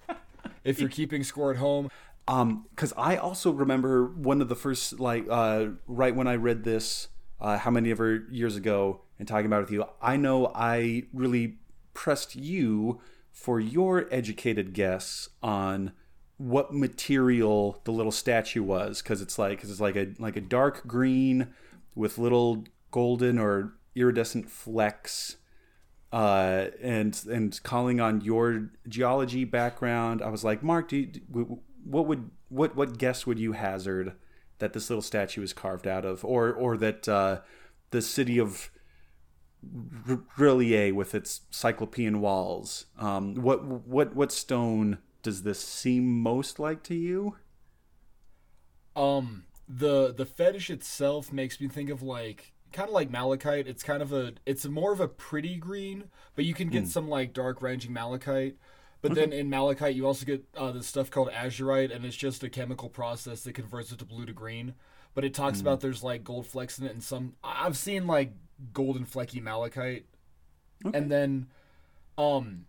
[0.64, 1.90] if you're keeping score at home,
[2.28, 6.62] Um, because I also remember one of the first, like, uh, right when I read
[6.62, 7.08] this,
[7.40, 11.04] uh, how many ever years ago, and talking about it with you, I know I
[11.12, 11.56] really
[11.94, 13.00] pressed you
[13.32, 15.92] for your educated guess on
[16.36, 20.40] what material the little statue was, because it's like, cause it's like a like a
[20.40, 21.48] dark green
[21.94, 25.36] with little golden or iridescent flecks
[26.12, 31.60] uh, and and calling on your geology background, I was like, Mark, do you, do-
[31.88, 34.12] what would what what guess would you hazard
[34.58, 37.40] that this little statue is carved out of, or or that uh,
[37.90, 38.70] the city of
[39.64, 46.82] R'lyeh with its cyclopean walls, um, what what what stone does this seem most like
[46.84, 47.36] to you?
[48.98, 53.66] um, the the fetish itself makes me think of like kind of like malachite.
[53.66, 56.04] It's kind of a it's more of a pretty green,
[56.34, 58.56] but you can get some like dark ranging malachite.
[59.00, 62.42] But then in malachite, you also get uh, this stuff called azurite, and it's just
[62.42, 64.74] a chemical process that converts it to blue to green.
[65.14, 68.32] But it talks about there's like gold flecks in it, and some I've seen like
[68.72, 70.06] golden flecky malachite,
[70.84, 70.98] okay.
[70.98, 71.46] and then
[72.16, 72.66] um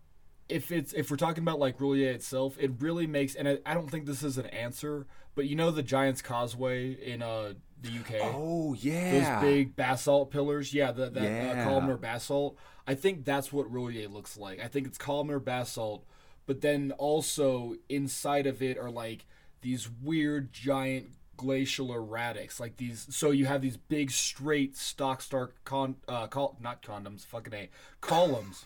[0.47, 3.73] if it's if we're talking about like R'lyeh itself, it really makes and I, I
[3.73, 7.89] don't think this is an answer, but you know the Giant's Causeway in uh the
[7.89, 8.33] UK.
[8.35, 11.61] Oh yeah, Those big basalt pillars, yeah, that, that Yeah.
[11.61, 12.57] uh, columnar basalt.
[12.85, 14.59] I think that's what R'lyeh looks like.
[14.59, 16.03] I think it's columnar basalt,
[16.49, 19.23] but then also inside of it are like
[19.61, 21.05] these weird giant
[21.37, 23.05] glacial erratics, like these.
[23.11, 27.69] So you have these big straight stock star con, uh, col- not condoms, fucking a
[28.01, 28.65] columns.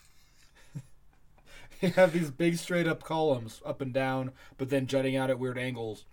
[1.82, 5.38] you have these big straight up columns up and down, but then jutting out at
[5.38, 6.06] weird angles.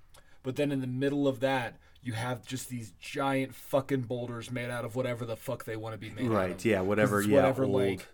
[0.43, 4.71] But then in the middle of that, you have just these giant fucking boulders made
[4.71, 6.65] out of whatever the fuck they want to be made out right, of.
[6.65, 7.75] yeah, 'Cause whatever, yeah, whatever, old.
[7.75, 8.09] like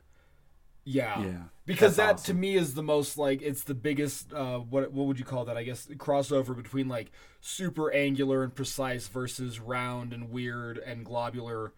[0.87, 4.33] yeah, Yeah, because that that's to me is the most like it's the biggest.
[4.33, 5.57] Uh, what what would you call that?
[5.57, 7.11] I guess crossover between like
[7.41, 11.73] super angular and precise versus round and weird and globular.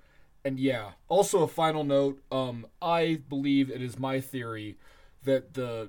[0.45, 2.21] And yeah, also a final note.
[2.31, 4.77] Um, I believe it is my theory
[5.25, 5.89] that the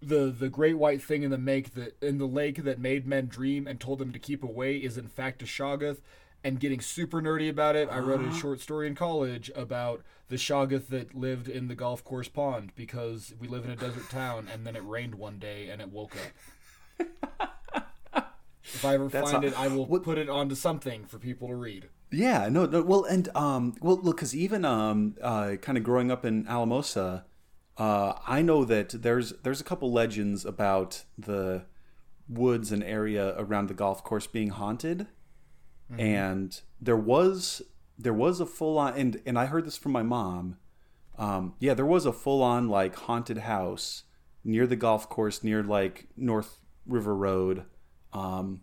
[0.00, 3.26] the the great white thing in the make that in the lake that made men
[3.26, 5.98] dream and told them to keep away is in fact a shoggoth.
[6.44, 10.36] And getting super nerdy about it, I wrote a short story in college about the
[10.36, 14.48] shoggoth that lived in the golf course pond because we live in a desert town
[14.52, 17.06] and then it rained one day and it woke up.
[18.64, 21.48] if I ever That's find it, I will what- put it onto something for people
[21.48, 21.88] to read.
[22.10, 22.82] Yeah, no, no.
[22.82, 27.24] Well, and um, well, look, because even um, uh, kind of growing up in Alamosa,
[27.78, 31.64] uh, I know that there's there's a couple legends about the
[32.28, 35.06] woods and area around the golf course being haunted.
[35.98, 37.62] And there was
[37.98, 40.56] there was a full on and and I heard this from my mom.
[41.18, 44.04] Um, yeah, there was a full on like haunted house
[44.44, 47.64] near the golf course near like North River Road.
[48.12, 48.62] Um,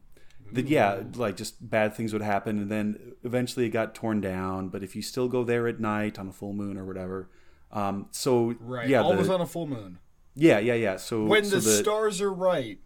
[0.51, 4.69] that yeah, like just bad things would happen, and then eventually it got torn down.
[4.69, 7.29] But if you still go there at night on a full moon or whatever,
[7.71, 8.89] um, so Right.
[8.89, 9.99] yeah, Always the, on a full moon.
[10.35, 10.97] yeah, yeah, yeah.
[10.97, 12.79] So When so the, stars are right.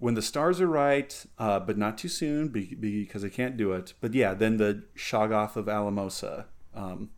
[0.00, 3.72] When the stars are right, uh, but not too soon be- because I can't do
[3.72, 3.92] it.
[4.00, 7.10] But yeah, then the Shoggoth of Alamosa, um,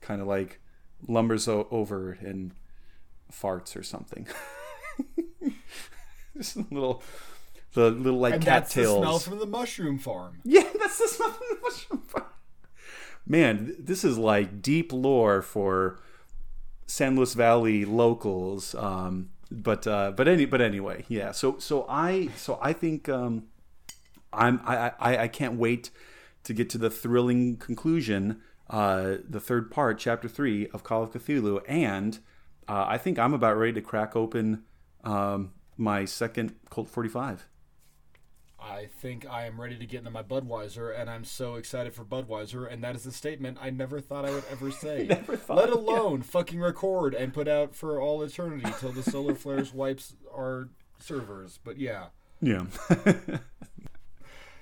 [0.00, 0.60] kind of like
[1.06, 2.52] lumbers o- over and
[3.32, 4.26] farts or something.
[6.36, 7.02] Just a little,
[7.74, 10.40] the little like And that's the smell from the mushroom farm.
[10.44, 12.24] Yeah, that's the smell from the mushroom farm.
[13.26, 15.98] Man, this is like deep lore for
[16.86, 18.74] San Luis Valley locals.
[18.74, 21.32] Um, but uh, but any but anyway, yeah.
[21.32, 23.44] So so I so I think um,
[24.32, 25.90] I'm I, I I can't wait
[26.44, 31.10] to get to the thrilling conclusion, uh, the third part, chapter three of Call of
[31.12, 32.18] Cthulhu, and
[32.68, 34.64] uh, I think I'm about ready to crack open
[35.04, 37.46] um, my second Colt 45.
[38.62, 42.04] I think I am ready to get into my Budweiser, and I'm so excited for
[42.04, 45.06] Budweiser, and that is a statement I never thought I would ever say.
[45.08, 49.34] Never thought, Let alone fucking record and put out for all eternity till the solar
[49.36, 50.68] flares wipes our
[50.98, 51.58] servers.
[51.62, 52.06] But yeah.
[52.40, 52.64] Yeah.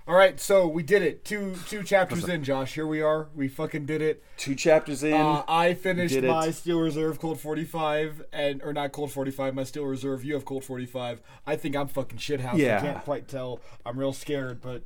[0.09, 1.23] All right, so we did it.
[1.23, 2.73] Two two chapters in, Josh.
[2.75, 3.29] Here we are.
[3.35, 4.25] We fucking did it.
[4.39, 5.13] Two chapters in.
[5.13, 6.29] Uh, I finished did it.
[6.29, 10.25] my Steel Reserve Colt 45, and or not Colt 45, my Steel Reserve.
[10.25, 11.21] You have Colt 45.
[11.47, 12.57] I think I'm fucking shithouse.
[12.57, 12.79] Yeah.
[12.79, 13.61] I can't quite tell.
[13.85, 14.83] I'm real scared, but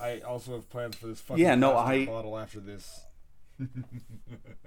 [0.00, 3.00] I also have plans for this fucking Yeah, no, I- bottle after this.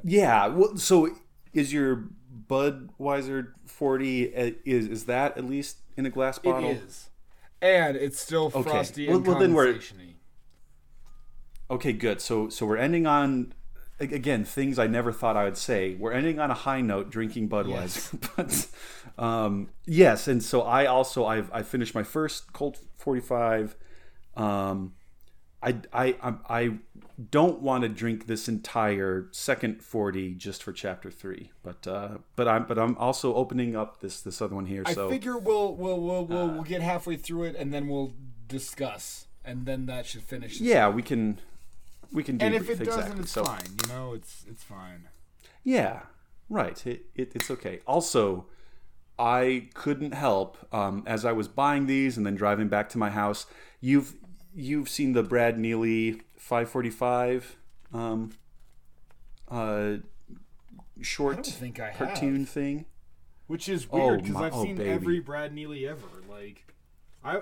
[0.03, 0.47] Yeah.
[0.47, 1.09] Well, so
[1.51, 2.09] is your
[2.47, 4.35] Budweiser forty?
[4.35, 6.69] uh, Is is that at least in a glass bottle?
[6.69, 7.09] It is,
[7.61, 8.61] and it's still Okay.
[8.69, 9.79] frosty Well- and well, then we're-
[11.69, 12.21] Okay, good.
[12.21, 13.53] So so we're ending on
[13.99, 15.95] again things I never thought I would say.
[15.95, 18.21] We're ending on a high note, drinking Budweiser.
[19.17, 23.75] but um, yes, and so I also I've I finished my first Colt forty five.
[24.35, 24.93] Um,
[25.63, 26.77] I I I, I
[27.31, 32.47] don't want to drink this entire second forty just for chapter three, but uh, but
[32.47, 34.83] I'm but I'm also opening up this this other one here.
[34.85, 37.87] I So i figure we'll we'll we'll we'll, we'll get halfway through it, and then
[37.87, 38.13] we'll
[38.47, 40.59] discuss, and then that should finish.
[40.59, 41.39] yeah, we can
[42.11, 42.95] we can do And if it exactly.
[43.03, 43.63] doesn't, it's So- fine.
[43.83, 45.07] You know, it's it's fine.
[45.63, 46.01] Yeah,
[46.49, 46.85] right.
[46.85, 47.79] It, it, it's okay.
[47.87, 48.45] Also,
[49.17, 53.09] I couldn't help um, as I was buying these and then driving back to my
[53.09, 53.45] house.
[53.81, 54.13] You've
[54.53, 57.55] you've seen the Brad Neely 545
[57.91, 58.31] um,
[59.49, 59.93] uh,
[61.01, 62.49] short I think I cartoon have.
[62.49, 62.85] thing.
[63.47, 64.89] Which is Oh, weird because my- I've oh, seen baby.
[64.91, 66.05] every Brad Neely ever.
[66.29, 66.65] Like,
[67.23, 67.37] I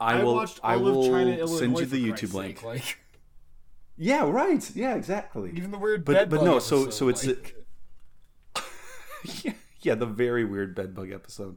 [0.00, 0.34] I, I, will.
[0.34, 1.58] watched I will of China, Illinois.
[1.58, 2.58] send you the YouTube link.
[2.58, 2.64] sake.
[2.64, 2.98] Like,
[3.96, 4.68] Yeah, right.
[4.74, 5.50] Yeah, exactly.
[5.54, 7.56] even the weird But- bed but bug no, so- episode, so it's- like,
[9.44, 9.52] yeah,
[9.82, 11.56] yeah, the very weird bed bug episode.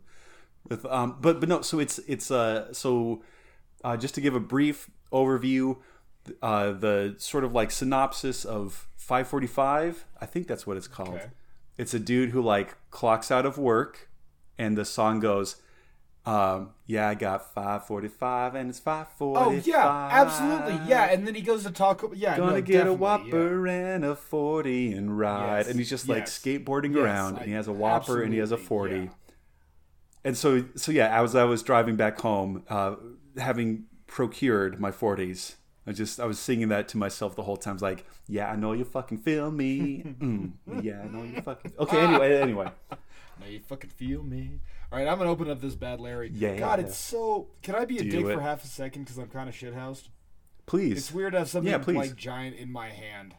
[0.68, 3.22] With um, but but no, so it's it's uh so
[3.84, 5.78] uh, just to give a brief overview,
[6.42, 10.06] uh, the sort of like synopsis of 545.
[10.20, 11.16] I think that's what it's called.
[11.16, 11.28] Okay.
[11.78, 14.10] It's a dude who like clocks out of work,
[14.58, 15.58] and the song goes.
[16.26, 19.48] Um, yeah, I got 545 and it's 545.
[19.48, 21.06] oh yeah, absolutely, yeah.
[21.06, 22.04] And then he goes to talk.
[22.16, 25.60] Yeah, Gonna no, get a Whopper and a 40 and ride.
[25.60, 28.34] Yes, And he's just like yes, skateboarding yes, around and he has a Whopper and
[28.34, 28.96] he has a 40.
[28.96, 29.06] yeah.
[30.26, 32.96] And so, so yeah, as I was driving back home, uh,
[33.38, 35.56] having procured my 40s,
[35.88, 37.72] I just, I was singing that to myself the whole time.
[37.72, 40.04] I was like, yeah, I know you fucking feel me.
[40.20, 40.52] Mm,
[40.84, 41.74] yeah, I know you fucking.
[41.80, 42.70] Okay, anyway, anyway.
[43.40, 44.60] Now you fucking feel me.
[44.92, 46.30] All right, I'm gonna open up this bad Larry.
[46.34, 46.58] Yeah.
[46.58, 47.48] God, it's so.
[47.62, 48.34] Can I be a Do dick it.
[48.34, 50.10] for half a second because I'm kind of shithoused?
[50.66, 50.98] Please.
[50.98, 53.36] It's weird to have something Yeah, like giant in my hand.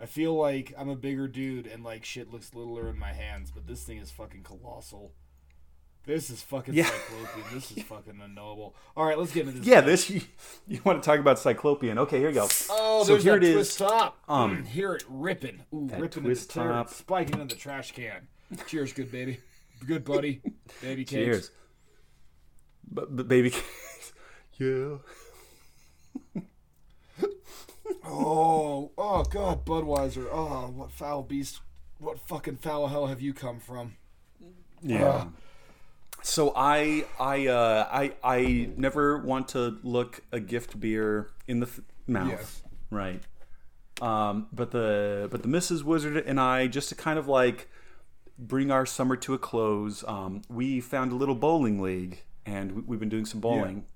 [0.00, 3.50] I feel like I'm a bigger dude and like shit looks littler in my hands,
[3.50, 5.12] but this thing is fucking colossal.
[6.08, 6.86] This is fucking Yeah.
[6.86, 7.44] cyclopean.
[7.52, 8.74] This is fucking unknowable.
[8.96, 9.68] All right, let's get into this.
[9.68, 10.22] Yeah, this, you,
[10.66, 11.98] you want to talk about Cyclopean.
[11.98, 12.48] Okay, here you go.
[12.70, 13.76] Oh, so there's here that it twist is.
[13.76, 14.16] top.
[14.28, 15.60] Um, hear it ripping.
[15.74, 16.88] Ooh, ripping twist in the top.
[16.88, 18.26] spiking in the trash can.
[18.66, 19.40] Cheers, good baby.
[19.86, 20.40] Good buddy.
[20.80, 21.10] Baby cakes.
[21.12, 21.50] Cheers.
[22.90, 24.12] But, but baby, cakes.
[24.58, 24.96] yeah.
[28.02, 30.26] Oh, oh God, Budweiser.
[30.32, 31.60] Oh, what foul beast?
[31.98, 33.96] What fucking foul hell have you come from?
[34.82, 35.26] Yeah.
[36.22, 41.66] So I I uh, I I never want to look a gift beer in the
[41.66, 42.62] th- mouth, Yes.
[42.90, 43.22] right?
[44.00, 45.82] Um, but the but the Mrs.
[45.82, 47.68] Wizard and I just to kind of like
[48.38, 50.04] bring our summer to a close.
[50.06, 53.86] Um, we found a little bowling league, and we, we've been doing some bowling.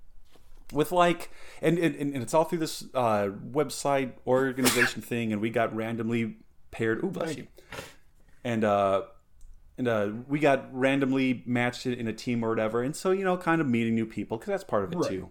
[0.73, 1.31] with like
[1.61, 6.37] and and, and it's all through this uh, website organization thing and we got randomly
[6.71, 7.47] paired ooh bless you
[8.43, 9.03] and uh
[9.79, 13.37] and uh we got randomly matched in a team or whatever and so you know
[13.37, 15.09] kind of meeting new people because that's part of it Right.
[15.11, 15.31] too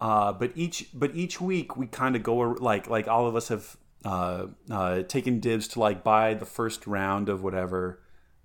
[0.00, 3.48] uh but each but each week we kind of go like like all of us
[3.48, 8.02] have uh uh taken dibs to like buy the first round of whatever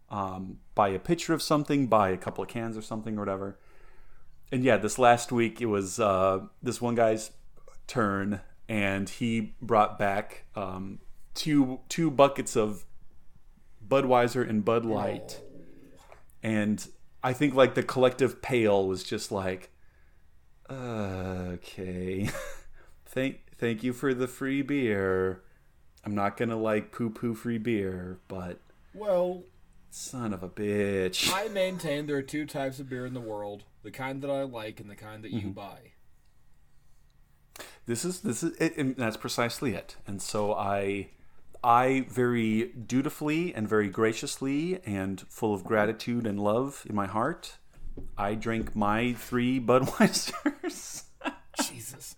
[0.10, 3.58] um buy a pitcher of something buy a couple of cans or something or whatever
[4.54, 7.32] and yeah, this last week it was uh, this one guy's
[7.88, 11.00] turn, and he brought back um,
[11.34, 12.84] two two buckets of
[13.92, 15.42] Budweiser and Bud Light,
[16.42, 16.88] and
[17.22, 19.70] I think like the collective pale was just like,
[20.70, 22.30] uh, okay,
[23.06, 25.44] thank thank you for the free beer.
[26.06, 28.60] I'm not gonna like poo poo free beer, but
[28.94, 29.44] Well,
[29.90, 31.32] son of a bitch.
[31.34, 34.44] I maintain there are two types of beer in the world: the kind that I
[34.44, 35.52] like and the kind that you Mm-hmm.
[35.52, 35.78] buy.
[37.86, 41.10] this is this is it, and that's precisely it and so i
[41.64, 47.58] i very dutifully and very graciously and full of gratitude and love in my heart
[48.18, 51.04] i drink my three budweisers
[51.64, 52.16] Jesus.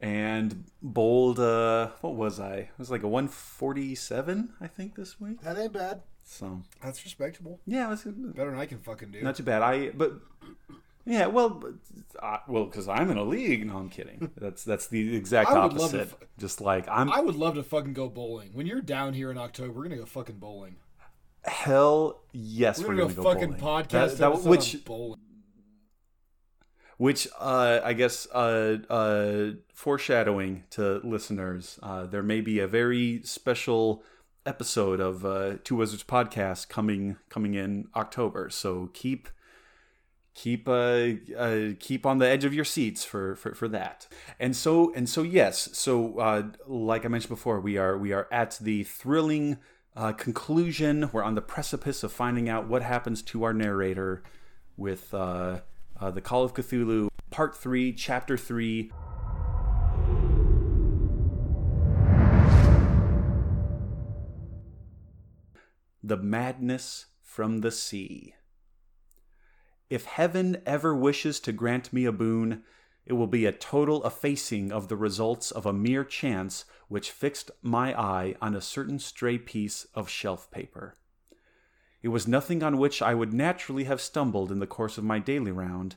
[0.00, 5.40] and bowled uh what was i it was like a 147 i think this week
[5.42, 6.02] That ain't bad.
[6.24, 7.60] so That's respectable.
[7.66, 9.20] yeah it was Better than I can fucking do.
[9.22, 10.12] not too bad i but
[11.06, 11.62] yeah well
[12.22, 15.64] uh, well because i'm in a league no i'm kidding that's that's the exact I
[15.66, 18.50] would love to opposite just like i'm I would love to fucking go bowling.
[18.52, 20.76] When you're down here in October, we're gonna go fucking bowling.
[21.44, 23.84] Hell yes, We're we're, gonna, gonna, go go fucking bowling.
[23.84, 25.20] podcast That- that- episode which on bowling.
[26.98, 33.22] which uh, I guess uh, uh, foreshadowing to listeners, uh, there may be a very
[33.22, 34.02] special
[34.44, 38.50] episode of uh, Two Wizards podcast coming coming in October.
[38.50, 39.28] So keep
[40.38, 44.06] keep uh, uh, keep on the edge of your seats for, for, for that.
[44.38, 45.68] And so and so yes.
[45.72, 49.58] So uh, like I mentioned before, we are we are at the thrilling
[49.96, 51.10] uh, conclusion.
[51.12, 54.22] We're on the precipice of finding out what happens to our narrator
[54.76, 55.60] with uh,
[56.00, 58.92] uh, the Call of Cthulhu, Part Three, Chapter Three.
[66.00, 68.34] The Madness from the Sea.
[69.90, 72.62] If heaven ever wishes to grant me a boon,
[73.06, 77.50] it will be a total effacing of the results of a mere chance which fixed
[77.62, 80.96] my eye on a certain stray piece of shelf paper.
[82.02, 85.18] It was nothing on which I would naturally have stumbled in the course of my
[85.18, 85.96] daily round,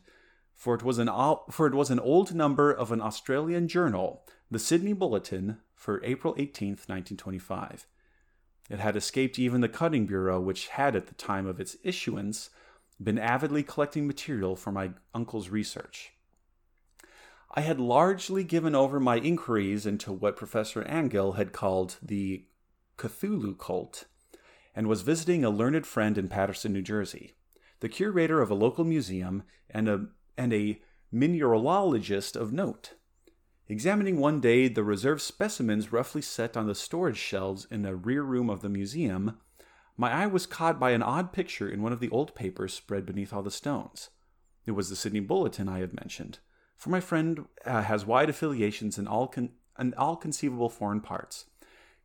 [0.56, 1.10] for it was an
[1.50, 6.34] for it was an old number of an Australian journal, the Sydney Bulletin, for April
[6.36, 7.88] 18th, 1925.
[8.70, 12.52] It had escaped even the cutting bureau, which had at the time of its issuance
[13.02, 16.14] been avidly collecting material for my uncle's research.
[17.54, 22.46] I had largely given over my inquiries into what Professor Angell had called the
[22.98, 24.06] Cthulhu cult,
[24.74, 27.34] and was visiting a learned friend in Paterson, New Jersey,
[27.82, 30.08] the curator of a local museum and a
[30.38, 30.82] and a
[31.14, 32.94] mineralogist of note.
[33.68, 38.24] Examining one day the reserved specimens roughly set on the storage shelves in a rear
[38.24, 39.38] room of the museum,
[40.02, 43.06] my eye was caught by an odd picture in one of the old papers spread
[43.06, 44.10] beneath all the stones.
[44.66, 46.40] It was the Sydney Bulletin I have mentioned,
[46.76, 51.46] for my friend uh, has wide affiliations in all con- in all conceivable foreign parts,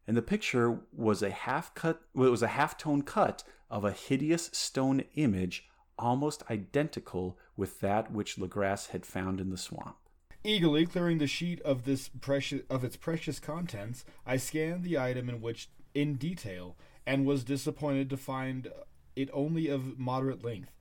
[0.06, 2.02] and the picture was a half cut.
[2.14, 5.66] Well, it was a half tone cut of a hideous stone image,
[5.98, 9.96] almost identical with that which Legrasse had found in the swamp.
[10.44, 15.30] Eagerly clearing the sheet of this precious of its precious contents, I scanned the item
[15.30, 18.68] in which in detail, and was disappointed to find
[19.14, 20.72] it only of moderate length.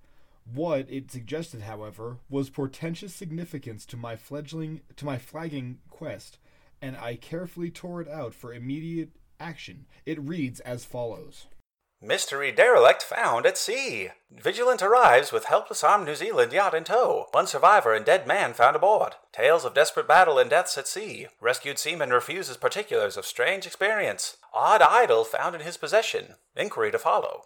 [0.51, 6.37] What it suggested, however, was portentous significance to my fledgling to my flagging quest,
[6.81, 9.85] and I carefully tore it out for immediate action.
[10.05, 11.47] It reads as follows.
[12.05, 14.09] Mystery derelict found at sea.
[14.29, 17.25] Vigilant arrives with helpless armed New Zealand yacht in tow.
[17.31, 19.13] One survivor and dead man found aboard.
[19.31, 21.25] Tales of desperate battle and deaths at sea.
[21.41, 24.37] Rescued seaman refuses particulars of strange experience.
[24.53, 26.35] Odd idol found in his possession.
[26.55, 27.45] Inquiry to follow.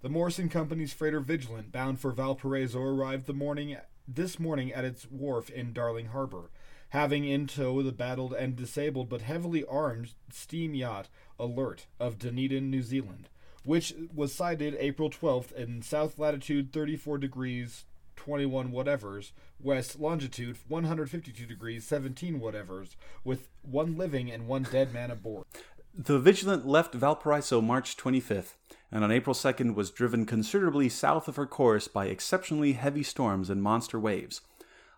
[0.00, 3.76] The Morrison Company's freighter Vigilant, bound for Valparaiso, arrived the morning
[4.08, 6.50] this morning at its wharf in Darling Harbor,
[6.92, 11.08] having in tow the battled and disabled but heavily armed steam yacht
[11.38, 13.30] Alert of Dunedin, New Zealand,
[13.64, 17.86] which was sighted April 12th in south latitude 34 degrees
[18.16, 22.94] 21 whatevers, west longitude 152 degrees 17 whatevers,
[23.24, 25.46] with one living and one dead man aboard.
[25.94, 28.52] The Vigilant left Valparaiso March 25th,
[28.90, 33.48] and on April 2nd was driven considerably south of her course by exceptionally heavy storms
[33.48, 34.42] and monster waves.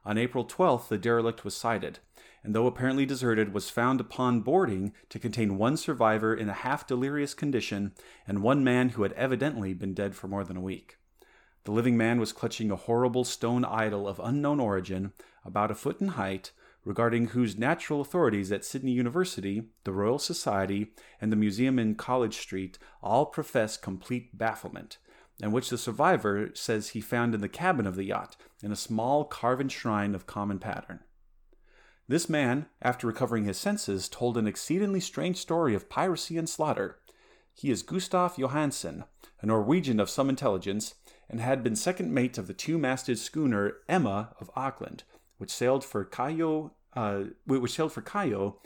[0.06, 2.00] On April 12th, the derelict was sighted,
[2.42, 6.86] and though apparently deserted, was found upon boarding to contain one survivor in a half
[6.86, 7.92] delirious condition
[8.26, 10.98] and one man who had evidently been dead for more than a week.
[11.64, 16.00] The living man was clutching a horrible stone idol of unknown origin, about a foot
[16.02, 16.52] in height,
[16.84, 22.36] regarding whose natural authorities at Sydney University, the Royal Society, and the museum in College
[22.36, 24.98] Street all profess complete bafflement,
[25.42, 28.76] and which the survivor says he found in the cabin of the yacht in a
[28.76, 31.00] small carven shrine of common pattern.
[32.06, 36.98] This man, after recovering his senses, told an exceedingly strange story of piracy and slaughter.
[37.54, 39.04] He is Gustav Johansen,
[39.40, 40.94] a Norwegian of some intelligence,
[41.30, 45.04] and had been second mate of the two-masted schooner Emma of Auckland,
[45.38, 48.58] which sailed for Callao, uh, which sailed for Callao,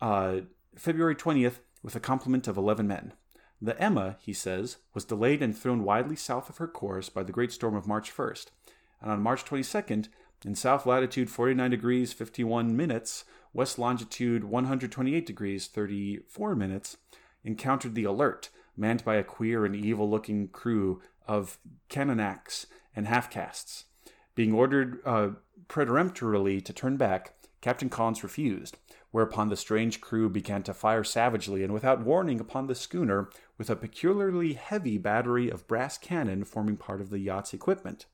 [0.00, 0.40] uh,
[0.76, 3.14] February twentieth, with a complement of eleven men.
[3.60, 7.32] The Emma, he says, was delayed and thrown widely south of her course by the
[7.32, 8.52] great storm of March first,
[9.00, 10.08] and on March twenty second,
[10.44, 15.26] in south latitude forty nine degrees fifty one minutes, west longitude one hundred twenty eight
[15.26, 16.98] degrees thirty four minutes,
[17.42, 21.58] encountered the Alert, manned by a queer and evil looking crew of
[21.90, 23.84] Kanakas and half castes.
[24.36, 25.30] Being ordered uh,
[25.66, 28.76] peremptorily to turn back, Captain Collins refused,
[29.10, 33.70] whereupon the strange crew began to fire savagely and without warning upon the schooner with
[33.70, 38.06] a peculiarly heavy battery of brass cannon forming part of the yacht's equipment.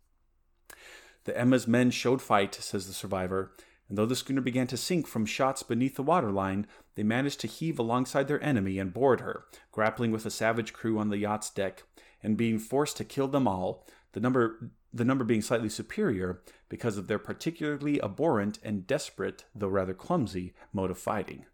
[1.24, 3.52] The Emma's men showed fight, says the survivor,
[3.88, 7.46] and though the schooner began to sink from shots beneath the waterline, they managed to
[7.46, 11.50] heave alongside their enemy and board her, grappling with the savage crew on the yacht's
[11.50, 11.82] deck,
[12.22, 16.96] and being forced to kill them all, the number the number being slightly superior because
[16.96, 21.44] of their particularly abhorrent and desperate, though rather clumsy, mode of fighting.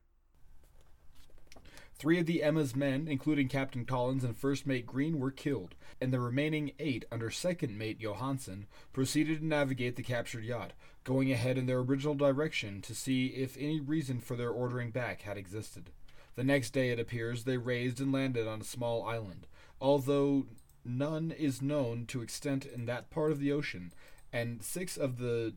[1.95, 6.13] Three of the Emma's men, including Captain Collins and First Mate Green, were killed, and
[6.13, 10.73] the remaining eight, under Second Mate Johansen, proceeded to navigate the captured yacht,
[11.05, 15.23] going ahead in their original direction to see if any reason for their ordering back
[15.23, 15.91] had existed.
[16.37, 19.47] The next day, it appears, they raised and landed on a small island,
[19.79, 20.47] although
[20.85, 23.93] none is known to extent in that part of the ocean,
[24.33, 25.55] and six of the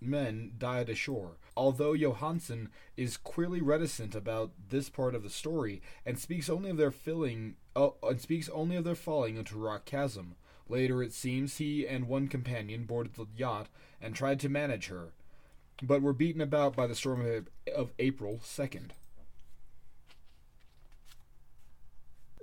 [0.00, 1.36] men died ashore.
[1.56, 6.76] Although Johansen is queerly reticent about this part of the story and speaks only of
[6.76, 10.36] their filling, uh, and speaks only of their falling into rock chasm.
[10.68, 13.66] Later, it seems he and one companion boarded the yacht
[14.00, 15.08] and tried to manage her,
[15.82, 18.94] but were beaten about by the storm of, of April second.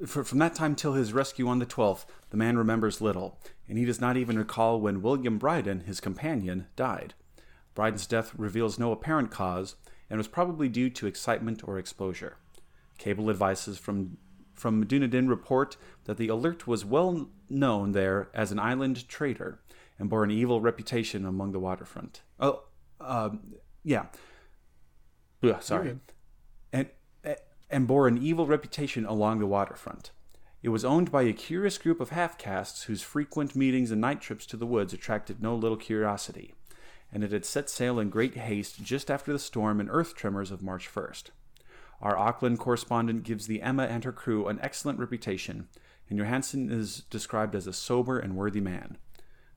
[0.05, 3.77] For, from that time till his rescue on the 12th, the man remembers little, and
[3.77, 7.15] he does not even recall when William Briden, his companion, died.
[7.75, 9.75] Briden's death reveals no apparent cause
[10.09, 12.37] and was probably due to excitement or exposure.
[12.97, 14.17] Cable advices from
[14.57, 19.59] from Dunedin report that the Alert was well known there as an island trader
[19.99, 22.21] and bore an evil reputation among the waterfront.
[22.39, 22.63] Oh,
[22.99, 23.53] um,
[23.83, 24.07] yeah.
[25.43, 25.99] Ugh, sorry.
[27.69, 30.11] And bore an evil reputation along the waterfront.
[30.64, 34.22] It was owned by a curious group of half castes whose frequent meetings and night
[34.22, 36.53] trips to the woods attracted no little curiosity,
[37.11, 40.52] and it had set sail in great haste just after the storm and earth tremors
[40.52, 41.26] of March 1st.
[42.02, 45.68] Our Auckland correspondent gives the Emma and her crew an excellent reputation,
[46.10, 48.98] and Johansen is described as a sober and worthy man.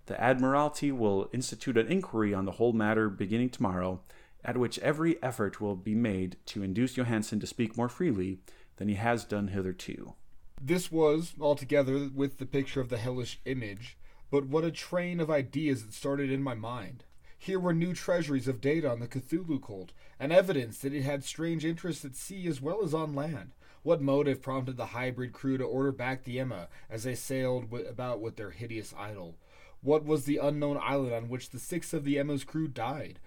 [0.07, 4.01] The Admiralty will institute an inquiry on the whole matter beginning tomorrow,
[4.44, 8.38] at which every effort will be made to induce Johansen to speak more freely
[8.76, 10.14] than he has done hitherto.
[10.60, 13.96] This was, altogether, with the picture of the hellish image,
[14.30, 17.04] but what a train of ideas it started in my mind.
[17.38, 21.24] Here were new treasuries of data on the Cthulhu cult, and evidence that it had
[21.24, 23.52] strange interests at sea as well as on land.
[23.82, 28.20] What motive prompted the hybrid crew to order back the Emma as they sailed about
[28.20, 29.36] with their hideous idol?
[29.80, 33.18] What was the unknown island on which the six of the Emma's crew died,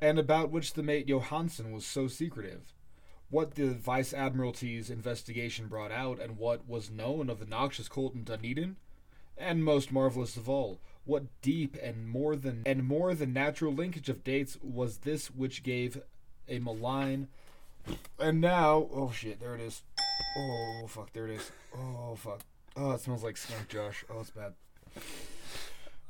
[0.00, 2.72] and about which the mate Johansen was so secretive?
[3.28, 8.14] What the Vice Admiralty's investigation brought out, and what was known of the noxious cult
[8.14, 8.76] in Dunedin?
[9.38, 14.08] And most marvelous of all, what deep and more than and more than natural linkage
[14.08, 16.00] of dates was this which gave
[16.48, 17.28] a malign
[18.18, 19.82] and now oh shit there it is
[20.36, 22.40] oh fuck there it is oh fuck
[22.76, 24.52] oh it smells like skunk josh oh it's bad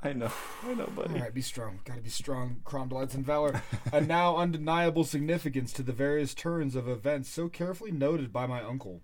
[0.02, 0.30] I know,
[0.66, 1.14] I know, buddy.
[1.14, 3.62] all right be strong gotta be strong crom delights and valor
[3.92, 8.62] a now undeniable significance to the various turns of events so carefully noted by my
[8.62, 9.02] uncle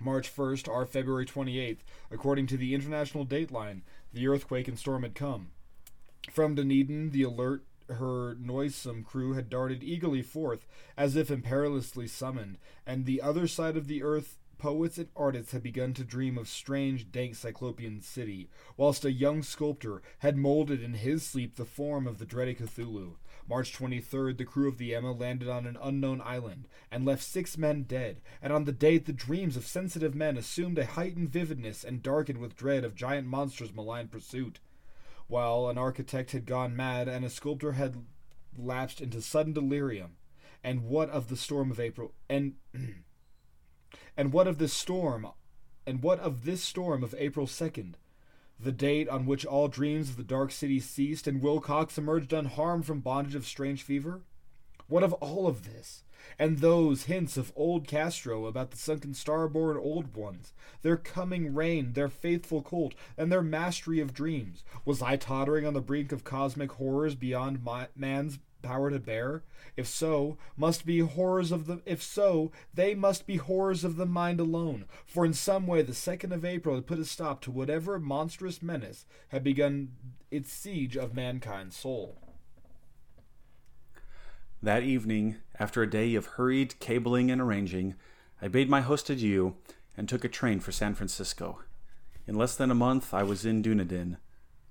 [0.00, 1.78] March 1st or February 28th,
[2.10, 3.80] according to the international dateline,
[4.12, 5.48] the earthquake and storm had come.
[6.30, 12.58] From Dunedin, the alert, her noisome crew had darted eagerly forth, as if imperilously summoned,
[12.86, 16.48] and the other side of the earth poets and artists had begun to dream of
[16.48, 22.06] strange, dank Cyclopean city, whilst a young sculptor had molded in his sleep the form
[22.06, 23.16] of the dreaded Cthulhu.
[23.48, 27.56] March 23rd, the crew of the Emma landed on an unknown island and left six
[27.56, 31.82] men dead, and on the date the dreams of sensitive men assumed a heightened vividness
[31.82, 34.60] and darkened with dread of giant monsters' malign pursuit.
[35.28, 38.04] While an architect had gone mad and a sculptor had
[38.56, 40.16] lapsed into sudden delirium.
[40.64, 42.12] And what of the storm of April?
[42.28, 42.54] And
[44.16, 45.28] and what of this storm?
[45.86, 47.94] And what of this storm of April 2nd?
[48.60, 52.84] The date on which all dreams of the Dark City ceased and Wilcox emerged unharmed
[52.84, 54.22] from bondage of strange fever?
[54.88, 56.02] What of all of this?
[56.38, 60.52] And those hints of old Castro about the sunken starborn old ones,
[60.82, 64.64] their coming reign, their faithful cult, and their mastery of dreams.
[64.84, 69.42] Was I tottering on the brink of cosmic horrors beyond my, man's power to bear?
[69.76, 74.06] If so, must be horrors of the if so, they must be horrors of the
[74.06, 74.86] mind alone.
[75.06, 78.62] For in some way the second of April had put a stop to whatever monstrous
[78.62, 79.92] menace had begun
[80.30, 82.18] its siege of mankind's soul.
[84.62, 87.94] That evening, after a day of hurried cabling and arranging,
[88.42, 89.54] I bade my host adieu
[89.96, 91.60] and took a train for San Francisco.
[92.26, 94.18] In less than a month, I was in Dunedin,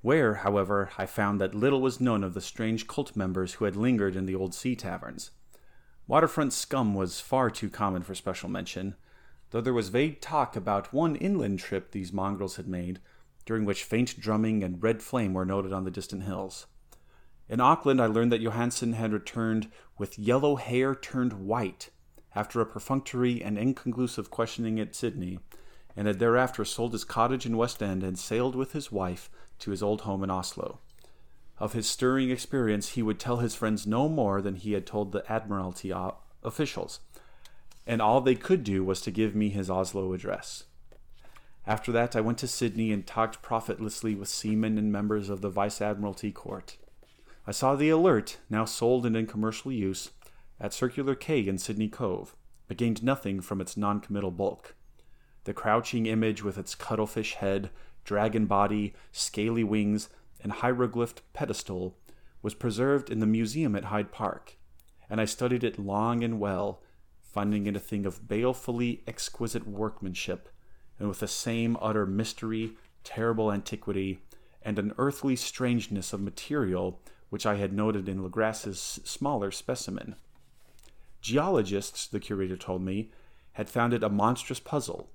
[0.07, 3.75] where, however, I found that little was known of the strange cult members who had
[3.75, 5.31] lingered in the old sea taverns.
[6.07, 8.95] Waterfront scum was far too common for special mention,
[9.49, 13.01] though there was vague talk about one inland trip these mongrels had made,
[13.45, 16.67] during which faint drumming and red flame were noted on the distant hills.
[17.49, 21.89] In Auckland, I learned that Johansen had returned with yellow hair turned white
[22.33, 25.39] after a perfunctory and inconclusive questioning at Sydney,
[25.97, 29.29] and had thereafter sold his cottage in West End and sailed with his wife
[29.59, 30.79] to his old home in Oslo.
[31.59, 35.11] Of his stirring experience, he would tell his friends no more than he had told
[35.11, 35.91] the Admiralty
[36.43, 36.99] officials,
[37.85, 40.65] and all they could do was to give me his Oslo address.
[41.65, 45.49] After that, I went to Sydney and talked profitlessly with seamen and members of the
[45.49, 46.77] Vice Admiralty Court.
[47.45, 50.11] I saw the Alert, now sold and in commercial use,
[50.59, 52.35] at Circular Quay in Sydney Cove,
[52.67, 54.75] but gained nothing from its non-committal bulk.
[55.43, 57.69] The crouching image with its cuttlefish head,
[58.07, 60.09] dragon body, scaly wings,
[60.41, 61.97] and hieroglyphed pedestal
[62.41, 64.57] was preserved in the museum at Hyde Park,
[65.09, 66.81] and I studied it long and well,
[67.21, 70.47] finding it a thing of balefully exquisite workmanship,
[70.97, 72.71] and with the same utter mystery,
[73.03, 74.21] terrible antiquity,
[74.61, 80.15] and an earthly strangeness of material which I had noted in Legrasse's smaller specimen.
[81.19, 83.11] Geologists, the curator told me,
[83.53, 85.09] had found it a monstrous puzzle,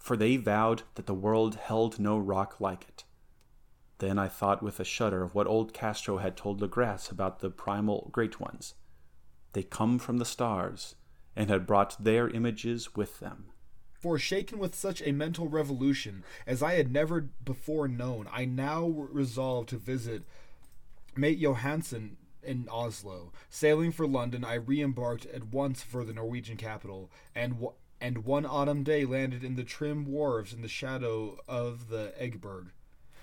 [0.00, 3.04] for they vowed that the world held no rock like it.
[3.98, 7.50] Then I thought with a shudder of what old Castro had told Legrasse about the
[7.50, 8.74] primal great ones.
[9.52, 10.96] They come from the stars,
[11.36, 13.46] and had brought their images with them.
[14.00, 18.86] For shaken with such a mental revolution as I had never before known, I now
[18.88, 20.22] resolved to visit
[21.14, 23.32] Mate Johansen in Oslo.
[23.50, 28.46] Sailing for London, I re-embarked at once for the Norwegian capital, and w- and one
[28.46, 32.68] autumn day landed in the trim wharves in the shadow of the Egeberg.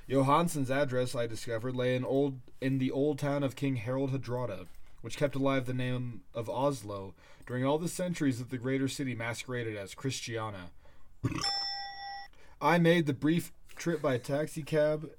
[0.10, 4.68] Johansen's address, I discovered, lay in old in the old town of King Harald Hardrada,
[5.02, 7.14] which kept alive the name of Oslo
[7.46, 10.72] during all the centuries that the greater city masqueraded as Christiania.
[12.62, 15.10] I made the brief trip by taxicab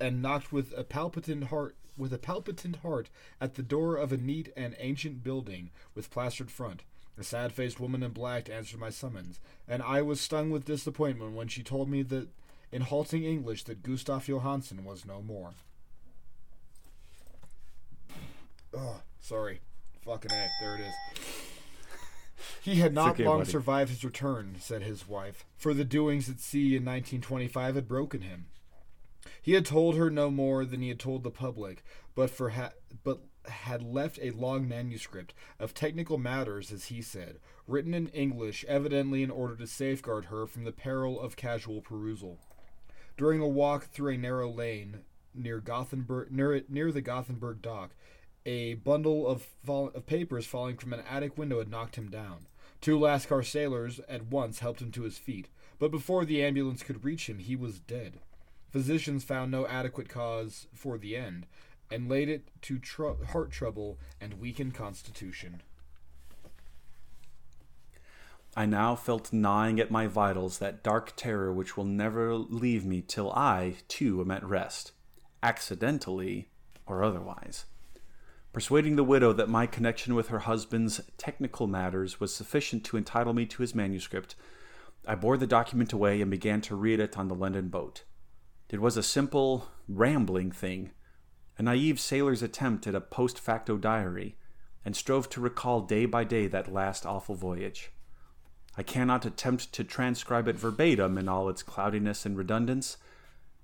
[0.00, 4.16] and knocked with a palpitant heart with a palpitant heart at the door of a
[4.16, 6.84] neat and ancient building with plastered front.
[7.18, 11.32] A sad faced woman in black answered my summons, and I was stung with disappointment
[11.34, 12.28] when she told me that
[12.70, 15.50] in halting English that Gustav Johansen was no more.
[18.74, 19.60] Oh, sorry.
[20.04, 20.48] Fucking A.
[20.60, 20.94] There it is.
[22.62, 23.50] He had not okay, long buddy.
[23.50, 28.22] survived his return, said his wife, for the doings at sea in 1925 had broken
[28.22, 28.46] him.
[29.40, 31.84] He had told her no more than he had told the public,
[32.14, 32.72] but for ha-
[33.04, 38.64] but had left a long manuscript of technical matters, as he said, written in English,
[38.68, 42.38] evidently in order to safeguard her from the peril of casual perusal.
[43.16, 45.00] During a walk through a narrow lane
[45.34, 47.90] near Gothenburg, near, near the Gothenburg dock,
[48.44, 52.46] a bundle of, fall, of papers falling from an attic window had knocked him down.
[52.80, 55.48] Two Lascar sailors at once helped him to his feet,
[55.78, 58.18] but before the ambulance could reach him, he was dead.
[58.70, 61.46] Physicians found no adequate cause for the end,
[61.92, 65.62] and laid it to tr- heart trouble and weakened constitution.
[68.56, 73.00] I now felt gnawing at my vitals that dark terror which will never leave me
[73.00, 74.92] till I, too, am at rest,
[75.42, 76.48] accidentally
[76.86, 77.66] or otherwise.
[78.52, 83.32] Persuading the widow that my connection with her husband's technical matters was sufficient to entitle
[83.32, 84.34] me to his manuscript,
[85.06, 88.04] I bore the document away and began to read it on the London boat.
[88.68, 90.92] It was a simple, rambling thing,
[91.58, 94.36] a naive sailor's attempt at a post facto diary,
[94.84, 97.90] and strove to recall day by day that last awful voyage.
[98.76, 102.96] I cannot attempt to transcribe it verbatim in all its cloudiness and redundance,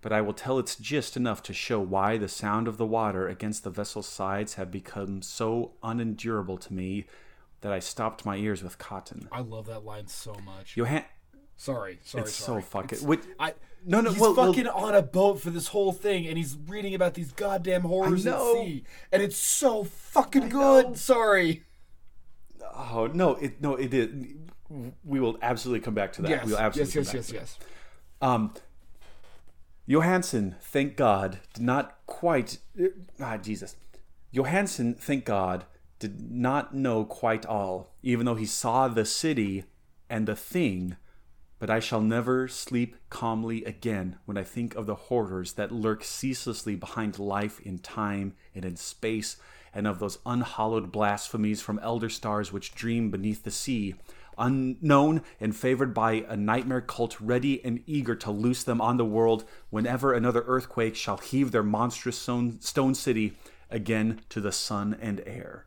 [0.00, 3.26] but I will tell its gist enough to show why the sound of the water
[3.26, 7.06] against the vessel's sides had become so unendurable to me
[7.62, 9.28] that I stopped my ears with cotton.
[9.32, 10.76] I love that line so much.
[10.76, 11.04] Johan,
[11.56, 12.62] sorry, sorry, it's sorry.
[12.62, 12.98] so fucking.
[12.98, 15.92] It's- What, I no, no, he's well, well- fucking on a boat for this whole
[15.92, 20.96] thing, and he's reading about these goddamn horrors at sea, and it's so fucking good.
[20.98, 21.64] Sorry.
[22.74, 24.10] oh no, it no, it is.
[25.04, 26.30] We will absolutely come back to that.
[26.30, 27.34] Yes, we will yes, absolutely yes, yes, that.
[27.34, 27.58] yes.
[28.20, 28.52] Um,
[29.88, 32.58] Johansen, thank God, did not quite.
[33.20, 33.76] Ah, Jesus.
[34.32, 35.64] Johansen, thank God,
[35.98, 39.64] did not know quite all, even though he saw the city
[40.10, 40.96] and the thing.
[41.58, 46.04] But I shall never sleep calmly again when I think of the horrors that lurk
[46.04, 49.36] ceaselessly behind life in time and in space,
[49.74, 53.96] and of those unhallowed blasphemies from elder stars which dream beneath the sea,
[54.38, 59.04] unknown and favored by a nightmare cult ready and eager to loose them on the
[59.04, 63.36] world whenever another earthquake shall heave their monstrous stone, stone city
[63.68, 65.66] again to the sun and air.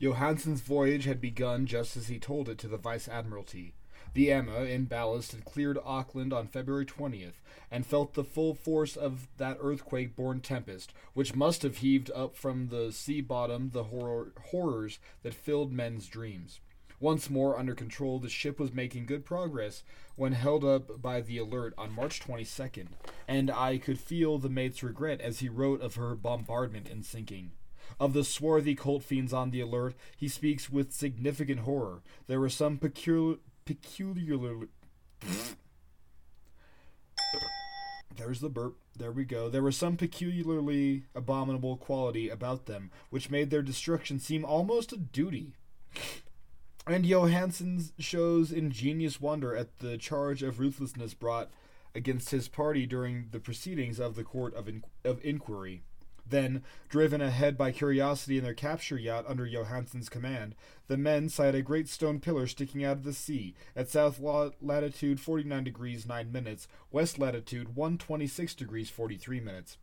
[0.00, 3.74] Johansen's voyage had begun just as he told it to the Vice Admiralty.
[4.14, 7.40] The Emma, in ballast, had cleared Auckland on February 20th
[7.70, 12.36] and felt the full force of that earthquake born tempest, which must have heaved up
[12.36, 16.60] from the sea bottom the horror- horrors that filled men's dreams.
[17.00, 19.82] Once more under control, the ship was making good progress
[20.14, 22.88] when held up by the Alert on March 22nd,
[23.26, 27.52] and I could feel the mate's regret as he wrote of her bombardment and sinking.
[27.98, 32.02] Of the swarthy colt fiends on the alert, he speaks with significant horror.
[32.26, 34.68] There were some peculiar, peculiar.
[38.16, 38.76] There's the burp.
[38.96, 39.48] There we go.
[39.48, 44.98] There was some peculiarly abominable quality about them, which made their destruction seem almost a
[44.98, 45.54] duty.
[46.86, 51.50] And Johansen shows ingenious wonder at the charge of ruthlessness brought
[51.94, 54.68] against his party during the proceedings of the court of,
[55.04, 55.82] of inquiry.
[56.26, 60.54] Then, driven ahead by curiosity in their capture yacht under Johansen's command,
[60.86, 64.50] the men sight a great stone pillar sticking out of the sea at south la-
[64.60, 69.78] latitude 49 degrees 9 minutes, west latitude 126 degrees 43 minutes.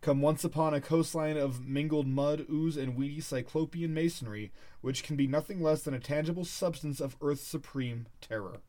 [0.00, 5.16] Come once upon a coastline of mingled mud, ooze, and weedy cyclopean masonry, which can
[5.16, 8.60] be nothing less than a tangible substance of Earth's supreme terror.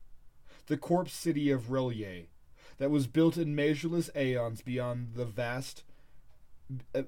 [0.66, 2.26] The corpse city of R'lyeh,
[2.78, 5.84] that was built in measureless aeons beyond the vast
[6.94, 7.02] uh,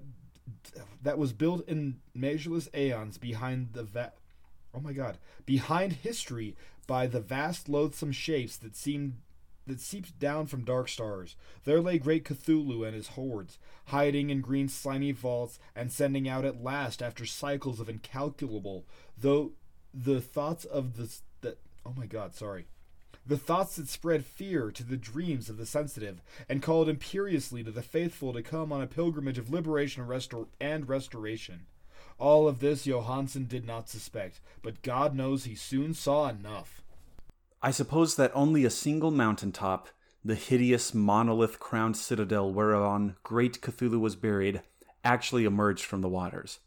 [1.02, 4.12] that was built in measureless aeons behind the va-
[4.74, 6.56] oh my god behind history
[6.86, 9.14] by the vast loathsome shapes that seemed
[9.66, 11.36] that seeps down from dark stars.
[11.64, 16.44] There lay great cthulhu and his hordes hiding in green slimy vaults and sending out
[16.44, 18.84] at last after cycles of incalculable
[19.16, 19.52] though
[19.92, 22.66] the thoughts of the that oh my god sorry
[23.24, 27.70] the thoughts that spread fear to the dreams of the sensitive, and called imperiously to
[27.70, 30.04] the faithful to come on a pilgrimage of liberation
[30.60, 31.66] and restoration.
[32.18, 36.82] All of this Johansen did not suspect, but God knows he soon saw enough.
[37.62, 39.88] I suppose that only a single mountain top,
[40.24, 44.62] the hideous monolith crowned citadel whereon great Cthulhu was buried,
[45.04, 46.58] actually emerged from the waters.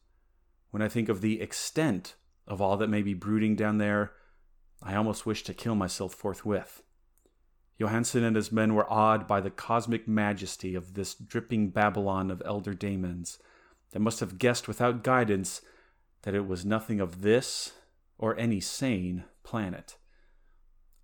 [0.72, 2.16] When I think of the extent
[2.48, 4.12] of all that may be brooding down there,
[4.86, 6.84] I almost wished to kill myself forthwith.
[7.80, 12.42] Johansen and his men were awed by the cosmic majesty of this dripping Babylon of
[12.46, 13.40] elder daemons
[13.92, 15.62] that must have guessed without guidance
[16.22, 17.74] that it was nothing of this
[18.18, 19.98] or any sane planet.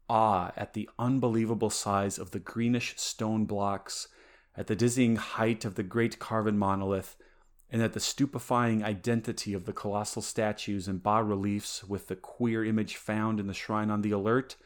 [0.07, 4.07] Awe at the unbelievable size of the greenish stone blocks,
[4.55, 7.15] at the dizzying height of the great carven monolith,
[7.71, 12.65] and that the stupefying identity of the colossal statues and bas reliefs with the queer
[12.65, 14.57] image found in the shrine on the alert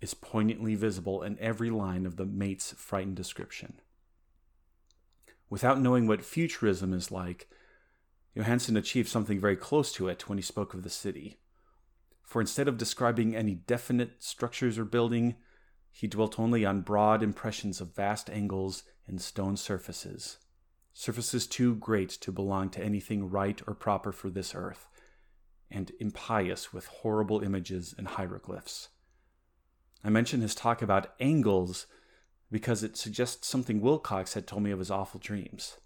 [0.00, 3.80] is poignantly visible in every line of the mate's frightened description.
[5.48, 7.48] Without knowing what futurism is like,
[8.36, 11.40] Johansen achieved something very close to it when he spoke of the city.
[12.22, 15.36] For instead of describing any definite structures or building,
[15.90, 20.38] he dwelt only on broad impressions of vast angles and stone surfaces,
[20.92, 24.86] surfaces too great to belong to anything right or proper for this earth,
[25.70, 28.88] and impious with horrible images and hieroglyphs.
[30.02, 31.86] I mention his talk about angles
[32.50, 35.76] because it suggests something Wilcox had told me of his awful dreams.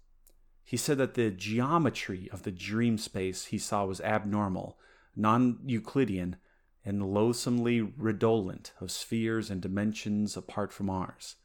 [0.63, 4.79] He said that the geometry of the dream space he saw was abnormal,
[5.15, 6.37] non Euclidean,
[6.83, 11.35] and loathsomely redolent of spheres and dimensions apart from ours.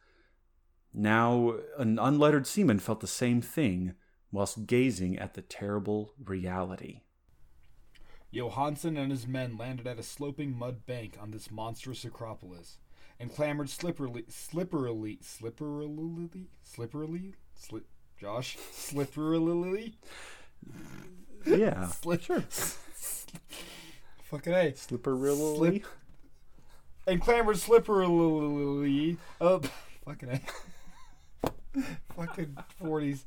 [0.93, 3.95] Now, an unlettered seaman felt the same thing
[4.33, 7.01] whilst gazing at the terrible reality.
[8.33, 12.79] Johansen and his men landed at a sloping mud bank on this monstrous acropolis
[13.19, 17.87] and clambered slipperily, slipperily, slipperily, slipperily, slip,
[18.21, 19.95] Josh, slipperily,
[21.45, 21.89] Yeah.
[21.89, 22.23] slip,
[24.25, 25.57] fucking a, slipperily.
[25.57, 25.87] Slip-
[27.07, 29.67] and clambered slipperily up,
[30.05, 30.41] fucking a,
[32.17, 33.25] fucking forties,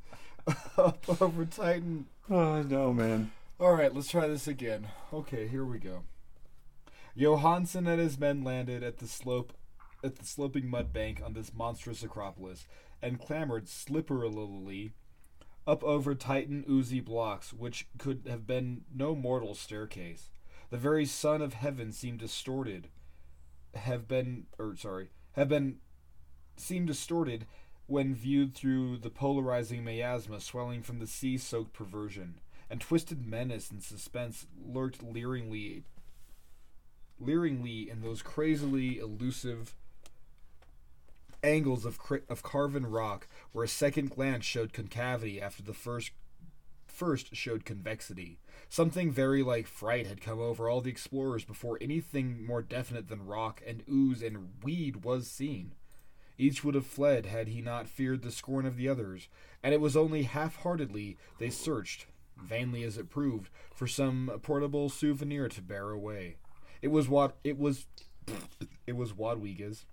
[0.78, 2.08] up over Titan.
[2.30, 3.32] Oh, no, man.
[3.60, 4.88] All right, let's try this again.
[5.12, 6.04] Okay, here we go.
[7.16, 9.54] Johansen and his men landed at the slope
[10.04, 12.68] at the sloping mud bank on this monstrous acropolis
[13.02, 14.92] and clambered slipperily
[15.66, 20.30] up over titan oozy blocks which could have been no mortal staircase.
[20.72, 22.90] The very sun of heaven seemed distorted
[23.76, 25.78] have been or sorry, have been
[26.58, 27.46] seemed distorted
[27.94, 33.84] when viewed through the polarizing miasma swelling from the sea-soaked perversion and twisted menace and
[33.84, 35.84] suspense lurked leeringly
[37.22, 39.76] leeringly in those crazily elusive
[41.44, 46.14] angles of cra- of carven rock where a second glance showed concavity after the first
[46.88, 48.40] first showed convexity.
[48.70, 53.28] Something very like fright had come over all the explorers before anything more definite than
[53.28, 55.74] rock and ooze and weed was seen
[56.38, 59.28] each would have fled had he not feared the scorn of the others
[59.62, 62.08] and it was only half-heartedly they searched
[62.38, 66.36] vainly as it proved for some portable souvenir to bear away
[66.84, 67.88] it was what it was
[68.88, 69.86] it was Rodriguez.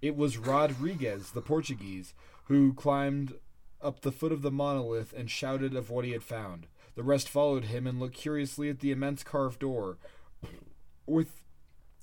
[0.00, 2.14] It was Rodriguez, the Portuguese,
[2.44, 3.34] who climbed
[3.82, 6.68] up the foot of the monolith and shouted of what he had found.
[6.94, 9.98] The rest followed him and looked curiously at the immense carved door
[11.06, 11.42] with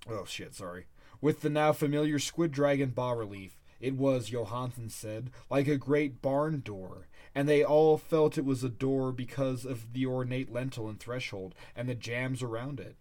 [0.10, 0.86] oh shit, sorry.
[1.24, 3.58] With the now familiar squid dragon bas relief.
[3.80, 8.62] It was, Johansen said, like a great barn door, and they all felt it was
[8.62, 12.98] a door because of the ornate lintel and threshold and the jambs around it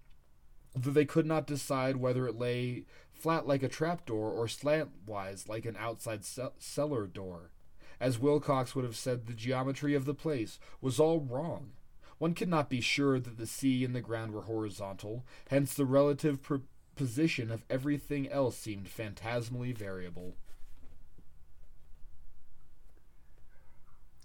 [0.74, 5.66] though they could not decide whether it lay flat like a trapdoor or slantwise like
[5.66, 7.50] an outside ce- cellar door.
[8.00, 11.72] As Wilcox would have said, the geometry of the place was all wrong.
[12.18, 15.84] One could not be sure that the sea and the ground were horizontal, hence the
[15.84, 16.40] relative
[16.96, 20.34] position of everything else seemed phantasmally variable.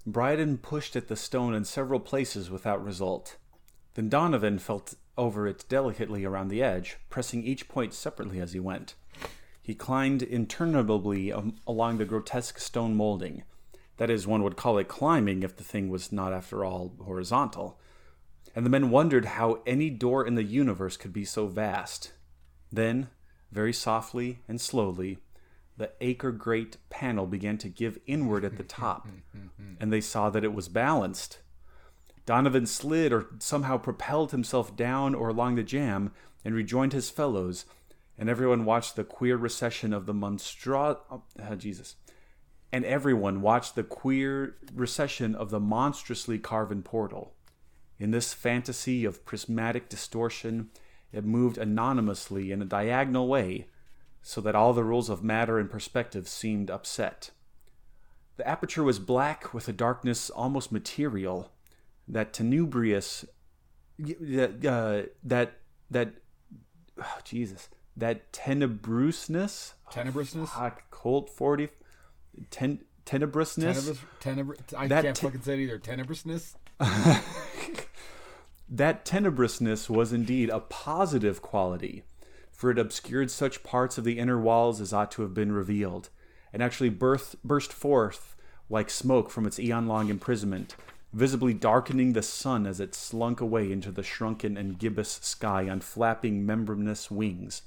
[0.08, 3.36] Briden pushed at the stone in several places without result.
[3.96, 8.60] Then Donovan felt over it delicately around the edge, pressing each point separately as he
[8.60, 8.96] went.
[9.62, 11.34] He climbed interminably
[11.66, 13.44] along the grotesque stone molding.
[13.98, 17.78] That is, one would call it climbing if the thing was not, after all, horizontal.
[18.56, 22.14] And the men wondered how any door in the universe could be so vast.
[22.72, 23.10] Then,
[23.52, 25.20] very softly and slowly,
[25.78, 29.08] the acre great panel began to give inward at the top,
[29.80, 31.40] and they saw that it was balanced.
[32.26, 36.12] Donovan slid or somehow propelled himself down or along the jamb
[36.44, 37.66] and rejoined his fellows,
[38.18, 41.96] and everyone watched the queer recession of the monstro oh, Jesus.
[42.72, 47.34] And everyone watched the queer recession of the monstrously carven portal.
[47.98, 50.70] In this fantasy of prismatic distortion,
[51.12, 53.68] it moved anonymously in a diagonal way,
[54.22, 57.32] so that all the rules of matter and perspective seemed upset.
[58.36, 61.52] The aperture was black with a darkness almost material,
[62.08, 63.26] that tenubrious
[64.00, 65.58] uh, that
[65.90, 66.14] that
[67.02, 70.50] oh, Jesus that tenebrousness Tenebrousness?
[70.50, 71.70] fuck, Colt 40
[72.52, 75.80] ten, tenebrousness Tenebr- tenebr- I That can't te- fucking say it either.
[75.80, 76.54] Tenebrousness?
[78.70, 82.04] that tenebrousness was indeed a positive quality
[82.52, 86.10] for it obscured such parts of the inner walls as ought to have been revealed
[86.52, 88.36] and actually birth, burst forth
[88.70, 90.76] like smoke from its eon-long imprisonment
[91.14, 95.80] visibly darkening the sun as it slunk away into the shrunken and gibbous sky on
[95.80, 97.64] flapping membranous wings.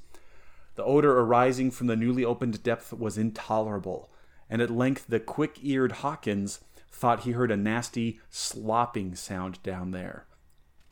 [0.75, 4.11] The odor arising from the newly opened depth was intolerable,
[4.49, 6.61] and at length the quick eared Hawkins
[6.91, 10.27] thought he heard a nasty slopping sound down there.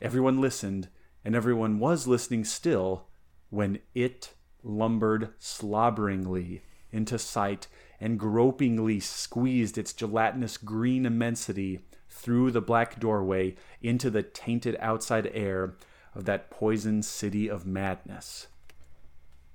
[0.01, 0.87] Everyone listened,
[1.25, 3.07] and everyone was listening still,
[3.49, 6.61] when it lumbered slobberingly
[6.91, 7.67] into sight
[7.99, 15.29] and gropingly squeezed its gelatinous green immensity through the black doorway into the tainted outside
[15.33, 15.75] air
[16.15, 18.47] of that poisoned city of madness.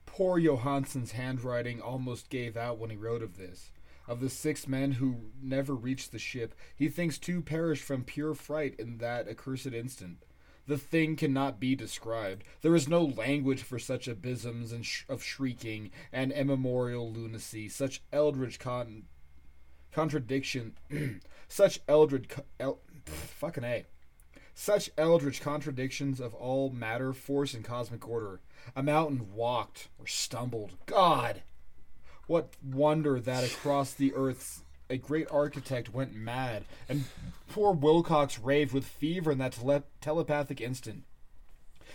[0.07, 3.71] Poor Johansen's handwriting almost gave out when he wrote of this.
[4.07, 8.35] Of the six men who never reached the ship, he thinks two perished from pure
[8.35, 10.19] fright in that accursed instant.
[10.67, 12.45] The thing cannot be described.
[12.63, 18.03] There is no language for such abysms and sh- of shrieking and immemorial lunacy, such
[18.13, 19.05] eldritch con-
[19.93, 20.75] contradiction,
[21.49, 23.85] such eldritch, co- el- pff, fucking a,
[24.55, 28.41] such eldritch contradictions of all matter, force, and cosmic order.
[28.75, 30.77] A mountain walked or stumbled.
[30.87, 31.43] God,
[32.27, 37.05] what wonder that across the earth's a great architect went mad, and
[37.49, 41.05] poor Wilcox raved with fever in that tele- telepathic instant.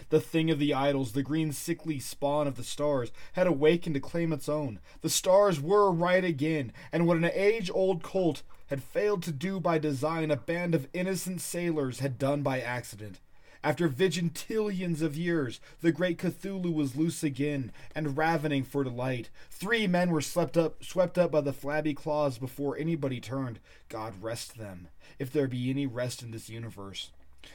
[0.09, 3.99] The thing of the idols, the green sickly spawn of the stars, had awakened to
[3.99, 4.79] claim its own.
[5.01, 9.59] The stars were right again, and what an age old cult had failed to do
[9.59, 13.19] by design, a band of innocent sailors had done by accident.
[13.61, 19.29] After vigintillions of years, the great Cthulhu was loose again and ravening for delight.
[19.49, 23.59] Three men were swept up, swept up by the flabby claws before anybody turned.
[23.89, 24.87] God rest them,
[25.17, 27.11] if there be any rest in this universe.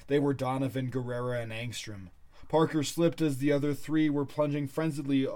[0.06, 2.08] They were Donovan, Guerrera, and Angstrom.
[2.48, 5.26] Parker slipped as the other three were plunging frenziedly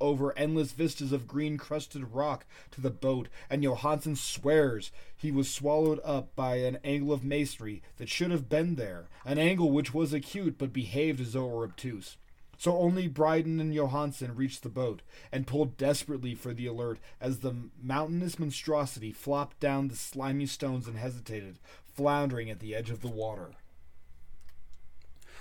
[0.00, 5.50] over endless vistas of green crusted rock to the boat, and Johansen swears he was
[5.50, 9.92] swallowed up by an angle of masonry that should have been there, an angle which
[9.92, 12.16] was acute but behaved as though it were obtuse.
[12.60, 17.38] So only Briden and Johansen reached the boat and pulled desperately for the alert as
[17.38, 21.60] the mountainous monstrosity flopped down the slimy stones and hesitated,
[21.94, 23.50] floundering at the edge of the water.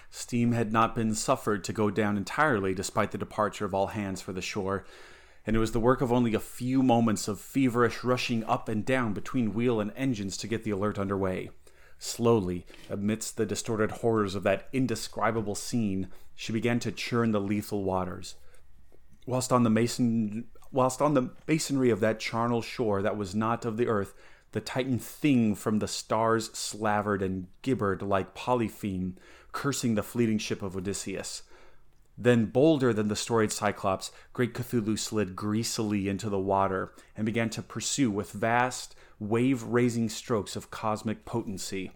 [0.10, 4.22] Steam had not been suffered to go down entirely despite the departure of all hands
[4.22, 4.86] for the shore,
[5.46, 8.86] and it was the work of only a few moments of feverish rushing up and
[8.86, 11.50] down between wheel and engines to get the alert under way.
[12.00, 17.84] Slowly, amidst the distorted horrors of that indescribable scene, she began to churn the lethal
[17.84, 18.36] waters.
[19.26, 23.66] Whilst on the mason whilst on the masonry of that charnel shore that was not
[23.66, 24.14] of the earth,
[24.52, 29.16] the titan thing from the stars slavered and gibbered like Polypheme,
[29.52, 31.44] cursing the fleeting ship of Odysseus.
[32.18, 37.49] Then, bolder than the storied Cyclops, great Cthulhu slid greasily into the water and began
[37.52, 41.91] to pursue with vast, wave raising strokes of cosmic potency.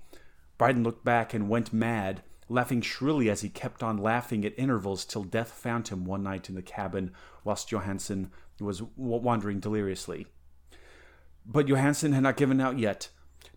[0.59, 5.05] Briden looked back and went mad, laughing shrilly as he kept on laughing at intervals
[5.05, 7.13] till death found him one night in the cabin
[7.43, 8.29] whilst Johansen
[8.59, 10.27] was wandering deliriously.
[11.45, 13.09] But Johansen had not given out yet.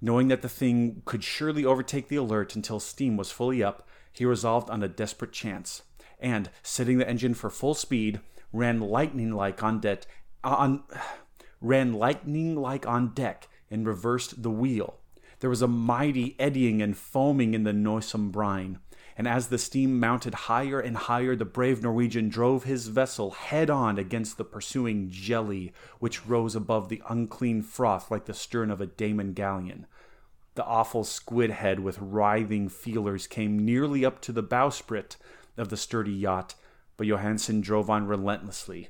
[0.05, 4.27] Knowing that the thing could surely overtake the alert until steam was fully up, he
[4.27, 5.81] resolved on a desperate chance,
[6.21, 8.21] and, setting the engine for full speed,
[8.53, 10.05] ran lightning like on deck
[10.45, 10.83] uh, on
[11.63, 14.99] ran lightning like on deck and reversed the wheel.
[15.41, 18.81] There was a mighty eddying and foaming in the noisome brine,
[19.17, 23.71] and as the steam mounted higher and higher, the brave Norwegian drove his vessel head
[23.71, 28.81] on against the pursuing jelly, which rose above the unclean froth like the stern of
[28.81, 29.87] a Damon galleon.
[30.57, 35.17] The awful squid head with writhing feelers came nearly up to the bowsprit
[35.57, 36.55] of the sturdy yacht,
[36.97, 38.89] but Johansen drove on relentlessly.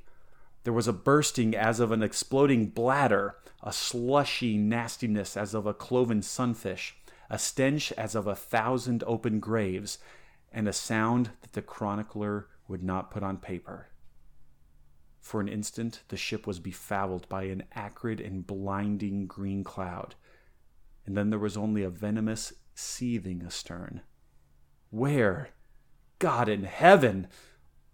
[0.64, 5.74] There was a bursting as of an exploding bladder, a slushy nastiness as of a
[5.74, 6.96] cloven sunfish,
[7.30, 9.98] a stench as of a thousand open graves,
[10.52, 13.88] and a sound that the chronicler would not put on paper.
[15.20, 20.14] For an instant, the ship was befouled by an acrid and blinding green cloud,
[21.06, 24.02] and then there was only a venomous seething astern.
[24.90, 25.50] Where?
[26.18, 27.28] God in heaven!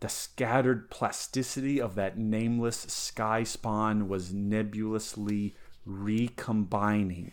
[0.01, 5.55] The scattered plasticity of that nameless sky spawn was nebulously
[5.85, 7.32] recombining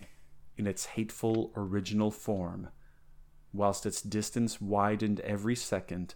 [0.58, 2.70] in its hateful original form,
[3.54, 6.16] whilst its distance widened every second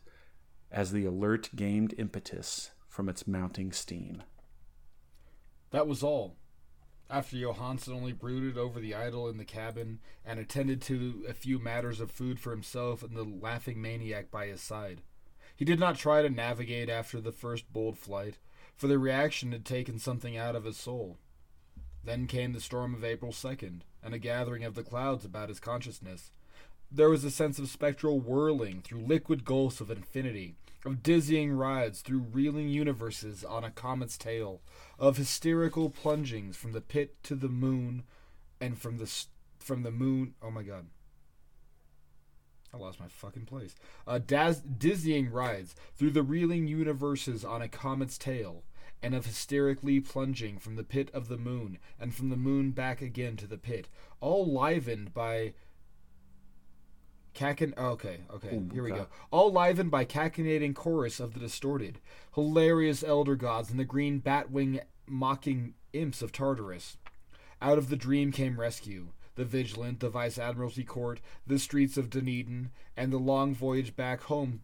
[0.72, 4.24] as the alert gained impetus from its mounting steam.
[5.72, 6.36] That was all.
[7.10, 11.60] After Johansen only brooded over the idol in the cabin and attended to a few
[11.60, 15.02] matters of food for himself and the laughing maniac by his side.
[15.56, 18.38] He did not try to navigate after the first bold flight,
[18.76, 21.20] for the reaction had taken something out of his soul.
[22.04, 25.60] Then came the storm of April 2nd, and a gathering of the clouds about his
[25.60, 26.32] consciousness.
[26.92, 30.56] There was a sense of spectral whirling through liquid gulfs of infinity,
[30.86, 34.62] of dizzying rides through reeling universes on a comet's tail,
[35.00, 38.04] of hysterical plungings from the pit to the moon,
[38.60, 39.28] and from the s-
[39.60, 40.34] from the moon.
[40.42, 40.88] Oh my god.
[42.74, 43.76] I lost my fucking place.
[44.08, 48.64] Uh, daz- dizzying rides through the reeling universes on a comet's tail,
[49.04, 53.02] and of hysterically plunging from the pit of the moon, and from the moon back
[53.02, 55.54] again to the pit, all livened by
[57.34, 57.74] Cachin.
[57.78, 59.02] Oh, okay, okay, here we okay.
[59.02, 59.08] go.
[59.32, 62.00] All livened by cachinnating chorus of the distorted,
[62.36, 66.98] hilarious elder gods and the green batwing mocking imps of Tartarus.
[67.62, 69.08] Out of the dream came rescue.
[69.36, 73.96] The the Vigilant, the Vice Admiralty Court, the streets of Dunedin, and the long voyage
[73.96, 74.62] back home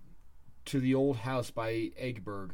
[0.65, 2.51] to the old house by Egeberg.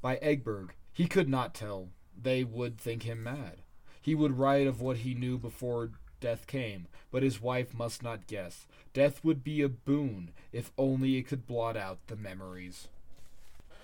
[0.00, 0.70] By Egeberg.
[0.92, 1.88] He could not tell.
[2.20, 3.62] They would think him mad.
[4.00, 8.26] He would write of what he knew before death came, but his wife must not
[8.26, 8.66] guess.
[8.92, 12.88] Death would be a boon if only it could blot out the memories.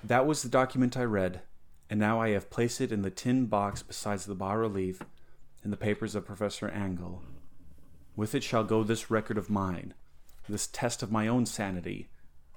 [0.04, 1.40] That was the document I read,
[1.90, 5.02] and now I have placed it in the tin box beside the bas relief
[5.64, 7.22] in the papers of Professor Angell.
[8.14, 9.94] With it shall go this record of mine,
[10.48, 12.08] this test of my own sanity,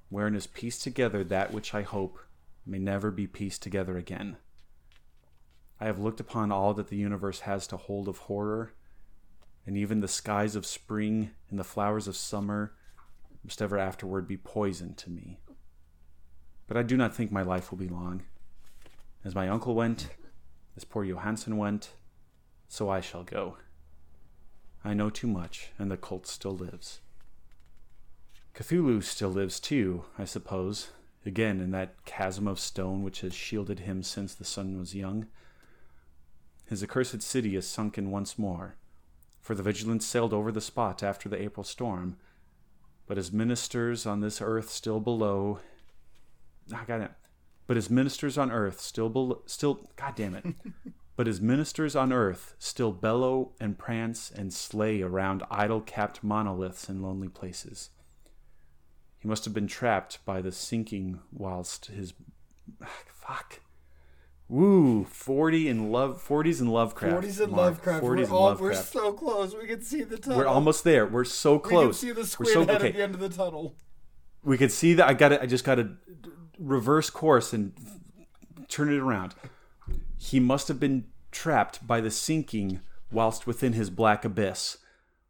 [0.10, 2.20] wherein is pieced together that which I hope
[2.66, 4.38] may never be pieced together again.
[5.80, 8.74] I have looked upon all that the universe has to hold of horror,
[9.66, 12.74] and even the skies of spring and the flowers of summer
[13.44, 15.40] must ever afterward be poison to me.
[16.68, 18.24] But I do not think my life will be long.
[19.26, 20.10] As my uncle went,
[20.78, 21.94] as poor Johansen went,
[22.68, 23.58] so I shall go.
[24.84, 27.02] I know too much, and the cult still lives.
[28.54, 30.90] Cthulhu still lives too, I suppose,
[31.26, 35.28] again in that chasm of stone which has shielded him since the sun was young.
[36.68, 38.76] His accursed city is sunken once more,
[39.42, 42.18] for the Vigilant sailed over the spot after the April storm.
[43.08, 45.60] But his ministers on this earth still below,
[46.74, 47.12] I got it.
[47.68, 50.46] But his ministers on earth still below, still, God damn it.
[51.16, 56.90] but his ministers on earth still bellow and prance and slay around idol capped monoliths
[56.90, 57.90] in lonely places.
[59.22, 62.14] He must have been trapped by the sinking whilst his
[62.84, 63.62] ah, fuck.
[64.50, 67.24] Woo, 40 in love 40s in Lovecraft.
[67.24, 67.62] 40s in Mark.
[67.62, 68.04] Lovecraft.
[68.04, 69.56] 40s we're, in all, we're so close.
[69.56, 70.40] We can see the tunnel.
[70.40, 71.06] We're almost there.
[71.06, 72.04] We're so close.
[72.04, 72.88] We can see the squid so head okay.
[72.88, 73.76] at the end of the tunnel.
[74.44, 75.08] We could see that.
[75.08, 75.92] I got to I just got to
[76.58, 77.74] reverse course and
[78.68, 79.36] turn it around.
[80.18, 82.82] He must have been trapped by the sinking
[83.12, 84.78] whilst within his black abyss,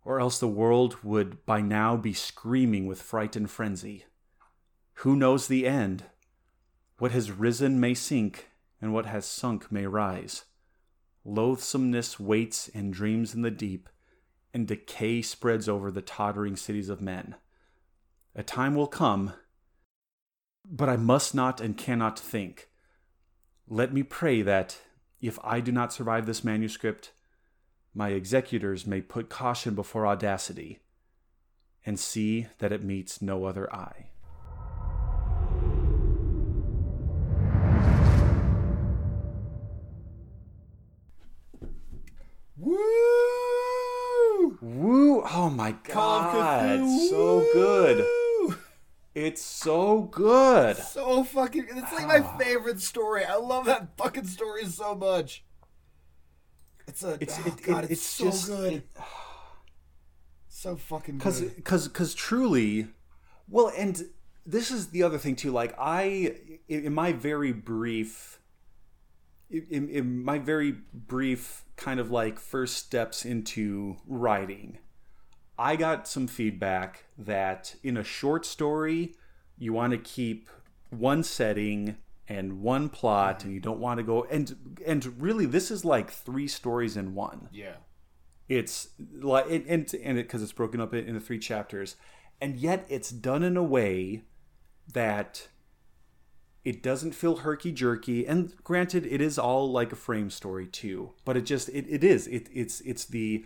[0.03, 4.05] or else the world would by now be screaming with fright and frenzy.
[4.95, 6.05] Who knows the end?
[6.97, 8.49] What has risen may sink,
[8.81, 10.45] and what has sunk may rise.
[11.23, 13.89] Loathsomeness waits and dreams in the deep,
[14.53, 17.35] and decay spreads over the tottering cities of men.
[18.35, 19.33] A time will come,
[20.65, 22.69] but I must not and cannot think.
[23.67, 24.79] Let me pray that,
[25.21, 27.11] if I do not survive this manuscript,
[27.93, 30.79] my executors may put caution before audacity,
[31.85, 34.11] and see that it meets no other eye.
[42.57, 42.77] Woo!
[44.61, 45.23] Woo!
[45.23, 48.05] Oh my god, so good.
[49.13, 50.77] It's so good.
[50.77, 51.65] So fucking.
[51.69, 53.25] It's like my favorite story.
[53.25, 55.43] I love that fucking story so much.
[56.87, 57.17] It's a.
[57.21, 58.73] It's oh, it, God, it- it's, it's so just good.
[58.73, 58.87] it-
[60.47, 61.55] so fucking because good.
[61.55, 62.87] because because truly
[63.47, 64.03] well and
[64.45, 66.35] this is the other thing too like i
[66.67, 68.39] in in my very brief
[69.49, 74.77] in, in my very brief kind of like first steps into writing
[75.57, 79.15] i got some feedback that in a short story
[79.57, 80.47] you want to keep
[80.91, 81.95] one setting
[82.37, 83.47] and one plot mm-hmm.
[83.47, 84.55] and you don't want to go and
[84.85, 87.49] and really this is like three stories in one.
[87.51, 87.75] Yeah.
[88.47, 91.95] it's like and and and it because it's broken up in into three chapters
[92.39, 94.23] and yet it's done in a way
[94.93, 95.47] that
[96.63, 101.11] it doesn't feel herky jerky and granted it is all like a frame story too
[101.25, 103.45] but it just it, it is it, it's it's the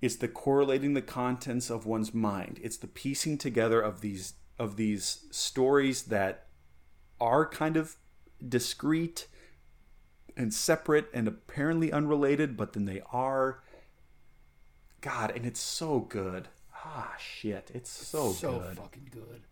[0.00, 2.58] it's the correlating the contents of one's mind.
[2.62, 6.46] It's the piecing together of these of these stories that
[7.20, 7.96] are kind of
[8.46, 9.26] discrete
[10.36, 13.62] and separate and apparently unrelated but then they are
[15.00, 16.48] God, and it's so good.
[16.74, 18.36] Ah, shit, it's so, good.
[18.36, 18.76] so good.
[18.76, 19.42] fucking good.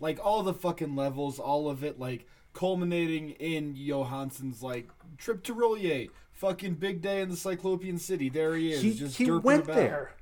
[0.00, 5.54] Like all the fucking levels, all of it, like culminating in Johansen's like trip to
[5.54, 6.10] R'lyeh.
[6.32, 8.28] Fucking big day in the Cyclopean City.
[8.28, 8.82] There he is.
[8.82, 9.76] he just he went about.
[9.76, 10.12] there.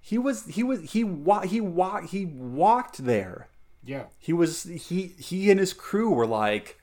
[0.00, 3.48] He was he was he wa- he wa- he walked there.
[3.86, 4.04] Yeah.
[4.18, 6.78] He was he he and his crew were like,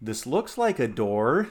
[0.00, 1.48] this looks like a door.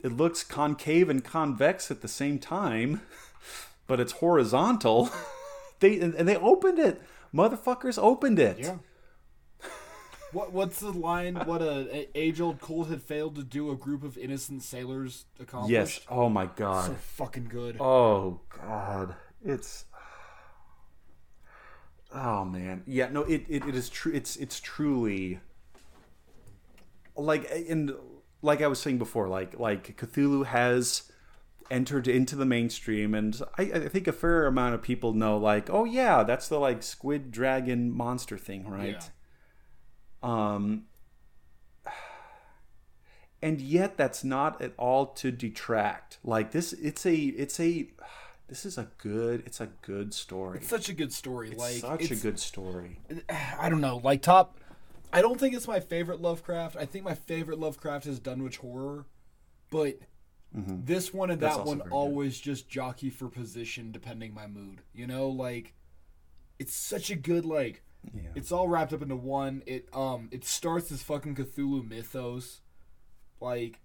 [0.00, 3.00] It looks concave and convex at the same time,
[3.86, 5.08] but it's horizontal.
[5.80, 7.00] they and and they opened it.
[7.32, 8.58] Motherfuckers opened it.
[8.58, 8.76] Yeah.
[10.32, 11.36] What what's the line?
[11.36, 15.70] What a, age old cult had failed to do, a group of innocent sailors accomplished.
[15.70, 16.00] Yes.
[16.08, 16.86] Oh my god.
[16.86, 17.76] So fucking good.
[17.78, 19.84] Oh God, it's.
[22.14, 24.12] Oh man, yeah, no, it, it, it is true.
[24.12, 25.40] It's it's truly
[27.16, 27.92] like and
[28.40, 31.10] like I was saying before, like like Cthulhu has
[31.70, 35.70] entered into the mainstream, and I, I think a fair amount of people know, like,
[35.70, 39.10] oh yeah, that's the like squid dragon monster thing, right?
[40.22, 40.84] Um,
[43.42, 46.18] and yet that's not at all to detract.
[46.24, 47.88] Like this, it's a, it's a,
[48.48, 50.58] this is a good, it's a good story.
[50.58, 51.50] It's such a good story.
[51.50, 53.00] It's like such a good story.
[53.58, 54.58] I don't know, like top.
[55.12, 56.76] I don't think it's my favorite Lovecraft.
[56.76, 59.06] I think my favorite Lovecraft is Dunwich Horror,
[59.70, 59.98] but
[60.52, 61.46] this one and Mm-hmm.
[61.46, 61.96] That's that one very good.
[61.96, 64.82] always just jockey for position depending my mood.
[64.92, 65.74] You know, like
[66.58, 67.82] it's such a good like.
[68.12, 68.30] Yeah.
[68.34, 69.62] It's all wrapped up into one.
[69.66, 72.60] It um it starts as fucking Cthulhu mythos,
[73.40, 73.80] like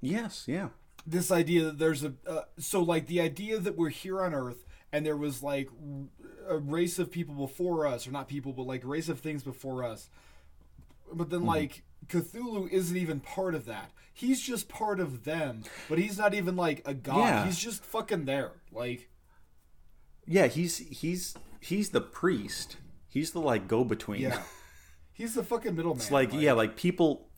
[0.00, 0.68] Yes, yeah.
[1.06, 4.64] This idea that there's a uh, so like the idea that we're here on earth
[4.92, 5.68] and there was like
[6.48, 9.42] a race of people before us or not people but like a race of things
[9.42, 10.08] before us.
[11.12, 13.90] But then like cthulhu isn't even part of that.
[14.12, 17.18] He's just part of them but he's not even like a god.
[17.18, 17.44] Yeah.
[17.46, 19.08] he's just fucking there like.
[20.24, 22.76] Yeah, he's he's he's the priest.
[23.08, 24.20] He's the like go between.
[24.20, 24.40] yeah.
[25.14, 27.28] He's the fucking middleman It's like, yeah, like people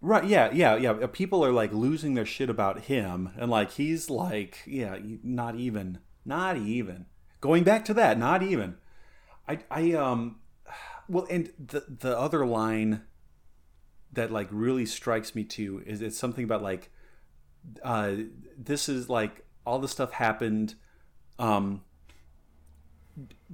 [0.00, 0.92] Right, yeah, yeah, yeah.
[0.92, 5.56] uh, People are like losing their shit about him and like he's like, yeah, not
[5.56, 7.06] even not even.
[7.40, 8.76] Going back to that, not even.
[9.48, 10.36] I I um
[11.08, 13.02] well and the the other line
[14.12, 16.90] that like really strikes me too is it's something about like
[17.82, 18.12] uh
[18.56, 20.74] this is like all the stuff happened
[21.38, 21.82] um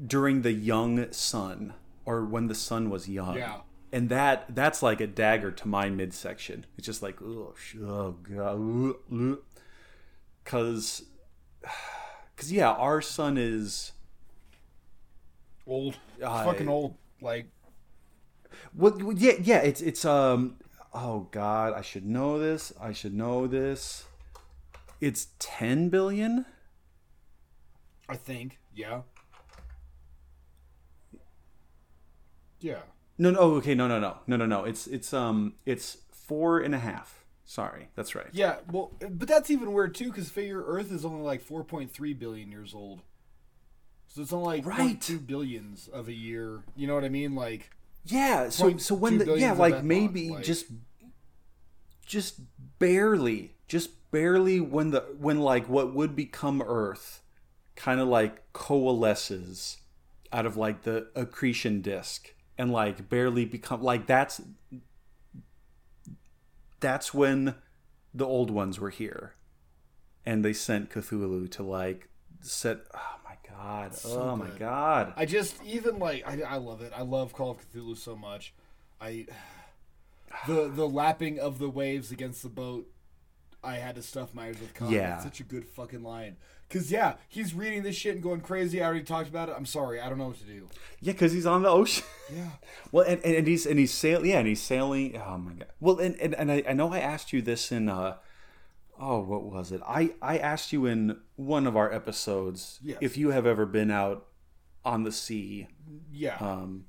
[0.06, 3.60] during the young sun or when the sun was young Yeah.
[3.94, 6.66] And that that's like a dagger to my midsection.
[6.76, 9.36] It's just like oh, oh god
[10.42, 11.04] because
[12.34, 13.92] because yeah our son is
[15.64, 15.96] old.
[16.26, 17.46] I- fucking old like
[18.74, 20.56] well yeah yeah it's it's um
[20.92, 24.06] oh god i should know this i should know this.
[25.00, 26.46] It's 10 billion?
[28.08, 29.02] I think yeah.
[32.58, 32.78] Yeah
[33.18, 34.18] no no oh, okay no no no.
[34.26, 34.64] No no no.
[34.64, 37.24] It's it's um it's four and a half.
[37.44, 37.88] Sorry.
[37.94, 38.28] That's right.
[38.32, 42.50] Yeah, well, but that's even weird too, because figure Earth is only like 4.3 billion
[42.50, 43.02] years old,
[44.08, 44.98] so it's only like Right.
[44.98, 46.62] 0.2 billions of a year.
[46.74, 47.34] You know what I mean?
[47.34, 47.70] Like,
[48.06, 50.66] Yeah, so so when the yeah, like maybe like- just
[52.06, 52.40] just
[52.78, 57.22] barely, just barely when the when like what would become Earth
[57.76, 59.78] kind of like coalesces
[60.32, 64.40] out of like the accretion disk and like barely become like that's
[66.80, 67.54] that's when
[68.12, 69.34] the old ones were here
[70.26, 72.08] and they sent Cthulhu to like
[72.40, 76.92] set oh my god oh my god I just even like I, I love it.
[76.94, 78.52] I love Call of Cthulhu so much.
[79.00, 79.26] I
[80.46, 82.86] the the lapping of the waves against the boat.
[83.64, 84.94] I had to stuff my ears with cotton.
[84.94, 85.14] Yeah.
[85.16, 86.36] It's such a good fucking line.
[86.70, 88.82] Cause yeah, he's reading this shit and going crazy.
[88.82, 89.54] I already talked about it.
[89.56, 90.68] I'm sorry, I don't know what to do.
[91.00, 92.04] yeah because he's on the ocean
[92.34, 92.48] Yeah.
[92.90, 94.30] Well, and, and, and he's and he's sailing.
[94.30, 95.16] Yeah, and he's sailing.
[95.16, 95.66] Oh my god.
[95.78, 97.88] Well, and and, and I, I know I asked you this in.
[97.88, 98.16] uh
[98.98, 99.82] Oh, what was it?
[99.86, 102.98] I I asked you in one of our episodes Yes.
[103.00, 104.26] if you have ever been out
[104.84, 105.68] on the sea.
[106.12, 106.36] Yeah.
[106.40, 106.86] Um.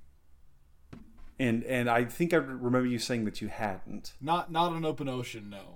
[1.37, 4.13] And and I think I remember you saying that you hadn't.
[4.21, 5.74] not not an open ocean, no.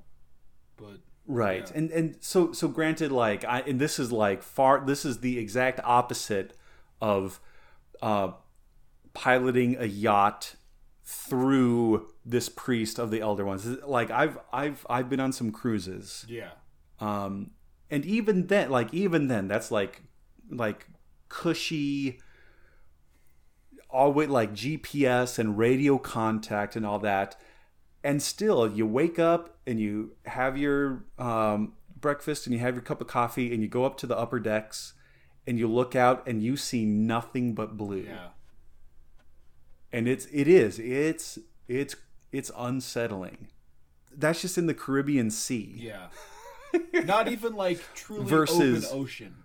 [0.80, 1.00] But
[1.30, 1.70] Right.
[1.70, 1.78] Yeah.
[1.78, 5.38] And and so so granted like I and this is like far this is the
[5.38, 6.58] exact opposite
[7.00, 7.40] of
[8.02, 8.32] uh
[9.14, 10.56] piloting a yacht
[11.04, 13.66] through this priest of the elder ones.
[13.66, 16.26] Like I've I've I've been on some cruises.
[16.28, 16.52] yeah.
[17.00, 17.52] Um
[17.92, 20.02] and even then like even then that's like
[20.50, 20.88] like
[21.30, 22.20] cushy
[23.88, 27.40] always like GPS and radio contact and all that.
[28.04, 32.82] And still, you wake up and you have your um, breakfast and you have your
[32.82, 34.94] cup of coffee and you go up to the upper decks
[35.46, 38.06] and you look out and you see nothing but blue.
[38.08, 38.30] Yeah.
[39.92, 41.96] And it's it is it's it's
[42.32, 43.48] it's unsettling.
[44.16, 45.76] That's just in the Caribbean Sea.
[45.78, 46.08] Yeah.
[47.06, 49.36] Not even like truly Versus- open ocean.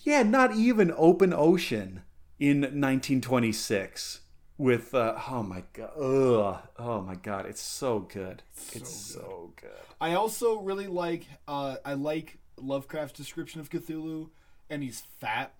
[0.00, 2.02] Yeah, not even open ocean
[2.38, 4.20] in 1926
[4.58, 8.42] with uh, oh my god, ugh, oh my god, it's so good.
[8.72, 9.70] It's so good.
[10.00, 14.30] I also really like uh I like Lovecraft's description of Cthulhu
[14.70, 15.54] and he's fat.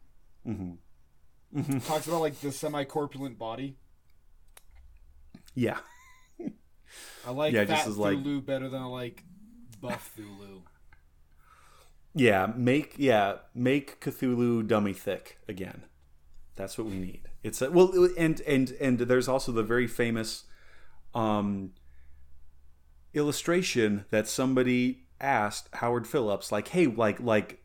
[0.47, 1.59] Mm-hmm.
[1.61, 1.79] Mm-hmm.
[1.81, 3.77] Talks about like the semi corpulent body.
[5.57, 5.79] Yeah,
[7.27, 9.23] I like Yeah, just fat as, like- better than I like
[9.81, 10.63] buff Cthulhu.
[12.15, 12.53] yeah.
[12.57, 15.85] Make yeah make Cthulhu dummy thick again.
[16.57, 17.29] That's what we need.
[17.45, 20.45] It's a, well, and and and there's also the very famous
[21.15, 21.73] um,
[23.13, 27.63] illustration that somebody asked Howard Phillips, like, hey, like, like,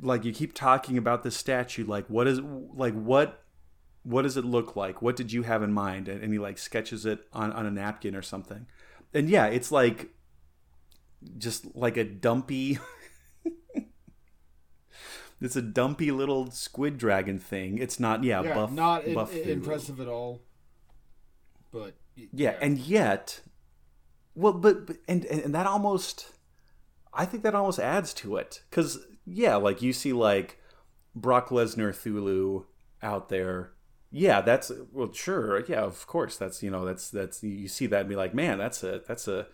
[0.00, 3.42] like you keep talking about this statue, like, what is, like, what,
[4.02, 5.02] what does it look like?
[5.02, 6.08] What did you have in mind?
[6.08, 8.66] And, and he like sketches it on on a napkin or something.
[9.12, 10.10] And yeah, it's like,
[11.38, 12.78] just like a dumpy.
[15.46, 17.78] it's a dumpy little squid dragon thing.
[17.78, 20.42] It's not, yeah, Yeah, buff, not in, buff in- impressive at all.
[21.72, 23.40] But y- Yeah, and yet,
[24.34, 26.32] well, but, but and, and and that almost,
[27.14, 30.60] I think that almost adds to it because yeah, like you see like
[31.14, 32.64] Brock Lesnar Cthulhu
[33.02, 33.72] out there.
[34.10, 38.00] Yeah, that's well, sure, yeah, of course, that's you know that's that's you see that
[38.00, 39.46] and be like, man, that's a that's a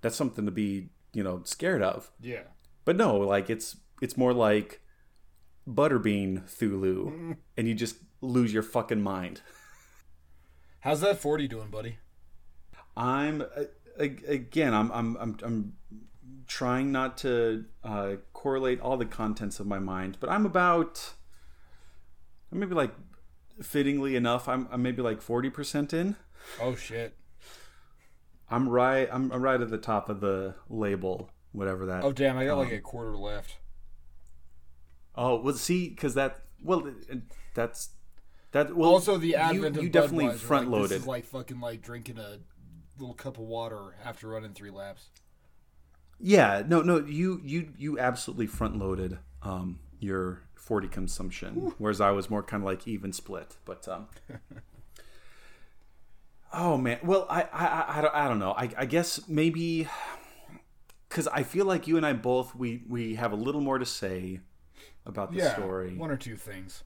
[0.00, 2.10] that's something to be you know scared of.
[2.20, 2.42] yeah.
[2.84, 4.80] But no, like it's it's more like
[5.68, 9.42] Butterbean Cthulhu, and you just lose your fucking mind.
[10.80, 11.98] How's that 40 doing, buddy?
[12.96, 13.44] I'm
[13.98, 14.74] again.
[14.74, 15.72] I'm I'm I'm I'm
[16.46, 21.14] trying not to uh, correlate all the contents of my mind, but I'm about.
[22.50, 22.92] I'm maybe like,
[23.62, 26.16] fittingly enough, I'm I'm maybe like forty percent in.
[26.60, 27.14] Oh shit.
[28.50, 29.08] I'm right.
[29.12, 32.02] I'm, I'm right at the top of the label, whatever that.
[32.02, 33.56] Oh damn, I got Um, like a quarter left.
[35.20, 36.88] Oh well, see, because that well,
[37.54, 37.90] that's
[38.52, 38.74] that.
[38.74, 40.90] Well, also, the you- advent you, of definitely front like, loaded.
[40.90, 42.38] This is like fucking like drinking a
[42.98, 45.08] little cup of water after running three laps.
[46.20, 52.10] Yeah, no, no, you you you absolutely front loaded um your 40 consumption whereas I
[52.12, 53.56] was more kind of like even split.
[53.64, 54.06] But um
[56.52, 56.98] Oh man.
[57.02, 58.52] Well, I I I- I don't, I don't know.
[58.52, 59.86] I I guess maybe
[61.08, 63.86] cuz I feel like you and I both we we have a little more to
[63.86, 64.40] say
[65.06, 65.96] about the yeah, story.
[65.96, 66.84] one or two things.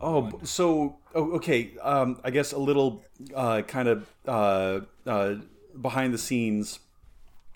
[0.00, 1.70] Oh, so oh, okay.
[1.82, 3.04] Um, I guess a little
[3.34, 5.34] uh, kind of uh, uh,
[5.80, 6.80] behind the scenes.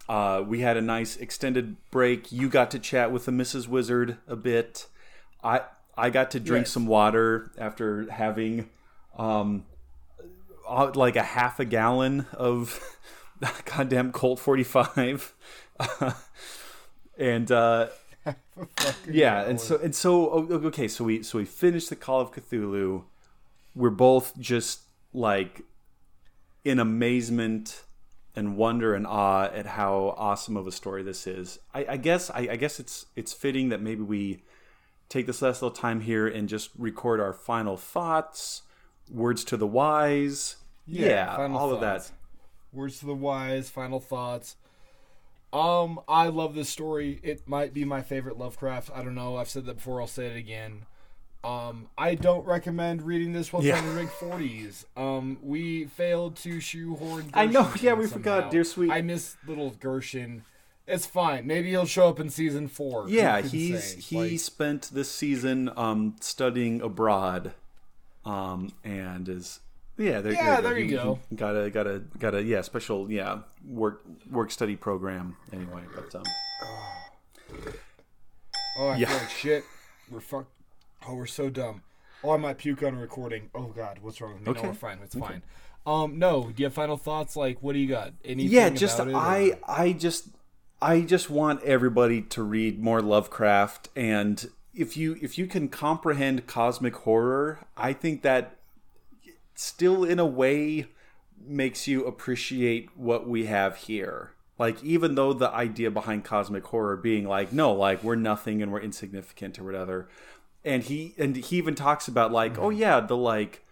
[0.09, 2.32] Uh, we had a nice extended break.
[2.32, 3.68] You got to chat with the Mrs.
[3.68, 4.86] Wizard a bit.
[5.44, 5.60] I
[5.97, 6.72] I got to drink Yes.
[6.72, 8.70] some water after having
[9.18, 9.64] um,
[10.66, 12.81] uh, like a half a gallon of
[13.66, 15.35] goddamn Colt forty five.
[17.18, 17.89] and uh,
[19.11, 21.97] yeah, and so and so oh, o- o- okay, so we so we finished the
[21.97, 23.05] Call of Cthulhu.
[23.74, 24.82] We're both just
[25.12, 25.62] like
[26.65, 27.82] in amazement
[28.36, 31.59] and wonder and awe at how awesome of a story this is.
[31.74, 34.43] I, I guess I, I guess it's it's fitting that maybe we
[35.09, 38.62] take this last little time here and just record our final thoughts,
[39.11, 40.57] words to the wise.
[40.86, 42.11] Yeah, final all of that.
[42.73, 44.57] Words to the wise, final thoughts.
[45.52, 47.18] Um, I love this story.
[47.22, 48.90] It might be my favorite Lovecraft.
[48.94, 49.36] I don't know.
[49.36, 50.01] I've said that before.
[50.01, 50.86] I'll say it again.
[51.43, 53.81] Um, I don't recommend reading this while Yeah.
[53.81, 54.85] to drink forties.
[54.97, 57.31] Um, we failed to shoehorn.
[57.35, 58.90] I know, Gershon yeah, we forgot, dear sweet.
[58.90, 60.44] I miss little Gershon.
[60.86, 61.47] It's fine.
[61.47, 63.09] Maybe he'll show up in season four.
[63.09, 64.01] Yeah, he's say?
[64.01, 67.52] he Like, spent this season um, studying abroad,
[68.24, 69.60] um, and is
[70.01, 71.18] yeah there, Yeah, you there you He- go.
[71.35, 75.82] Got a got a got a yeah special yeah work work study program anyway.
[75.94, 76.22] But um,
[78.78, 79.09] Oh, I Yeah.
[79.09, 79.64] feel like shit.
[80.10, 80.47] We're fuck.
[81.06, 81.82] Oh, we're so dumb.
[82.22, 83.51] Oh, I might puke on recording.
[83.55, 84.51] Oh God, what's wrong with me?
[84.51, 84.62] Okay.
[84.62, 84.98] No, we're fine.
[85.02, 85.43] It's fine.
[85.86, 86.44] Um, no.
[86.44, 87.36] Do you have final thoughts?
[87.36, 88.12] Like, what do you got?
[88.24, 88.52] Anything?
[88.52, 90.28] yeah, just I I just
[90.82, 96.47] I just want everybody to read more Lovecraft, and if you if you can comprehend
[96.47, 98.56] cosmic horror, I think that
[99.61, 100.87] still in a way
[101.39, 104.32] makes you appreciate what we have here.
[104.59, 108.73] Like even though the idea behind cosmic horror being like no, like we're nothing and
[108.73, 110.09] we're insignificant or whatever.
[110.65, 113.65] And he and he even talks about like, oh yeah, the like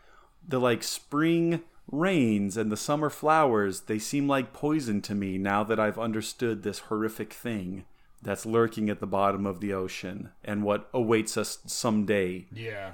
[0.46, 5.64] the like spring rains and the summer flowers, they seem like poison to me now
[5.64, 7.84] that I've understood this horrific thing
[8.22, 12.46] that's lurking at the bottom of the ocean and what awaits us someday.
[12.52, 12.92] Yeah.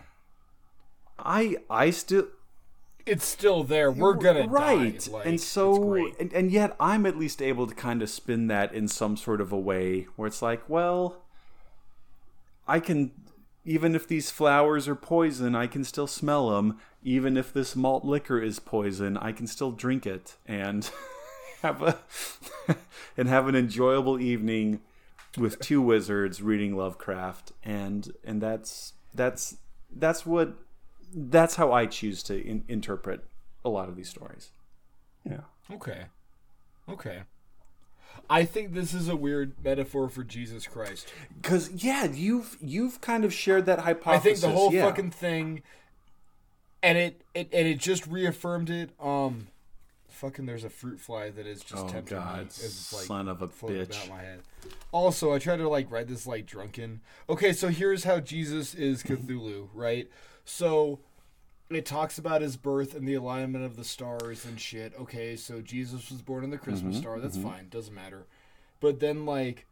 [1.18, 2.26] I I still
[3.06, 3.90] It's still there.
[3.90, 5.06] We're gonna right.
[5.08, 8.72] Like, and so and, and yet i'm at least able to kind of spin that
[8.72, 11.22] in some sort of a way where it's like well
[12.66, 13.12] i can
[13.64, 18.04] even if these flowers are poison i can still smell them even if this malt
[18.04, 20.90] liquor is poison i can still drink it and
[21.62, 21.98] have a
[23.16, 24.80] and have an enjoyable evening
[25.36, 29.56] with two wizards reading lovecraft and and that's that's
[29.96, 30.56] that's what
[31.14, 33.24] that's how I choose to in- interpret
[33.64, 34.50] a lot of these stories.
[35.24, 35.40] Yeah.
[35.70, 36.04] Okay.
[36.88, 37.22] Okay.
[38.28, 41.12] I think this is a weird metaphor for Jesus Christ.
[41.42, 44.14] Cuz yeah, you've you've kind of shared that hypothesis.
[44.14, 44.84] I think the whole yeah.
[44.84, 45.62] fucking thing,
[46.82, 48.90] and it, it and it just reaffirmed it.
[49.00, 49.48] Um,
[50.08, 53.04] fucking there's a fruit fly that is just Oh tempting me God, as it's like
[53.04, 54.08] son of a bitch!
[54.08, 54.40] my head.
[54.92, 57.00] Also, I tried to like write this like drunken.
[57.28, 60.08] Okay, so here's how Jesus is Cthulhu, right?
[60.44, 61.00] So
[61.70, 64.92] it talks about his birth and the alignment of the stars and shit.
[65.00, 67.18] Okay, so Jesus was born in the Christmas star.
[67.18, 67.68] That's fine.
[67.68, 68.26] Doesn't matter.
[68.80, 69.66] But then like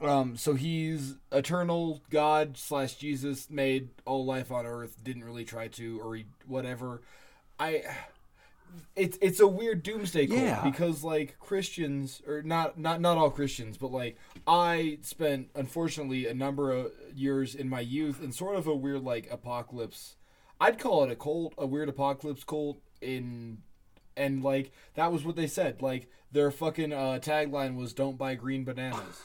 [0.00, 5.68] um so he's eternal God slash Jesus made all life on earth, didn't really try
[5.68, 7.02] to or he, whatever.
[7.58, 7.84] I
[8.94, 10.62] it's it's a weird doomsday cult Yeah.
[10.64, 14.16] because like Christians or not not not all Christians, but like
[14.46, 19.02] I spent unfortunately a number of years in my youth in sort of a weird
[19.02, 20.16] like apocalypse.
[20.60, 23.58] I'd call it a cult, a weird apocalypse cult in
[24.16, 25.82] and like that was what they said.
[25.82, 29.20] Like their fucking uh, tagline was "Don't buy green bananas."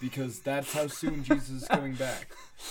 [0.00, 2.26] Because that's how soon Jesus is coming back.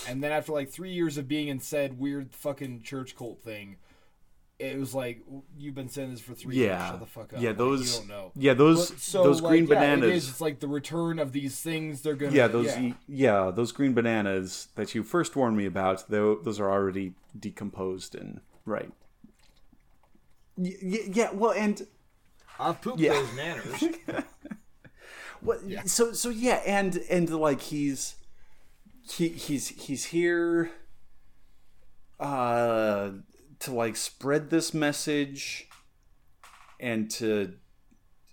[0.06, 3.78] And then after like three years of being in said weird fucking church cult thing,
[4.62, 5.22] it was like
[5.58, 6.70] you've been saying this for three years.
[6.70, 7.42] Yeah, Shut the fuck up.
[7.42, 7.50] yeah.
[7.50, 8.32] Like, those, you don't know.
[8.36, 10.10] yeah, those, But- so, those like, green yeah, bananas.
[10.10, 10.30] It is.
[10.30, 12.02] It's like the return of these things.
[12.02, 12.32] They're gonna.
[12.34, 12.94] yeah, those, Yeah.
[13.08, 13.52] yeah.
[13.54, 16.10] those green bananas that you first warned me about.
[16.10, 18.92] Though those are already decomposed and right.
[20.58, 21.88] Y- y- yeah, well, and
[22.60, 23.14] I've pooped Yeah.
[23.14, 23.84] those manners.
[25.44, 25.60] What?
[25.90, 28.14] So so yeah, and and like he's
[29.10, 30.70] he he's he's here
[32.20, 33.10] uh
[33.62, 35.68] to like spread this message
[36.80, 37.54] and to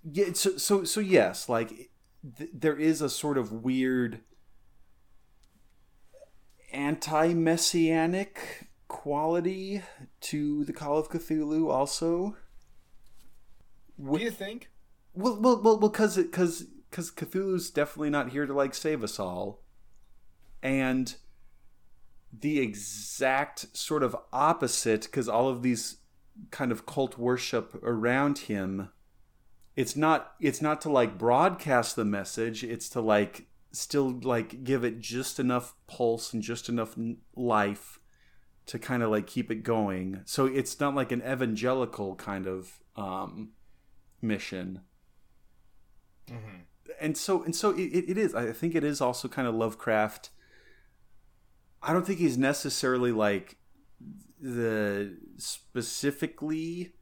[0.02, 1.90] yeah so so so yes like
[2.36, 4.20] th- there is a sort of weird
[6.72, 9.82] anti-messianic quality
[10.20, 12.36] to the Call of Cthulhu also
[13.96, 14.70] What Do you think?
[15.14, 19.62] well, well, well, because because because Cthulhu's definitely not here to like save us all,
[20.62, 21.14] and
[22.32, 25.96] the exact sort of opposite because all of these
[26.50, 28.90] kind of cult worship around him.
[29.76, 30.34] It's not.
[30.40, 32.64] It's not to like broadcast the message.
[32.64, 36.96] It's to like still like give it just enough pulse and just enough
[37.36, 38.00] life
[38.66, 40.22] to kind of like keep it going.
[40.24, 43.50] So it's not like an evangelical kind of um,
[44.20, 44.80] mission
[47.00, 50.30] and so and so it, it is i think it is also kind of lovecraft
[51.82, 53.56] i don't think he's necessarily like
[54.40, 56.92] the specifically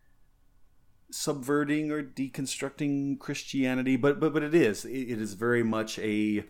[1.10, 6.44] subverting or deconstructing christianity but but but it is it, it is very much a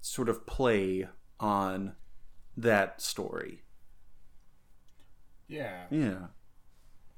[0.00, 1.08] sort of play
[1.40, 1.94] on
[2.56, 3.62] that story
[5.46, 5.86] Yeah.
[5.90, 6.26] yeah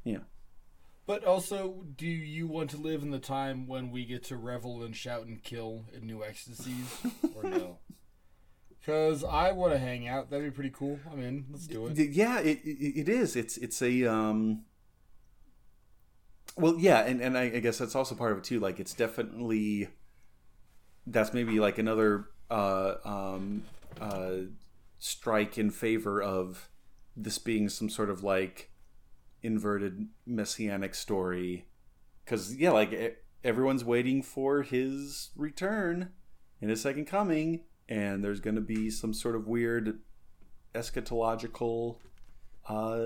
[0.04, 0.18] yeah
[1.06, 4.82] But also, do you want to live in the time when we get to revel
[4.82, 6.86] and shout and kill in new ecstasies,
[7.34, 7.78] or no?
[8.80, 10.30] Because I want to hang out.
[10.30, 10.98] That'd be pretty cool.
[11.12, 11.44] I'm in.
[11.50, 11.98] Let's do it.
[11.98, 14.62] yeah it, it, it is it's it's a um
[16.56, 18.94] well yeah and, and I, I guess that's also part of it too like it's
[18.94, 19.88] definitely
[21.06, 23.62] that's maybe like another uh um
[24.00, 24.32] uh
[24.98, 26.68] strike in favor of
[27.16, 28.70] this being some sort of like
[29.42, 31.66] inverted messianic story
[32.24, 36.10] because yeah like everyone's waiting for his return
[36.60, 37.60] in his second coming
[37.90, 39.98] and there's going to be some sort of weird
[40.74, 41.96] eschatological
[42.68, 43.00] uh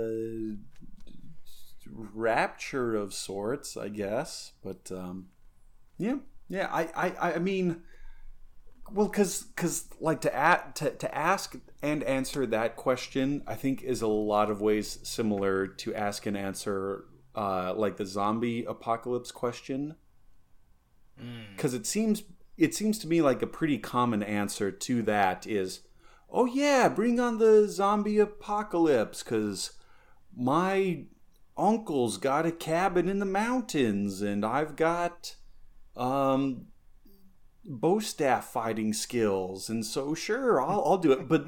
[2.13, 5.27] rapture of sorts i guess but um
[5.99, 6.17] yeah
[6.49, 7.83] yeah i i i mean
[8.93, 13.83] well because because like to, at, to to ask and answer that question i think
[13.83, 17.05] is a lot of ways similar to ask and answer
[17.35, 19.97] uh like the zombie apocalypse question.
[21.55, 22.25] Because it seems
[22.57, 25.81] it seems to me like a pretty common answer to that is
[26.31, 29.73] oh yeah bring on the zombie apocalypse because
[30.37, 31.05] my
[31.57, 35.37] uncle's got a cabin in the mountains and i've got
[35.97, 36.67] um
[37.65, 41.29] bow staff fighting skills and so sure i'll, I'll do it.
[41.29, 41.47] But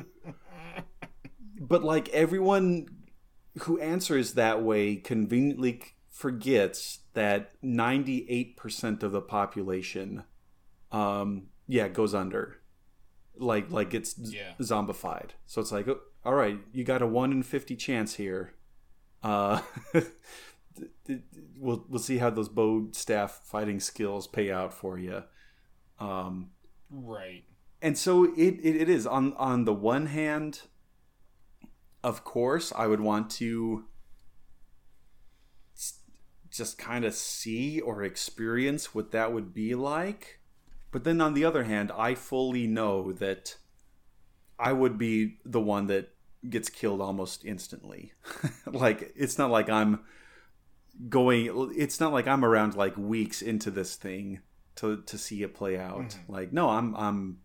[1.60, 2.86] but like everyone
[3.62, 10.24] who answers that way conveniently forgets that 98% of the population
[10.92, 12.58] um yeah goes under.
[13.38, 14.52] Like like it's Yeah.
[14.60, 15.30] zombified.
[15.46, 18.54] So it's like oh, all right you got a 1 in 50 chance here.
[19.22, 19.62] Uh
[21.58, 25.22] we'll we'll see how those bow staff fighting skills pay out for you
[25.98, 26.50] um
[26.90, 27.44] Right.
[27.82, 29.06] and so it, it, it is.
[29.06, 30.62] On on the one hand
[32.04, 33.84] of course i would want to
[36.50, 40.40] just kind of see or experience what that would be like
[40.90, 43.56] but then on the other hand i fully know that
[44.58, 46.10] i would be the one that
[46.48, 48.12] gets killed almost instantly
[48.66, 50.00] like it's not like i'm
[51.08, 51.72] going.
[51.76, 54.40] It's not like I'm around like weeks into this thing
[54.76, 55.98] to to see it play out.
[55.98, 56.32] Mm-hmm.
[56.32, 57.38] Like no, I'm I'm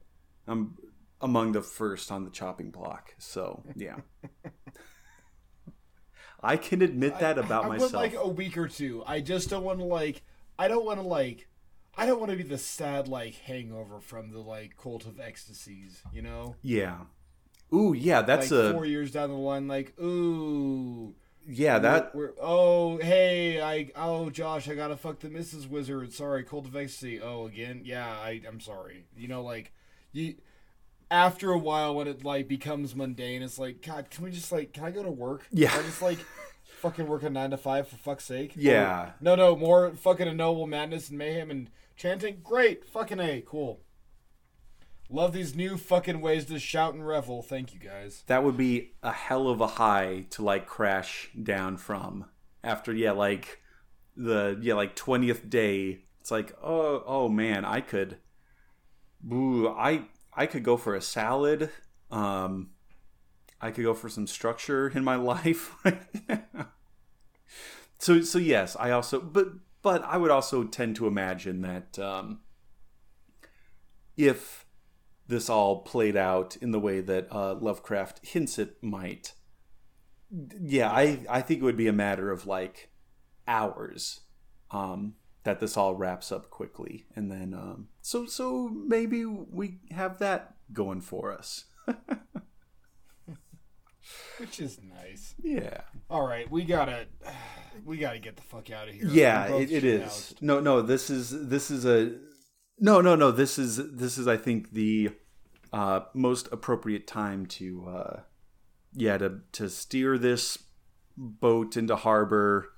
[0.48, 0.78] I'm
[1.20, 3.16] among the first on the chopping block.
[3.18, 3.98] So yeah.
[6.44, 7.94] I can admit that about I myself.
[7.94, 9.04] like a week or two.
[9.06, 10.24] I just don't want to like.
[10.58, 11.48] I don't want to like.
[11.98, 16.02] I don't want to be the sad like hangover from the like cult of ecstasies.
[16.14, 16.98] You know, yeah.
[17.74, 19.68] Ooh, yeah, that's like a four years down the line.
[19.68, 21.16] Like, ooh,
[21.48, 25.70] yeah, that We're, oh, hey, I oh Josh, I gotta fuck the Mrs.
[25.70, 26.14] Wizard.
[26.14, 27.22] Sorry, Cult of Ecstasy.
[27.22, 29.06] Oh, again, yeah, I I'm sorry.
[29.16, 29.72] You know, like
[30.12, 30.36] you.
[31.10, 34.72] After a while, when it like becomes mundane, it's like, God, can we just like,
[34.72, 35.46] can I go to work?
[35.52, 35.74] Yeah.
[35.74, 36.20] I just like,
[36.82, 38.54] fucking work a nine to five for fuck's sake.
[38.56, 39.02] Yeah.
[39.02, 42.40] Or- no, no, more fucking a noble madness and mayhem and chanting.
[42.44, 43.82] Great, fucking a, cool.
[45.10, 47.42] Love these new fucking ways to shout and revel.
[47.42, 48.24] Thank you guys.
[48.28, 52.26] that would be a hell of a high to like crash down from
[52.64, 53.60] after yeah like
[54.16, 58.18] the yeah like 20th day it's like oh oh man i could
[59.32, 60.04] ooh, i
[60.34, 61.70] i could go for a salad
[62.12, 62.70] um
[63.62, 65.76] i could go for some structure in my life
[67.98, 69.48] so so yes i also but
[69.82, 72.40] but i would also tend to imagine that um
[74.18, 74.66] if
[75.28, 79.34] this all played out in the way that uh, Lovecraft hints it might,
[80.62, 82.90] yeah, I, I think it would be a matter of like
[83.48, 84.22] hours
[84.72, 90.20] um, that this all wraps up quickly, and then um, so so maybe we have
[90.20, 91.66] that going for us.
[94.42, 95.36] Which is nice.
[95.44, 97.06] Yeah, All right, we gotta,
[97.86, 99.06] we gotta get the fuck out of here.
[99.08, 102.16] yeah, it, it should No, no, this is this is a
[102.80, 103.30] no, no, no.
[103.30, 105.12] This is this is I think the
[105.72, 108.20] uh, most appropriate time to uh,
[108.96, 110.58] yeah to to steer this
[111.16, 112.70] boat into harbor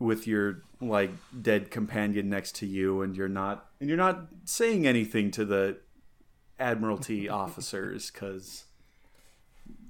[0.00, 4.88] with your like dead companion next to you, and you're not and you're not saying
[4.88, 5.78] anything to the
[6.58, 8.64] admiralty officers because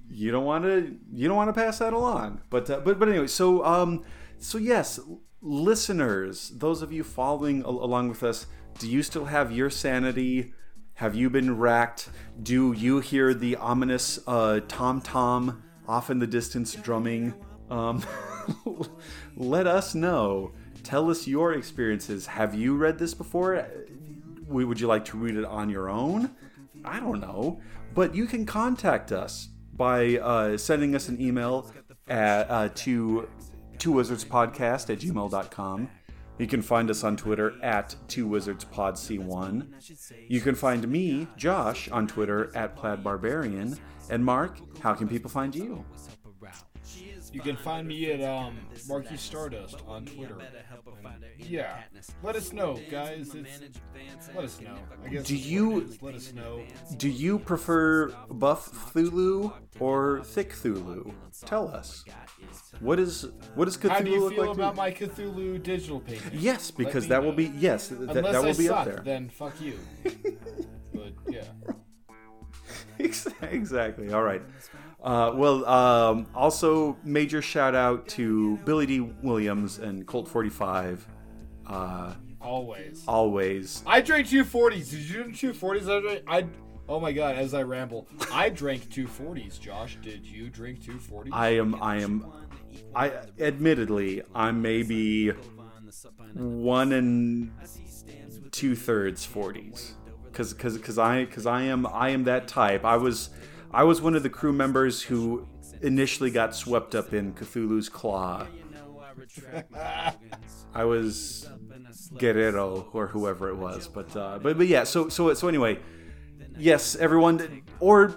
[0.09, 2.41] you don't want to you don't want to pass that along.
[2.49, 4.03] But uh, but but anyway so um
[4.37, 4.99] so yes
[5.41, 8.47] listeners those of you following al- along with us
[8.79, 10.53] do you still have your sanity?
[10.95, 12.09] Have you been racked?
[12.41, 17.33] Do you hear the ominous uh tom tom off in the distance drumming?
[17.69, 18.03] Um
[19.37, 20.51] let us know.
[20.83, 22.27] Tell us your experiences.
[22.27, 23.67] Have you read this before?
[24.47, 26.35] Would you like to read it on your own?
[26.83, 27.59] I don't know.
[27.95, 31.71] But you can contact us by uh, sending us an email
[32.07, 33.27] at, uh, to
[33.77, 35.89] two wizards podcast at gmail.com
[36.37, 39.67] you can find us on twitter at two wizards pod c1
[40.29, 43.77] you can find me josh on twitter at plaid barbarian
[44.09, 45.83] and mark how can people find you
[47.35, 48.57] You can find me at um
[48.87, 50.37] Marky Stardust on Twitter.
[50.39, 51.81] And, yeah,
[52.23, 53.35] let us know, guys.
[53.35, 53.59] It's,
[54.33, 54.77] let us know.
[55.03, 56.63] I guess Do you- let us know?
[56.95, 61.13] Do you prefer buff Cthulhu or thick Cthulhu?
[61.45, 62.05] Tell us.
[62.79, 64.55] What is what does Cthulhu How do you feel like?
[64.55, 66.31] about my Cthulhu digital painting?
[66.31, 69.01] Yes, because that will be yes, th- that, that will I be suck, up there.
[69.03, 69.77] then fuck you.
[70.93, 71.43] but yeah.
[73.41, 74.13] exactly.
[74.13, 74.41] All right.
[75.05, 81.07] Uh, well, um, also major shout out to Billy Dee Williams and Colt Forty Five.
[81.67, 83.03] Uh, Always.
[83.07, 83.83] always.
[83.87, 84.89] I drank two forties.
[84.91, 85.87] Did you drink two forties?
[85.87, 86.45] I, drank- I
[86.89, 87.35] oh my god!
[87.35, 89.57] As I ramble, I drank two forties.
[89.59, 91.33] Josh, did you drink two forties?
[91.35, 91.81] I am.
[91.81, 92.25] I am.
[92.95, 95.29] I admittedly, I'm maybe
[96.33, 97.51] one and
[98.51, 102.85] two thirds forties, because because because I because I am I am that type.
[102.85, 103.29] I was
[103.75, 105.45] I was one of the crew members who
[105.81, 108.47] initially got swept up in Cthulhu's claw.
[110.73, 111.49] I was
[112.17, 114.85] Guerrero or whoever it was, but uh, but but yeah.
[114.85, 115.79] So so so anyway,
[116.57, 118.15] yes, everyone, or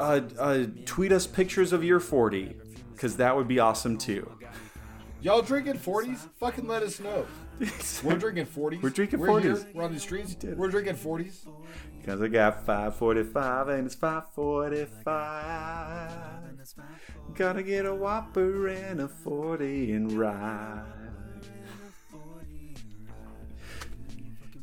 [0.00, 2.56] uh, uh, tweet us pictures of your forty,
[2.92, 4.28] because that would be awesome too.
[5.20, 6.26] Y'all drinking forties?
[6.40, 7.26] Fucking let us know.
[8.02, 8.82] We're drinking forties.
[8.82, 9.42] We're drinking We're 40s.
[9.42, 10.36] Here, we're on the streets.
[10.42, 11.46] We're drinking forties.
[12.00, 16.10] Because I got 545 and it's 545.
[17.36, 20.82] Gotta get a whopper and a 40 and ride.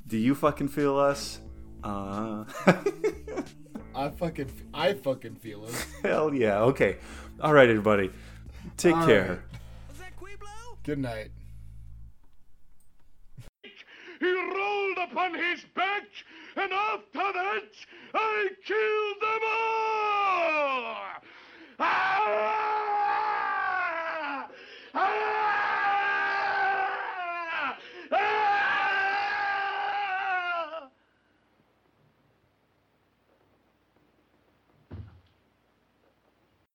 [0.08, 1.40] Do you fucking feel us?
[1.84, 2.44] Uh,
[3.96, 5.86] I fucking, I fucking feel it.
[6.04, 6.62] hell yeah.
[6.64, 6.98] Okay.
[7.40, 8.12] All right, everybody.
[8.76, 9.44] Take All care.
[10.84, 11.32] Good night
[14.20, 16.04] he rolled upon his back,
[16.56, 17.72] and after that,
[18.14, 20.96] I killed them all!
[21.80, 22.20] Ah!
[24.94, 25.40] Ah!
[28.12, 28.39] Ah!